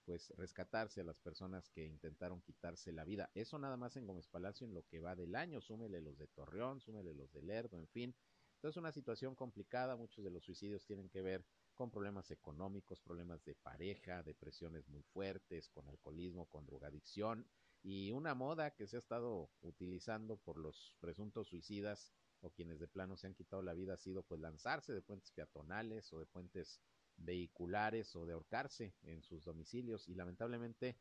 pues 0.05 0.31
rescatarse 0.37 1.01
a 1.01 1.05
las 1.05 1.21
personas 1.21 1.69
que 1.69 1.87
intentaron 1.87 2.41
quitarse 2.41 2.93
la 2.93 3.05
vida. 3.05 3.31
Eso 3.35 3.59
nada 3.59 3.77
más 3.77 3.97
en 3.97 4.07
Gómez 4.07 4.27
Palacio 4.27 4.67
en 4.67 4.75
lo 4.75 4.85
que 4.87 5.01
va 5.01 5.15
del 5.15 5.37
año, 5.37 5.61
súmele 5.61 6.01
los 6.01 6.19
de 6.19 6.27
Torreón, 6.29 6.81
súmele 6.81 7.15
los 7.15 7.33
de 7.33 7.43
Lerdo, 7.43 7.79
en 7.79 7.89
fin. 7.89 8.15
Entonces 8.55 8.77
una 8.79 8.91
situación 8.91 9.35
complicada, 9.35 9.97
muchos 9.97 10.25
de 10.25 10.31
los 10.31 10.45
suicidios 10.45 10.85
tienen 10.87 11.09
que 11.09 11.23
ver 11.23 11.45
con 11.75 11.91
problemas 11.91 12.31
económicos, 12.31 13.01
problemas 13.01 13.45
de 13.45 13.55
pareja, 13.55 14.23
depresiones 14.23 14.89
muy 14.89 15.03
fuertes, 15.03 15.69
con 15.69 15.89
alcoholismo, 15.89 16.47
con 16.47 16.67
drogadicción 16.67 17.47
y 17.83 18.13
una 18.13 18.35
moda 18.35 18.75
que 18.75 18.87
se 18.87 18.97
ha 18.97 19.01
estado 19.01 19.51
utilizando 19.61 20.37
por 20.37 20.59
los 20.59 20.97
presuntos 21.01 21.49
suicidas 21.49 22.13
o 22.41 22.51
quienes 22.51 22.79
de 22.79 22.89
plano 22.89 23.17
se 23.17 23.27
han 23.27 23.35
quitado 23.35 23.63
la 23.63 23.75
vida 23.75 23.95
ha 23.95 23.99
sido 23.99 24.23
pues 24.23 24.41
lanzarse 24.41 24.93
de 24.93 25.03
puentes 25.03 25.31
peatonales 25.33 26.13
o 26.13 26.19
de 26.19 26.27
puentes 26.27 26.81
vehiculares 27.17 28.15
o 28.17 28.27
de 28.27 28.33
ahorcarse 28.35 28.95
en 29.03 29.23
sus 29.23 29.45
domicilios 29.45 30.09
y 30.09 30.15
lamentablemente 30.15 30.97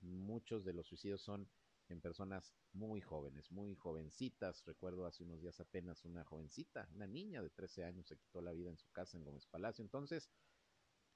muchos 0.00 0.64
de 0.64 0.72
los 0.72 0.86
suicidios 0.86 1.22
son 1.22 1.48
en 1.92 2.00
personas 2.00 2.52
muy 2.72 3.00
jóvenes, 3.00 3.50
muy 3.50 3.74
jovencitas. 3.76 4.64
Recuerdo 4.64 5.06
hace 5.06 5.24
unos 5.24 5.40
días 5.40 5.60
apenas 5.60 6.04
una 6.04 6.24
jovencita, 6.24 6.88
una 6.94 7.06
niña 7.06 7.42
de 7.42 7.50
13 7.50 7.84
años 7.84 8.06
se 8.06 8.16
quitó 8.16 8.40
la 8.40 8.52
vida 8.52 8.70
en 8.70 8.78
su 8.78 8.90
casa 8.90 9.16
en 9.16 9.24
Gómez 9.24 9.46
Palacio. 9.46 9.82
Entonces, 9.82 10.30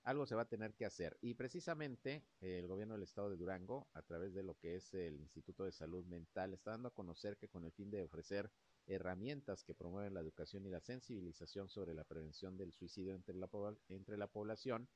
algo 0.07 0.24
se 0.24 0.37
va 0.37 0.43
a 0.43 0.49
tener 0.49 0.74
que 0.74 0.87
hacer. 0.87 1.18
Y 1.20 1.35
precisamente 1.35 2.24
eh, 2.41 2.59
el 2.61 2.68
gobierno 2.68 2.95
del 2.95 3.03
estado 3.03 3.29
de 3.29 3.37
Durango, 3.37 3.89
a 3.93 4.03
través 4.03 4.35
de 4.35 4.45
lo 4.45 4.57
que 4.57 4.77
es 4.77 4.95
el 4.95 5.20
Instituto 5.20 5.64
de 5.64 5.72
Salud 5.72 6.05
Mental, 6.07 6.55
está 6.55 6.70
dando 6.70 6.89
a 6.89 6.95
conocer 6.95 7.37
que 7.37 7.49
con 7.49 7.64
el 7.64 7.72
fin 7.72 7.91
de 7.91 8.05
ofrecer 8.05 8.53
herramientas 8.87 9.64
que 9.64 9.74
promueven 9.74 10.14
la 10.14 10.20
educación 10.20 10.64
y 10.64 10.70
la 10.70 10.81
sensibilización 10.81 11.68
sobre 11.68 11.93
la 11.93 12.05
prevención 12.05 12.57
del 12.57 12.72
suicidio 12.72 13.14
entre 13.14 13.35
la, 13.35 13.49
entre 13.89 14.16
la 14.16 14.29
población, 14.29 14.89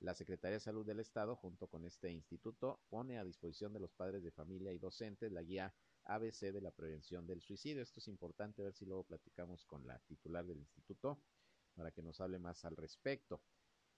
la 0.00 0.14
Secretaría 0.14 0.54
de 0.54 0.60
Salud 0.60 0.86
del 0.86 1.00
Estado, 1.00 1.36
junto 1.36 1.68
con 1.68 1.84
este 1.84 2.10
instituto, 2.10 2.80
pone 2.88 3.18
a 3.18 3.24
disposición 3.24 3.72
de 3.72 3.80
los 3.80 3.92
padres 3.92 4.22
de 4.22 4.30
familia 4.30 4.72
y 4.72 4.78
docentes 4.78 5.30
la 5.30 5.42
guía 5.42 5.74
ABC 6.04 6.52
de 6.52 6.62
la 6.62 6.70
prevención 6.70 7.26
del 7.26 7.42
suicidio. 7.42 7.82
Esto 7.82 8.00
es 8.00 8.08
importante, 8.08 8.62
a 8.62 8.64
ver 8.64 8.74
si 8.74 8.86
luego 8.86 9.04
platicamos 9.04 9.66
con 9.66 9.86
la 9.86 9.98
titular 10.00 10.46
del 10.46 10.58
instituto 10.58 11.22
para 11.74 11.92
que 11.92 12.02
nos 12.02 12.18
hable 12.20 12.38
más 12.38 12.64
al 12.64 12.76
respecto. 12.76 13.42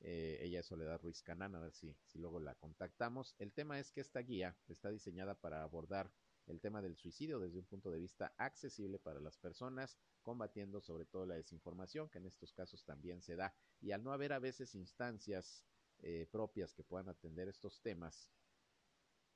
Eh, 0.00 0.40
ella 0.42 0.60
es 0.60 0.66
Soledad 0.66 1.00
Ruiz 1.00 1.22
Canán, 1.22 1.54
a 1.54 1.60
ver 1.60 1.72
si, 1.72 1.94
si 2.04 2.18
luego 2.18 2.40
la 2.40 2.56
contactamos. 2.56 3.36
El 3.38 3.52
tema 3.52 3.78
es 3.78 3.92
que 3.92 4.00
esta 4.00 4.20
guía 4.20 4.56
está 4.66 4.90
diseñada 4.90 5.36
para 5.36 5.62
abordar 5.62 6.12
el 6.46 6.60
tema 6.60 6.82
del 6.82 6.96
suicidio 6.96 7.38
desde 7.38 7.60
un 7.60 7.66
punto 7.66 7.92
de 7.92 8.00
vista 8.00 8.34
accesible 8.36 8.98
para 8.98 9.20
las 9.20 9.38
personas, 9.38 9.96
combatiendo 10.22 10.80
sobre 10.80 11.04
todo 11.04 11.26
la 11.26 11.36
desinformación, 11.36 12.08
que 12.08 12.18
en 12.18 12.26
estos 12.26 12.52
casos 12.52 12.84
también 12.84 13.22
se 13.22 13.36
da. 13.36 13.54
Y 13.80 13.92
al 13.92 14.02
no 14.02 14.12
haber 14.12 14.32
a 14.32 14.40
veces 14.40 14.74
instancias 14.74 15.64
eh, 16.02 16.26
propias 16.30 16.74
que 16.74 16.84
puedan 16.84 17.08
atender 17.08 17.48
estos 17.48 17.80
temas, 17.80 18.30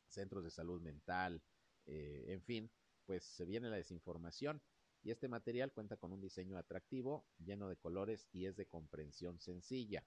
centros 0.08 0.44
de 0.44 0.50
salud 0.50 0.80
mental, 0.80 1.42
eh, 1.86 2.24
en 2.28 2.42
fin, 2.42 2.70
pues 3.04 3.24
se 3.24 3.44
viene 3.44 3.70
la 3.70 3.76
desinformación 3.76 4.60
y 5.02 5.10
este 5.10 5.28
material 5.28 5.72
cuenta 5.72 5.96
con 5.96 6.12
un 6.12 6.20
diseño 6.20 6.58
atractivo, 6.58 7.26
lleno 7.38 7.68
de 7.68 7.76
colores 7.76 8.28
y 8.32 8.46
es 8.46 8.56
de 8.56 8.66
comprensión 8.66 9.38
sencilla. 9.38 10.04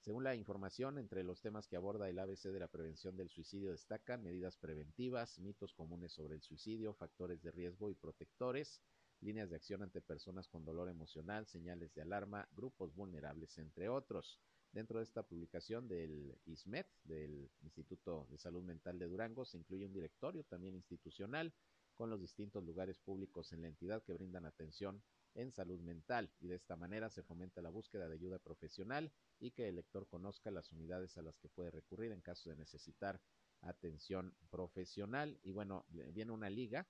Según 0.00 0.24
la 0.24 0.34
información, 0.34 0.98
entre 0.98 1.24
los 1.24 1.40
temas 1.40 1.66
que 1.66 1.76
aborda 1.76 2.08
el 2.08 2.18
ABC 2.18 2.52
de 2.52 2.60
la 2.60 2.68
prevención 2.68 3.16
del 3.16 3.30
suicidio 3.30 3.72
destacan 3.72 4.22
medidas 4.22 4.56
preventivas, 4.56 5.38
mitos 5.38 5.72
comunes 5.72 6.12
sobre 6.12 6.34
el 6.34 6.42
suicidio, 6.42 6.94
factores 6.94 7.42
de 7.42 7.50
riesgo 7.50 7.90
y 7.90 7.94
protectores, 7.94 8.82
líneas 9.20 9.50
de 9.50 9.56
acción 9.56 9.82
ante 9.82 10.02
personas 10.02 10.46
con 10.48 10.64
dolor 10.64 10.88
emocional, 10.88 11.46
señales 11.46 11.94
de 11.94 12.02
alarma, 12.02 12.48
grupos 12.52 12.94
vulnerables, 12.94 13.58
entre 13.58 13.88
otros. 13.88 14.38
Dentro 14.76 14.98
de 14.98 15.04
esta 15.04 15.22
publicación 15.22 15.88
del 15.88 16.38
ISMED, 16.44 16.84
del 17.04 17.50
Instituto 17.62 18.26
de 18.28 18.36
Salud 18.36 18.62
Mental 18.62 18.98
de 18.98 19.06
Durango, 19.06 19.46
se 19.46 19.56
incluye 19.56 19.86
un 19.86 19.94
directorio 19.94 20.44
también 20.44 20.74
institucional 20.74 21.54
con 21.94 22.10
los 22.10 22.20
distintos 22.20 22.62
lugares 22.62 22.98
públicos 22.98 23.54
en 23.54 23.62
la 23.62 23.68
entidad 23.68 24.02
que 24.02 24.12
brindan 24.12 24.44
atención 24.44 25.02
en 25.34 25.50
salud 25.50 25.80
mental 25.80 26.30
y 26.40 26.48
de 26.48 26.56
esta 26.56 26.76
manera 26.76 27.08
se 27.08 27.22
fomenta 27.22 27.62
la 27.62 27.70
búsqueda 27.70 28.06
de 28.06 28.16
ayuda 28.16 28.38
profesional 28.38 29.10
y 29.40 29.52
que 29.52 29.66
el 29.66 29.76
lector 29.76 30.06
conozca 30.08 30.50
las 30.50 30.70
unidades 30.72 31.16
a 31.16 31.22
las 31.22 31.38
que 31.38 31.48
puede 31.48 31.70
recurrir 31.70 32.12
en 32.12 32.20
caso 32.20 32.50
de 32.50 32.56
necesitar 32.56 33.18
atención 33.62 34.36
profesional 34.50 35.40
y 35.42 35.52
bueno, 35.52 35.86
viene 35.88 36.32
una 36.32 36.50
liga 36.50 36.86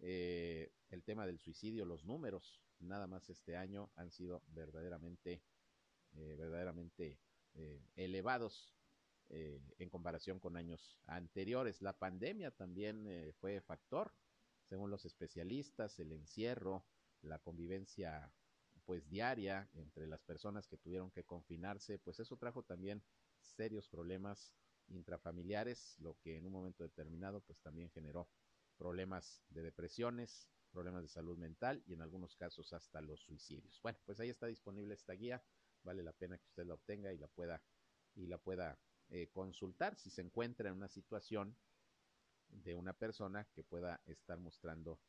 eh, 0.00 0.72
el 0.90 1.02
tema 1.02 1.26
del 1.26 1.38
suicidio, 1.38 1.84
los 1.84 2.04
números, 2.04 2.60
nada 2.80 3.06
más 3.06 3.28
este 3.30 3.56
año 3.56 3.90
han 3.96 4.10
sido 4.10 4.42
verdaderamente, 4.48 5.42
eh, 6.14 6.36
verdaderamente 6.36 7.18
eh, 7.54 7.82
elevados 7.96 8.74
en 9.30 9.90
comparación 9.90 10.38
con 10.40 10.56
años 10.56 10.98
anteriores. 11.06 11.82
La 11.82 11.98
pandemia 11.98 12.50
también 12.50 13.32
fue 13.40 13.60
factor, 13.60 14.12
según 14.64 14.90
los 14.90 15.04
especialistas, 15.04 15.98
el 15.98 16.12
encierro, 16.12 16.84
la 17.22 17.38
convivencia 17.38 18.32
pues 18.84 19.08
diaria 19.08 19.68
entre 19.74 20.06
las 20.06 20.22
personas 20.22 20.66
que 20.66 20.78
tuvieron 20.78 21.10
que 21.10 21.24
confinarse, 21.24 21.98
pues 21.98 22.20
eso 22.20 22.38
trajo 22.38 22.62
también 22.62 23.02
serios 23.40 23.86
problemas 23.86 24.54
intrafamiliares, 24.88 25.96
lo 25.98 26.18
que 26.20 26.36
en 26.36 26.46
un 26.46 26.52
momento 26.52 26.84
determinado 26.84 27.42
pues 27.42 27.60
también 27.60 27.90
generó 27.90 28.30
problemas 28.78 29.42
de 29.50 29.62
depresiones, 29.62 30.48
problemas 30.72 31.02
de 31.02 31.08
salud 31.08 31.36
mental 31.36 31.82
y 31.86 31.92
en 31.92 32.00
algunos 32.00 32.34
casos 32.36 32.72
hasta 32.72 33.02
los 33.02 33.20
suicidios. 33.20 33.78
Bueno, 33.82 33.98
pues 34.06 34.20
ahí 34.20 34.30
está 34.30 34.46
disponible 34.46 34.94
esta 34.94 35.12
guía, 35.12 35.42
vale 35.82 36.02
la 36.02 36.12
pena 36.12 36.38
que 36.38 36.46
usted 36.46 36.64
la 36.64 36.74
obtenga 36.74 37.12
y 37.12 37.18
la 37.18 37.28
pueda 37.28 37.62
y 38.14 38.26
la 38.26 38.38
pueda 38.38 38.78
eh, 39.10 39.28
consultar 39.28 39.96
si 39.96 40.10
se 40.10 40.22
encuentra 40.22 40.68
en 40.68 40.76
una 40.76 40.88
situación 40.88 41.56
de 42.48 42.74
una 42.74 42.92
persona 42.92 43.46
que 43.54 43.62
pueda 43.62 44.00
estar 44.06 44.38
mostrando 44.38 45.00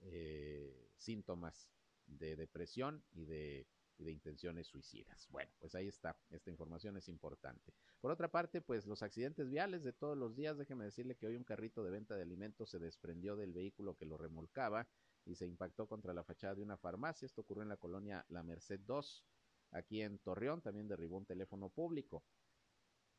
eh, 0.00 0.90
síntomas 0.96 1.70
de 2.06 2.36
depresión 2.36 3.04
y 3.12 3.24
de 3.24 3.66
de 4.04 4.10
intenciones 4.10 4.66
suicidas. 4.66 5.28
Bueno, 5.30 5.50
pues 5.58 5.74
ahí 5.74 5.86
está, 5.86 6.16
esta 6.30 6.50
información 6.50 6.96
es 6.96 7.08
importante. 7.08 7.72
Por 8.00 8.10
otra 8.10 8.30
parte, 8.30 8.60
pues 8.60 8.86
los 8.86 9.02
accidentes 9.02 9.50
viales 9.50 9.84
de 9.84 9.92
todos 9.92 10.16
los 10.16 10.34
días, 10.34 10.56
déjeme 10.56 10.84
decirle 10.84 11.16
que 11.16 11.26
hoy 11.26 11.36
un 11.36 11.44
carrito 11.44 11.84
de 11.84 11.90
venta 11.90 12.16
de 12.16 12.22
alimentos 12.22 12.70
se 12.70 12.78
desprendió 12.78 13.36
del 13.36 13.52
vehículo 13.52 13.96
que 13.96 14.06
lo 14.06 14.16
remolcaba 14.16 14.88
y 15.24 15.34
se 15.34 15.46
impactó 15.46 15.86
contra 15.86 16.14
la 16.14 16.24
fachada 16.24 16.54
de 16.54 16.62
una 16.62 16.78
farmacia. 16.78 17.26
Esto 17.26 17.42
ocurrió 17.42 17.62
en 17.62 17.68
la 17.68 17.76
colonia 17.76 18.24
La 18.28 18.42
Merced 18.42 18.80
2, 18.80 19.24
aquí 19.72 20.02
en 20.02 20.18
Torreón, 20.18 20.62
también 20.62 20.88
derribó 20.88 21.18
un 21.18 21.26
teléfono 21.26 21.68
público. 21.68 22.24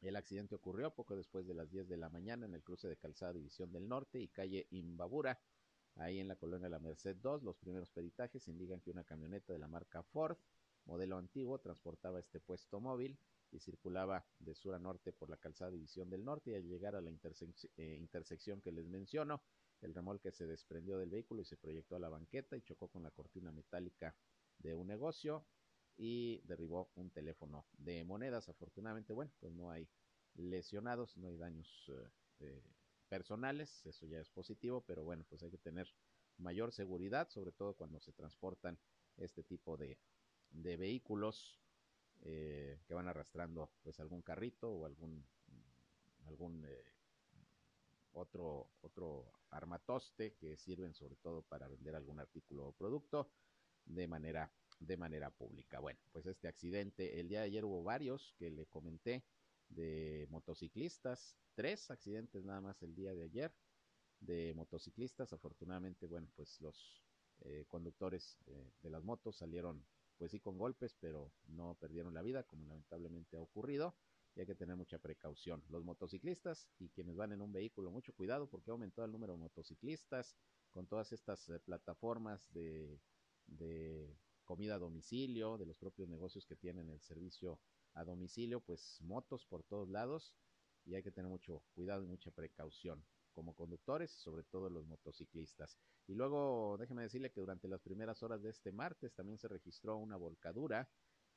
El 0.01 0.15
accidente 0.15 0.55
ocurrió 0.55 0.93
poco 0.93 1.15
después 1.15 1.47
de 1.47 1.53
las 1.53 1.69
10 1.69 1.87
de 1.87 1.97
la 1.97 2.09
mañana 2.09 2.45
en 2.45 2.53
el 2.53 2.63
cruce 2.63 2.87
de 2.87 2.97
Calzada 2.97 3.33
División 3.33 3.71
del 3.71 3.87
Norte 3.87 4.19
y 4.19 4.27
calle 4.27 4.67
Imbabura. 4.71 5.39
Ahí 5.95 6.19
en 6.19 6.27
la 6.27 6.35
colonia 6.35 6.69
La 6.69 6.79
Merced 6.79 7.17
2, 7.17 7.43
los 7.43 7.57
primeros 7.57 7.91
peritajes 7.91 8.47
indican 8.47 8.79
que 8.81 8.91
una 8.91 9.03
camioneta 9.03 9.53
de 9.53 9.59
la 9.59 9.67
marca 9.67 10.03
Ford 10.03 10.37
modelo 10.85 11.17
antiguo, 11.17 11.59
transportaba 11.59 12.19
este 12.19 12.39
puesto 12.39 12.79
móvil 12.79 13.17
y 13.51 13.59
circulaba 13.59 14.25
de 14.39 14.55
sur 14.55 14.73
a 14.73 14.79
norte 14.79 15.11
por 15.11 15.29
la 15.29 15.37
calzada 15.37 15.71
División 15.71 16.09
del 16.09 16.23
Norte 16.23 16.51
y 16.51 16.55
al 16.55 16.63
llegar 16.63 16.95
a 16.95 17.01
la 17.01 17.09
eh, 17.09 17.97
intersección 17.99 18.61
que 18.61 18.71
les 18.71 18.87
menciono, 18.87 19.41
el 19.81 19.93
remolque 19.93 20.31
se 20.31 20.45
desprendió 20.45 20.97
del 20.97 21.09
vehículo 21.09 21.41
y 21.41 21.45
se 21.45 21.57
proyectó 21.57 21.95
a 21.95 21.99
la 21.99 22.09
banqueta 22.09 22.55
y 22.55 22.61
chocó 22.61 22.87
con 22.87 23.03
la 23.03 23.11
cortina 23.11 23.51
metálica 23.51 24.15
de 24.59 24.73
un 24.73 24.87
negocio 24.87 25.45
y 25.97 26.41
derribó 26.45 26.91
un 26.95 27.09
teléfono 27.11 27.65
de 27.77 28.03
monedas. 28.03 28.49
Afortunadamente, 28.49 29.13
bueno, 29.13 29.31
pues 29.39 29.53
no 29.53 29.71
hay 29.71 29.87
lesionados, 30.35 31.17
no 31.17 31.27
hay 31.27 31.37
daños 31.37 31.85
eh, 31.89 32.09
eh, 32.39 32.63
personales, 33.09 33.85
eso 33.85 34.05
ya 34.05 34.19
es 34.19 34.29
positivo, 34.29 34.81
pero 34.81 35.03
bueno, 35.03 35.25
pues 35.29 35.43
hay 35.43 35.51
que 35.51 35.57
tener 35.57 35.93
mayor 36.37 36.71
seguridad, 36.71 37.29
sobre 37.29 37.51
todo 37.51 37.75
cuando 37.75 37.99
se 37.99 38.13
transportan 38.13 38.79
este 39.17 39.43
tipo 39.43 39.77
de, 39.77 39.99
de 40.49 40.77
vehículos 40.77 41.59
eh, 42.23 42.79
que 42.87 42.93
van 42.93 43.07
arrastrando 43.07 43.71
pues 43.83 43.99
algún 43.99 44.21
carrito 44.21 44.71
o 44.71 44.85
algún 44.85 45.25
algún 46.25 46.65
otro 48.13 48.69
otro 48.81 49.31
armatoste 49.49 50.35
que 50.35 50.55
sirven 50.55 50.93
sobre 50.93 51.15
todo 51.15 51.41
para 51.41 51.67
vender 51.67 51.95
algún 51.95 52.19
artículo 52.19 52.67
o 52.67 52.71
producto 52.73 53.31
de 53.85 54.07
manera 54.07 54.51
de 54.81 54.97
manera 54.97 55.29
pública. 55.29 55.79
Bueno, 55.79 55.99
pues 56.11 56.25
este 56.25 56.47
accidente 56.47 57.19
el 57.19 57.29
día 57.29 57.41
de 57.41 57.45
ayer 57.45 57.65
hubo 57.65 57.83
varios 57.83 58.33
que 58.37 58.49
le 58.49 58.65
comenté 58.65 59.23
de 59.69 60.27
motociclistas, 60.29 61.37
tres 61.53 61.89
accidentes 61.91 62.43
nada 62.43 62.61
más 62.61 62.81
el 62.81 62.95
día 62.95 63.13
de 63.13 63.23
ayer 63.23 63.53
de 64.19 64.53
motociclistas. 64.55 65.33
Afortunadamente, 65.33 66.07
bueno, 66.07 66.27
pues 66.35 66.59
los 66.61 67.03
eh, 67.41 67.65
conductores 67.67 68.37
de 68.81 68.89
las 68.89 69.03
motos 69.03 69.37
salieron 69.37 69.85
pues 70.17 70.31
sí 70.31 70.39
con 70.39 70.57
golpes, 70.57 70.95
pero 70.99 71.31
no 71.47 71.75
perdieron 71.79 72.13
la 72.13 72.21
vida, 72.21 72.43
como 72.43 72.67
lamentablemente 72.67 73.37
ha 73.37 73.41
ocurrido, 73.41 73.95
y 74.35 74.41
hay 74.41 74.45
que 74.45 74.55
tener 74.55 74.75
mucha 74.75 74.99
precaución. 74.99 75.63
Los 75.69 75.83
motociclistas 75.83 76.67
y 76.77 76.89
quienes 76.89 77.15
van 77.15 77.31
en 77.31 77.41
un 77.41 77.51
vehículo, 77.51 77.89
mucho 77.89 78.13
cuidado 78.13 78.47
porque 78.47 78.69
ha 78.69 78.73
aumentado 78.73 79.05
el 79.05 79.11
número 79.11 79.33
de 79.33 79.39
motociclistas 79.39 80.35
con 80.69 80.85
todas 80.85 81.11
estas 81.11 81.49
eh, 81.49 81.59
plataformas 81.59 82.51
de 82.53 82.99
comida 84.51 84.75
a 84.75 84.79
domicilio, 84.79 85.57
de 85.57 85.65
los 85.65 85.77
propios 85.77 86.09
negocios 86.09 86.45
que 86.45 86.57
tienen 86.57 86.89
el 86.89 86.99
servicio 86.99 87.61
a 87.93 88.03
domicilio, 88.03 88.59
pues 88.59 88.99
motos 88.99 89.45
por 89.45 89.63
todos 89.63 89.87
lados 89.87 90.35
y 90.83 90.93
hay 90.93 91.03
que 91.03 91.11
tener 91.11 91.31
mucho 91.31 91.63
cuidado 91.73 92.03
y 92.03 92.07
mucha 92.07 92.31
precaución 92.31 93.01
como 93.31 93.55
conductores, 93.55 94.11
sobre 94.11 94.43
todo 94.43 94.69
los 94.69 94.85
motociclistas. 94.85 95.77
Y 96.05 96.15
luego, 96.15 96.75
déjeme 96.77 97.03
decirle 97.03 97.31
que 97.31 97.39
durante 97.39 97.69
las 97.69 97.79
primeras 97.79 98.23
horas 98.23 98.41
de 98.41 98.49
este 98.49 98.73
martes 98.73 99.13
también 99.13 99.37
se 99.37 99.47
registró 99.47 99.95
una 99.95 100.17
volcadura 100.17 100.89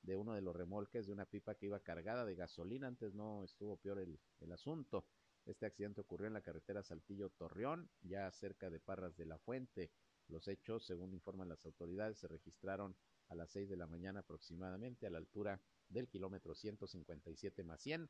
de 0.02 0.16
uno 0.16 0.34
de 0.34 0.42
los 0.42 0.56
remolques 0.56 1.06
de 1.06 1.12
una 1.12 1.24
pipa 1.24 1.54
que 1.54 1.66
iba 1.66 1.78
cargada 1.78 2.24
de 2.24 2.34
gasolina. 2.34 2.88
Antes 2.88 3.14
no 3.14 3.44
estuvo 3.44 3.76
peor 3.76 4.00
el, 4.00 4.18
el 4.40 4.50
asunto. 4.50 5.06
Este 5.46 5.66
accidente 5.66 6.00
ocurrió 6.00 6.26
en 6.26 6.32
la 6.32 6.42
carretera 6.42 6.82
Saltillo-Torreón, 6.82 7.88
ya 8.02 8.28
cerca 8.32 8.70
de 8.70 8.80
Parras 8.80 9.16
de 9.16 9.26
la 9.26 9.38
Fuente. 9.38 9.92
Los 10.28 10.48
hechos, 10.48 10.84
según 10.84 11.12
informan 11.12 11.48
las 11.48 11.64
autoridades, 11.66 12.18
se 12.18 12.28
registraron 12.28 12.96
a 13.28 13.34
las 13.34 13.50
6 13.50 13.68
de 13.68 13.76
la 13.76 13.86
mañana 13.86 14.20
aproximadamente 14.20 15.06
a 15.06 15.10
la 15.10 15.18
altura 15.18 15.60
del 15.88 16.08
kilómetro 16.08 16.54
157 16.54 17.64
más 17.64 17.80
100 17.80 18.08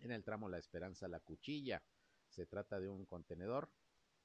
en 0.00 0.10
el 0.10 0.24
tramo 0.24 0.48
La 0.48 0.58
Esperanza 0.58 1.08
La 1.08 1.20
Cuchilla. 1.20 1.82
Se 2.28 2.46
trata 2.46 2.80
de 2.80 2.88
un 2.88 3.06
contenedor 3.06 3.70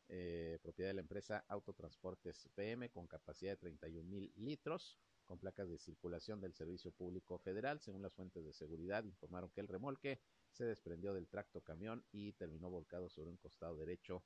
eh, 0.10 0.60
propiedad 0.62 0.90
de 0.90 0.96
la 0.96 1.02
empresa 1.02 1.46
Autotransportes 1.48 2.50
PM 2.56 2.90
con 2.90 3.08
capacidad 3.08 3.54
de 3.54 3.58
31 3.58 4.10
mil 4.10 4.34
litros 4.36 4.98
con 5.24 5.40
placas 5.40 5.70
de 5.70 5.78
circulación 5.78 6.42
del 6.42 6.54
Servicio 6.54 6.92
Público 6.92 7.38
Federal. 7.40 7.80
Según 7.80 8.02
las 8.02 8.14
fuentes 8.14 8.44
de 8.44 8.52
seguridad, 8.52 9.06
informaron 9.06 9.50
que 9.52 9.62
el 9.62 9.70
remolque 9.70 10.20
se 10.52 10.66
desprendió 10.66 11.14
del 11.14 11.30
tracto 11.30 11.62
camión 11.62 12.04
y 12.12 12.34
terminó 12.34 12.70
volcado 12.70 13.10
sobre 13.10 13.30
un 13.30 13.38
costado 13.38 13.78
derecho 13.78 14.22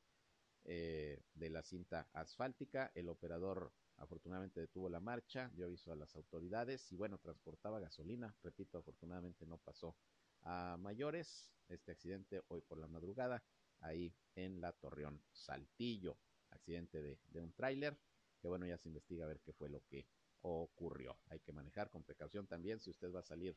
eh, 0.68 1.22
de 1.36 1.50
la 1.52 1.62
cinta 1.62 2.10
asfáltica. 2.14 2.92
El 2.96 3.10
operador 3.10 3.72
afortunadamente 3.98 4.60
detuvo 4.60 4.90
la 4.90 5.00
marcha, 5.00 5.52
dio 5.54 5.66
aviso 5.66 5.92
a 5.92 5.96
las 5.96 6.16
autoridades 6.16 6.92
y 6.92 6.96
bueno, 6.96 7.20
transportaba 7.20 7.80
gasolina. 7.80 8.36
Repito, 8.42 8.80
afortunadamente 8.80 9.46
no 9.46 9.58
pasó 9.60 9.96
a 10.42 10.78
mayores. 10.80 11.52
Este 11.70 11.92
accidente 11.92 12.44
hoy 12.48 12.62
por 12.62 12.80
la 12.80 12.88
madrugada 12.88 13.44
ahí 13.80 14.12
en 14.36 14.60
la 14.60 14.72
Torreón 14.72 15.22
Saltillo. 15.32 16.18
Accidente 16.50 17.02
de, 17.02 17.42
un 17.42 17.54
tráiler, 17.54 18.00
que 18.42 18.48
bueno, 18.48 18.66
ya 18.66 18.78
se 18.78 18.90
investiga 18.90 19.26
a 19.26 19.28
ver 19.28 19.42
qué 19.42 19.54
fue 19.54 19.70
lo 19.70 19.86
que 19.86 20.08
ocurrió. 20.42 21.18
Hay 21.28 21.40
que 21.42 21.52
manejar 21.52 21.92
con 21.92 22.04
precaución 22.04 22.48
también 22.48 22.80
si 22.80 22.90
usted 22.90 23.14
va 23.14 23.20
a 23.20 23.24
salir 23.24 23.56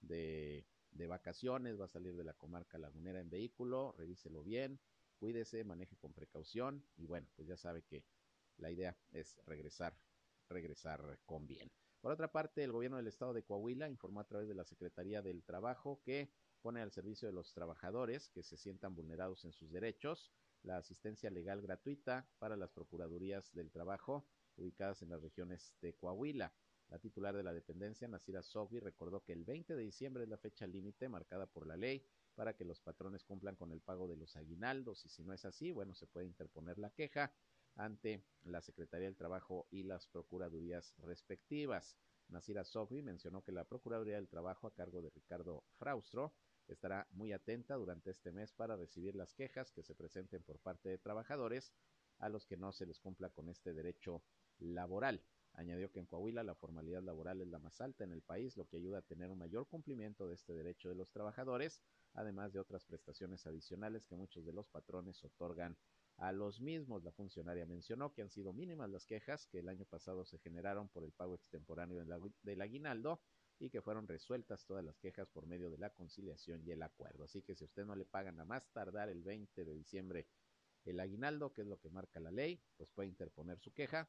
de, 0.00 0.66
de 0.90 1.06
vacaciones, 1.06 1.80
va 1.80 1.86
a 1.86 1.88
salir 1.88 2.14
de 2.14 2.24
la 2.24 2.34
comarca 2.34 2.78
lagunera 2.78 3.20
en 3.20 3.30
vehículo, 3.30 3.94
revíselo 3.96 4.42
bien, 4.42 4.80
cuídese, 5.22 5.62
maneje 5.62 5.96
con 5.98 6.12
precaución 6.12 6.84
y 6.96 7.06
bueno, 7.06 7.28
pues 7.36 7.46
ya 7.46 7.56
sabe 7.56 7.84
que 7.84 8.04
la 8.56 8.72
idea 8.72 8.98
es 9.12 9.38
regresar, 9.46 9.96
regresar 10.48 11.20
con 11.24 11.46
bien. 11.46 11.70
Por 12.00 12.10
otra 12.10 12.32
parte, 12.32 12.64
el 12.64 12.72
gobierno 12.72 12.96
del 12.96 13.06
estado 13.06 13.32
de 13.32 13.44
Coahuila 13.44 13.88
informó 13.88 14.18
a 14.18 14.26
través 14.26 14.48
de 14.48 14.56
la 14.56 14.64
Secretaría 14.64 15.22
del 15.22 15.44
Trabajo 15.44 16.02
que 16.02 16.32
pone 16.60 16.80
al 16.80 16.90
servicio 16.90 17.28
de 17.28 17.34
los 17.34 17.54
trabajadores 17.54 18.30
que 18.30 18.42
se 18.42 18.56
sientan 18.56 18.96
vulnerados 18.96 19.44
en 19.44 19.52
sus 19.52 19.70
derechos 19.70 20.32
la 20.64 20.78
asistencia 20.78 21.30
legal 21.30 21.62
gratuita 21.62 22.28
para 22.40 22.56
las 22.56 22.72
Procuradurías 22.72 23.52
del 23.52 23.70
Trabajo 23.70 24.26
ubicadas 24.56 25.02
en 25.02 25.10
las 25.10 25.22
regiones 25.22 25.76
de 25.80 25.94
Coahuila. 25.94 26.52
La 26.88 26.98
titular 26.98 27.36
de 27.36 27.44
la 27.44 27.52
dependencia, 27.52 28.08
Nasira 28.08 28.42
Sogbi, 28.42 28.80
recordó 28.80 29.22
que 29.22 29.34
el 29.34 29.44
20 29.44 29.76
de 29.76 29.82
diciembre 29.84 30.24
es 30.24 30.28
la 30.28 30.36
fecha 30.36 30.66
límite 30.66 31.08
marcada 31.08 31.46
por 31.46 31.68
la 31.68 31.76
ley 31.76 32.04
para 32.34 32.54
que 32.54 32.64
los 32.64 32.80
patrones 32.80 33.24
cumplan 33.24 33.56
con 33.56 33.72
el 33.72 33.80
pago 33.80 34.08
de 34.08 34.16
los 34.16 34.36
aguinaldos 34.36 35.04
y 35.04 35.08
si 35.08 35.24
no 35.24 35.32
es 35.32 35.44
así, 35.44 35.72
bueno, 35.72 35.94
se 35.94 36.06
puede 36.06 36.26
interponer 36.26 36.78
la 36.78 36.90
queja 36.90 37.32
ante 37.76 38.24
la 38.44 38.60
Secretaría 38.60 39.06
del 39.06 39.16
Trabajo 39.16 39.66
y 39.70 39.82
las 39.82 40.06
Procuradurías 40.06 40.94
respectivas. 40.98 41.96
Nasira 42.28 42.64
Sogbi 42.64 43.02
mencionó 43.02 43.42
que 43.42 43.52
la 43.52 43.64
Procuraduría 43.64 44.16
del 44.16 44.28
Trabajo 44.28 44.66
a 44.66 44.74
cargo 44.74 45.02
de 45.02 45.10
Ricardo 45.10 45.64
Fraustro 45.78 46.34
estará 46.68 47.06
muy 47.10 47.32
atenta 47.32 47.74
durante 47.74 48.10
este 48.10 48.32
mes 48.32 48.52
para 48.52 48.76
recibir 48.76 49.14
las 49.14 49.34
quejas 49.34 49.72
que 49.72 49.82
se 49.82 49.94
presenten 49.94 50.42
por 50.42 50.58
parte 50.58 50.88
de 50.88 50.98
trabajadores 50.98 51.72
a 52.18 52.28
los 52.28 52.46
que 52.46 52.56
no 52.56 52.72
se 52.72 52.86
les 52.86 53.00
cumpla 53.00 53.30
con 53.30 53.48
este 53.48 53.74
derecho 53.74 54.22
laboral. 54.58 55.22
Añadió 55.54 55.90
que 55.90 56.00
en 56.00 56.06
Coahuila 56.06 56.42
la 56.42 56.54
formalidad 56.54 57.02
laboral 57.02 57.40
es 57.42 57.48
la 57.48 57.58
más 57.58 57.80
alta 57.80 58.04
en 58.04 58.12
el 58.12 58.22
país, 58.22 58.56
lo 58.56 58.66
que 58.66 58.78
ayuda 58.78 58.98
a 58.98 59.02
tener 59.02 59.30
un 59.30 59.38
mayor 59.38 59.66
cumplimiento 59.68 60.26
de 60.26 60.34
este 60.34 60.54
derecho 60.54 60.88
de 60.88 60.94
los 60.94 61.10
trabajadores, 61.10 61.82
además 62.14 62.52
de 62.52 62.60
otras 62.60 62.84
prestaciones 62.84 63.46
adicionales 63.46 64.06
que 64.06 64.16
muchos 64.16 64.44
de 64.44 64.52
los 64.52 64.68
patrones 64.68 65.22
otorgan 65.24 65.76
a 66.16 66.32
los 66.32 66.60
mismos. 66.60 67.04
La 67.04 67.12
funcionaria 67.12 67.66
mencionó 67.66 68.12
que 68.12 68.22
han 68.22 68.30
sido 68.30 68.52
mínimas 68.52 68.88
las 68.88 69.04
quejas 69.04 69.46
que 69.46 69.58
el 69.58 69.68
año 69.68 69.84
pasado 69.84 70.24
se 70.24 70.38
generaron 70.38 70.88
por 70.88 71.04
el 71.04 71.12
pago 71.12 71.34
extemporáneo 71.34 72.04
del 72.42 72.60
aguinaldo 72.60 73.20
y 73.58 73.70
que 73.70 73.82
fueron 73.82 74.08
resueltas 74.08 74.64
todas 74.64 74.84
las 74.84 74.98
quejas 74.98 75.28
por 75.28 75.46
medio 75.46 75.70
de 75.70 75.78
la 75.78 75.90
conciliación 75.90 76.62
y 76.66 76.72
el 76.72 76.82
acuerdo. 76.82 77.24
Así 77.24 77.42
que 77.42 77.54
si 77.54 77.64
usted 77.64 77.84
no 77.84 77.94
le 77.94 78.04
pagan 78.04 78.40
a 78.40 78.44
más 78.44 78.68
tardar 78.72 79.08
el 79.08 79.22
20 79.22 79.64
de 79.64 79.74
diciembre 79.74 80.26
el 80.84 80.98
aguinaldo, 80.98 81.52
que 81.52 81.60
es 81.60 81.68
lo 81.68 81.78
que 81.78 81.90
marca 81.90 82.18
la 82.18 82.32
ley, 82.32 82.60
pues 82.76 82.90
puede 82.90 83.08
interponer 83.08 83.60
su 83.60 83.72
queja 83.72 84.08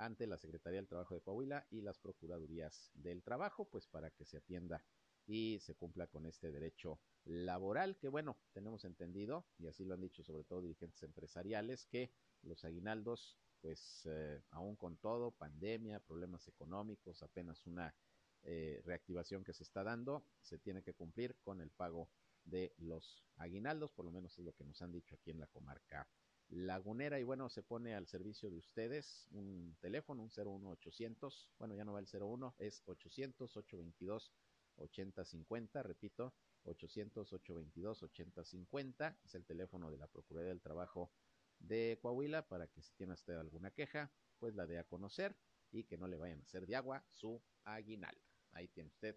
ante 0.00 0.26
la 0.26 0.38
Secretaría 0.38 0.78
del 0.78 0.88
Trabajo 0.88 1.14
de 1.14 1.20
Coahuila 1.20 1.66
y 1.70 1.82
las 1.82 1.98
Procuradurías 1.98 2.90
del 2.94 3.22
Trabajo, 3.22 3.66
pues 3.66 3.86
para 3.86 4.10
que 4.10 4.24
se 4.24 4.38
atienda 4.38 4.82
y 5.26 5.58
se 5.60 5.74
cumpla 5.74 6.06
con 6.06 6.26
este 6.26 6.50
derecho 6.50 6.98
laboral, 7.24 7.96
que 7.98 8.08
bueno, 8.08 8.36
tenemos 8.52 8.84
entendido, 8.84 9.46
y 9.58 9.66
así 9.66 9.84
lo 9.84 9.94
han 9.94 10.00
dicho 10.00 10.24
sobre 10.24 10.44
todo 10.44 10.62
dirigentes 10.62 11.02
empresariales, 11.02 11.86
que 11.86 12.10
los 12.42 12.64
aguinaldos, 12.64 13.38
pues 13.60 14.02
eh, 14.06 14.40
aún 14.50 14.74
con 14.76 14.96
todo, 14.96 15.30
pandemia, 15.32 16.00
problemas 16.00 16.48
económicos, 16.48 17.22
apenas 17.22 17.66
una 17.66 17.94
eh, 18.42 18.80
reactivación 18.84 19.44
que 19.44 19.52
se 19.52 19.62
está 19.62 19.84
dando, 19.84 20.24
se 20.40 20.58
tiene 20.58 20.82
que 20.82 20.94
cumplir 20.94 21.36
con 21.44 21.60
el 21.60 21.70
pago 21.70 22.08
de 22.44 22.72
los 22.78 23.22
aguinaldos, 23.36 23.92
por 23.92 24.06
lo 24.06 24.10
menos 24.10 24.38
es 24.38 24.44
lo 24.44 24.54
que 24.54 24.64
nos 24.64 24.80
han 24.80 24.92
dicho 24.92 25.14
aquí 25.14 25.30
en 25.30 25.40
la 25.40 25.46
comarca 25.46 26.08
lagunera 26.50 27.20
y 27.20 27.24
bueno, 27.24 27.48
se 27.48 27.62
pone 27.62 27.94
al 27.94 28.06
servicio 28.06 28.50
de 28.50 28.58
ustedes 28.58 29.28
un 29.30 29.76
teléfono, 29.80 30.22
un 30.22 30.30
01800, 30.30 31.50
bueno, 31.58 31.74
ya 31.74 31.84
no 31.84 31.92
va 31.92 32.00
el 32.00 32.08
01, 32.12 32.56
es 32.58 32.82
800 32.86 33.56
822 33.56 34.32
8050, 34.76 35.82
repito, 35.82 36.34
800 36.64 37.32
822 37.32 38.02
8050, 38.02 39.18
es 39.24 39.34
el 39.34 39.44
teléfono 39.44 39.90
de 39.90 39.98
la 39.98 40.08
Procuraduría 40.08 40.50
del 40.50 40.62
Trabajo 40.62 41.12
de 41.58 41.98
Coahuila 42.00 42.48
para 42.48 42.66
que 42.66 42.82
si 42.82 42.92
tiene 42.94 43.12
usted 43.12 43.34
alguna 43.34 43.70
queja, 43.70 44.10
pues 44.38 44.54
la 44.54 44.66
dé 44.66 44.78
a 44.78 44.84
conocer 44.84 45.36
y 45.70 45.84
que 45.84 45.98
no 45.98 46.08
le 46.08 46.16
vayan 46.16 46.40
a 46.40 46.42
hacer 46.42 46.66
de 46.66 46.76
agua 46.76 47.04
su 47.10 47.40
aguinaldo. 47.64 48.22
Ahí 48.52 48.68
tiene 48.68 48.88
usted 48.88 49.16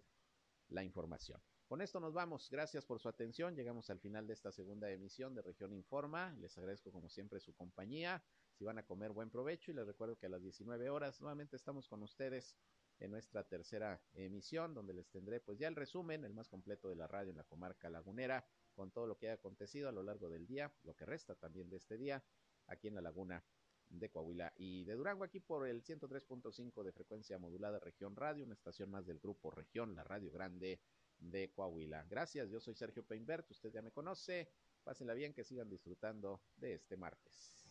la 0.68 0.84
información. 0.84 1.40
Con 1.66 1.80
esto 1.80 1.98
nos 1.98 2.12
vamos. 2.12 2.50
Gracias 2.50 2.84
por 2.84 3.00
su 3.00 3.08
atención. 3.08 3.56
Llegamos 3.56 3.88
al 3.88 3.98
final 3.98 4.26
de 4.26 4.34
esta 4.34 4.52
segunda 4.52 4.90
emisión 4.90 5.34
de 5.34 5.40
Región 5.40 5.72
Informa. 5.72 6.34
Les 6.38 6.56
agradezco 6.58 6.92
como 6.92 7.08
siempre 7.08 7.40
su 7.40 7.54
compañía. 7.54 8.22
Si 8.52 8.64
van 8.64 8.78
a 8.78 8.84
comer, 8.84 9.12
buen 9.12 9.30
provecho. 9.30 9.70
Y 9.70 9.74
les 9.74 9.86
recuerdo 9.86 10.16
que 10.16 10.26
a 10.26 10.28
las 10.28 10.42
19 10.42 10.90
horas 10.90 11.22
nuevamente 11.22 11.56
estamos 11.56 11.88
con 11.88 12.02
ustedes 12.02 12.54
en 13.00 13.10
nuestra 13.10 13.44
tercera 13.44 14.00
emisión, 14.12 14.74
donde 14.74 14.92
les 14.92 15.08
tendré 15.08 15.40
pues 15.40 15.58
ya 15.58 15.66
el 15.68 15.74
resumen, 15.74 16.24
el 16.24 16.34
más 16.34 16.48
completo 16.48 16.88
de 16.88 16.96
la 16.96 17.06
radio 17.06 17.30
en 17.30 17.38
la 17.38 17.44
comarca 17.44 17.88
lagunera, 17.88 18.46
con 18.74 18.90
todo 18.90 19.06
lo 19.06 19.16
que 19.16 19.30
ha 19.30 19.34
acontecido 19.34 19.88
a 19.88 19.92
lo 19.92 20.02
largo 20.02 20.28
del 20.28 20.46
día, 20.46 20.72
lo 20.82 20.94
que 20.94 21.06
resta 21.06 21.34
también 21.34 21.70
de 21.70 21.78
este 21.78 21.96
día, 21.96 22.22
aquí 22.66 22.88
en 22.88 22.94
la 22.94 23.00
laguna 23.00 23.42
de 23.88 24.10
Coahuila 24.10 24.52
y 24.56 24.84
de 24.84 24.94
Durango, 24.94 25.24
aquí 25.24 25.40
por 25.40 25.66
el 25.66 25.82
103.5 25.82 26.82
de 26.82 26.92
frecuencia 26.92 27.38
modulada 27.38 27.80
Región 27.80 28.14
Radio, 28.16 28.44
una 28.44 28.54
estación 28.54 28.90
más 28.90 29.06
del 29.06 29.18
grupo 29.18 29.50
Región, 29.50 29.94
la 29.94 30.04
Radio 30.04 30.30
Grande 30.30 30.80
de 31.18 31.50
Coahuila. 31.50 32.04
Gracias, 32.08 32.50
yo 32.50 32.60
soy 32.60 32.74
Sergio 32.74 33.04
Peinbert, 33.04 33.50
usted 33.50 33.70
ya 33.72 33.82
me 33.82 33.90
conoce, 33.90 34.48
pásenla 34.82 35.14
bien, 35.14 35.32
que 35.32 35.44
sigan 35.44 35.68
disfrutando 35.68 36.40
de 36.56 36.74
este 36.74 36.96
martes. 36.96 37.68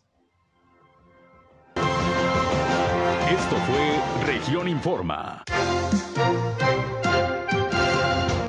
Esto 3.29 3.55
fue 3.65 4.25
Región 4.25 4.67
Informa. 4.67 5.43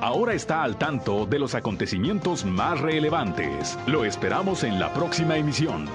Ahora 0.01 0.35
está 0.35 0.63
al 0.63 0.79
tanto 0.79 1.27
de 1.27 1.39
los 1.39 1.55
acontecimientos 1.55 2.45
más 2.45 2.81
relevantes. 2.81 3.79
Lo 3.87 4.05
esperamos 4.05 4.63
en 4.63 4.79
la 4.79 4.93
próxima 4.93 5.37
emisión. 5.37 5.89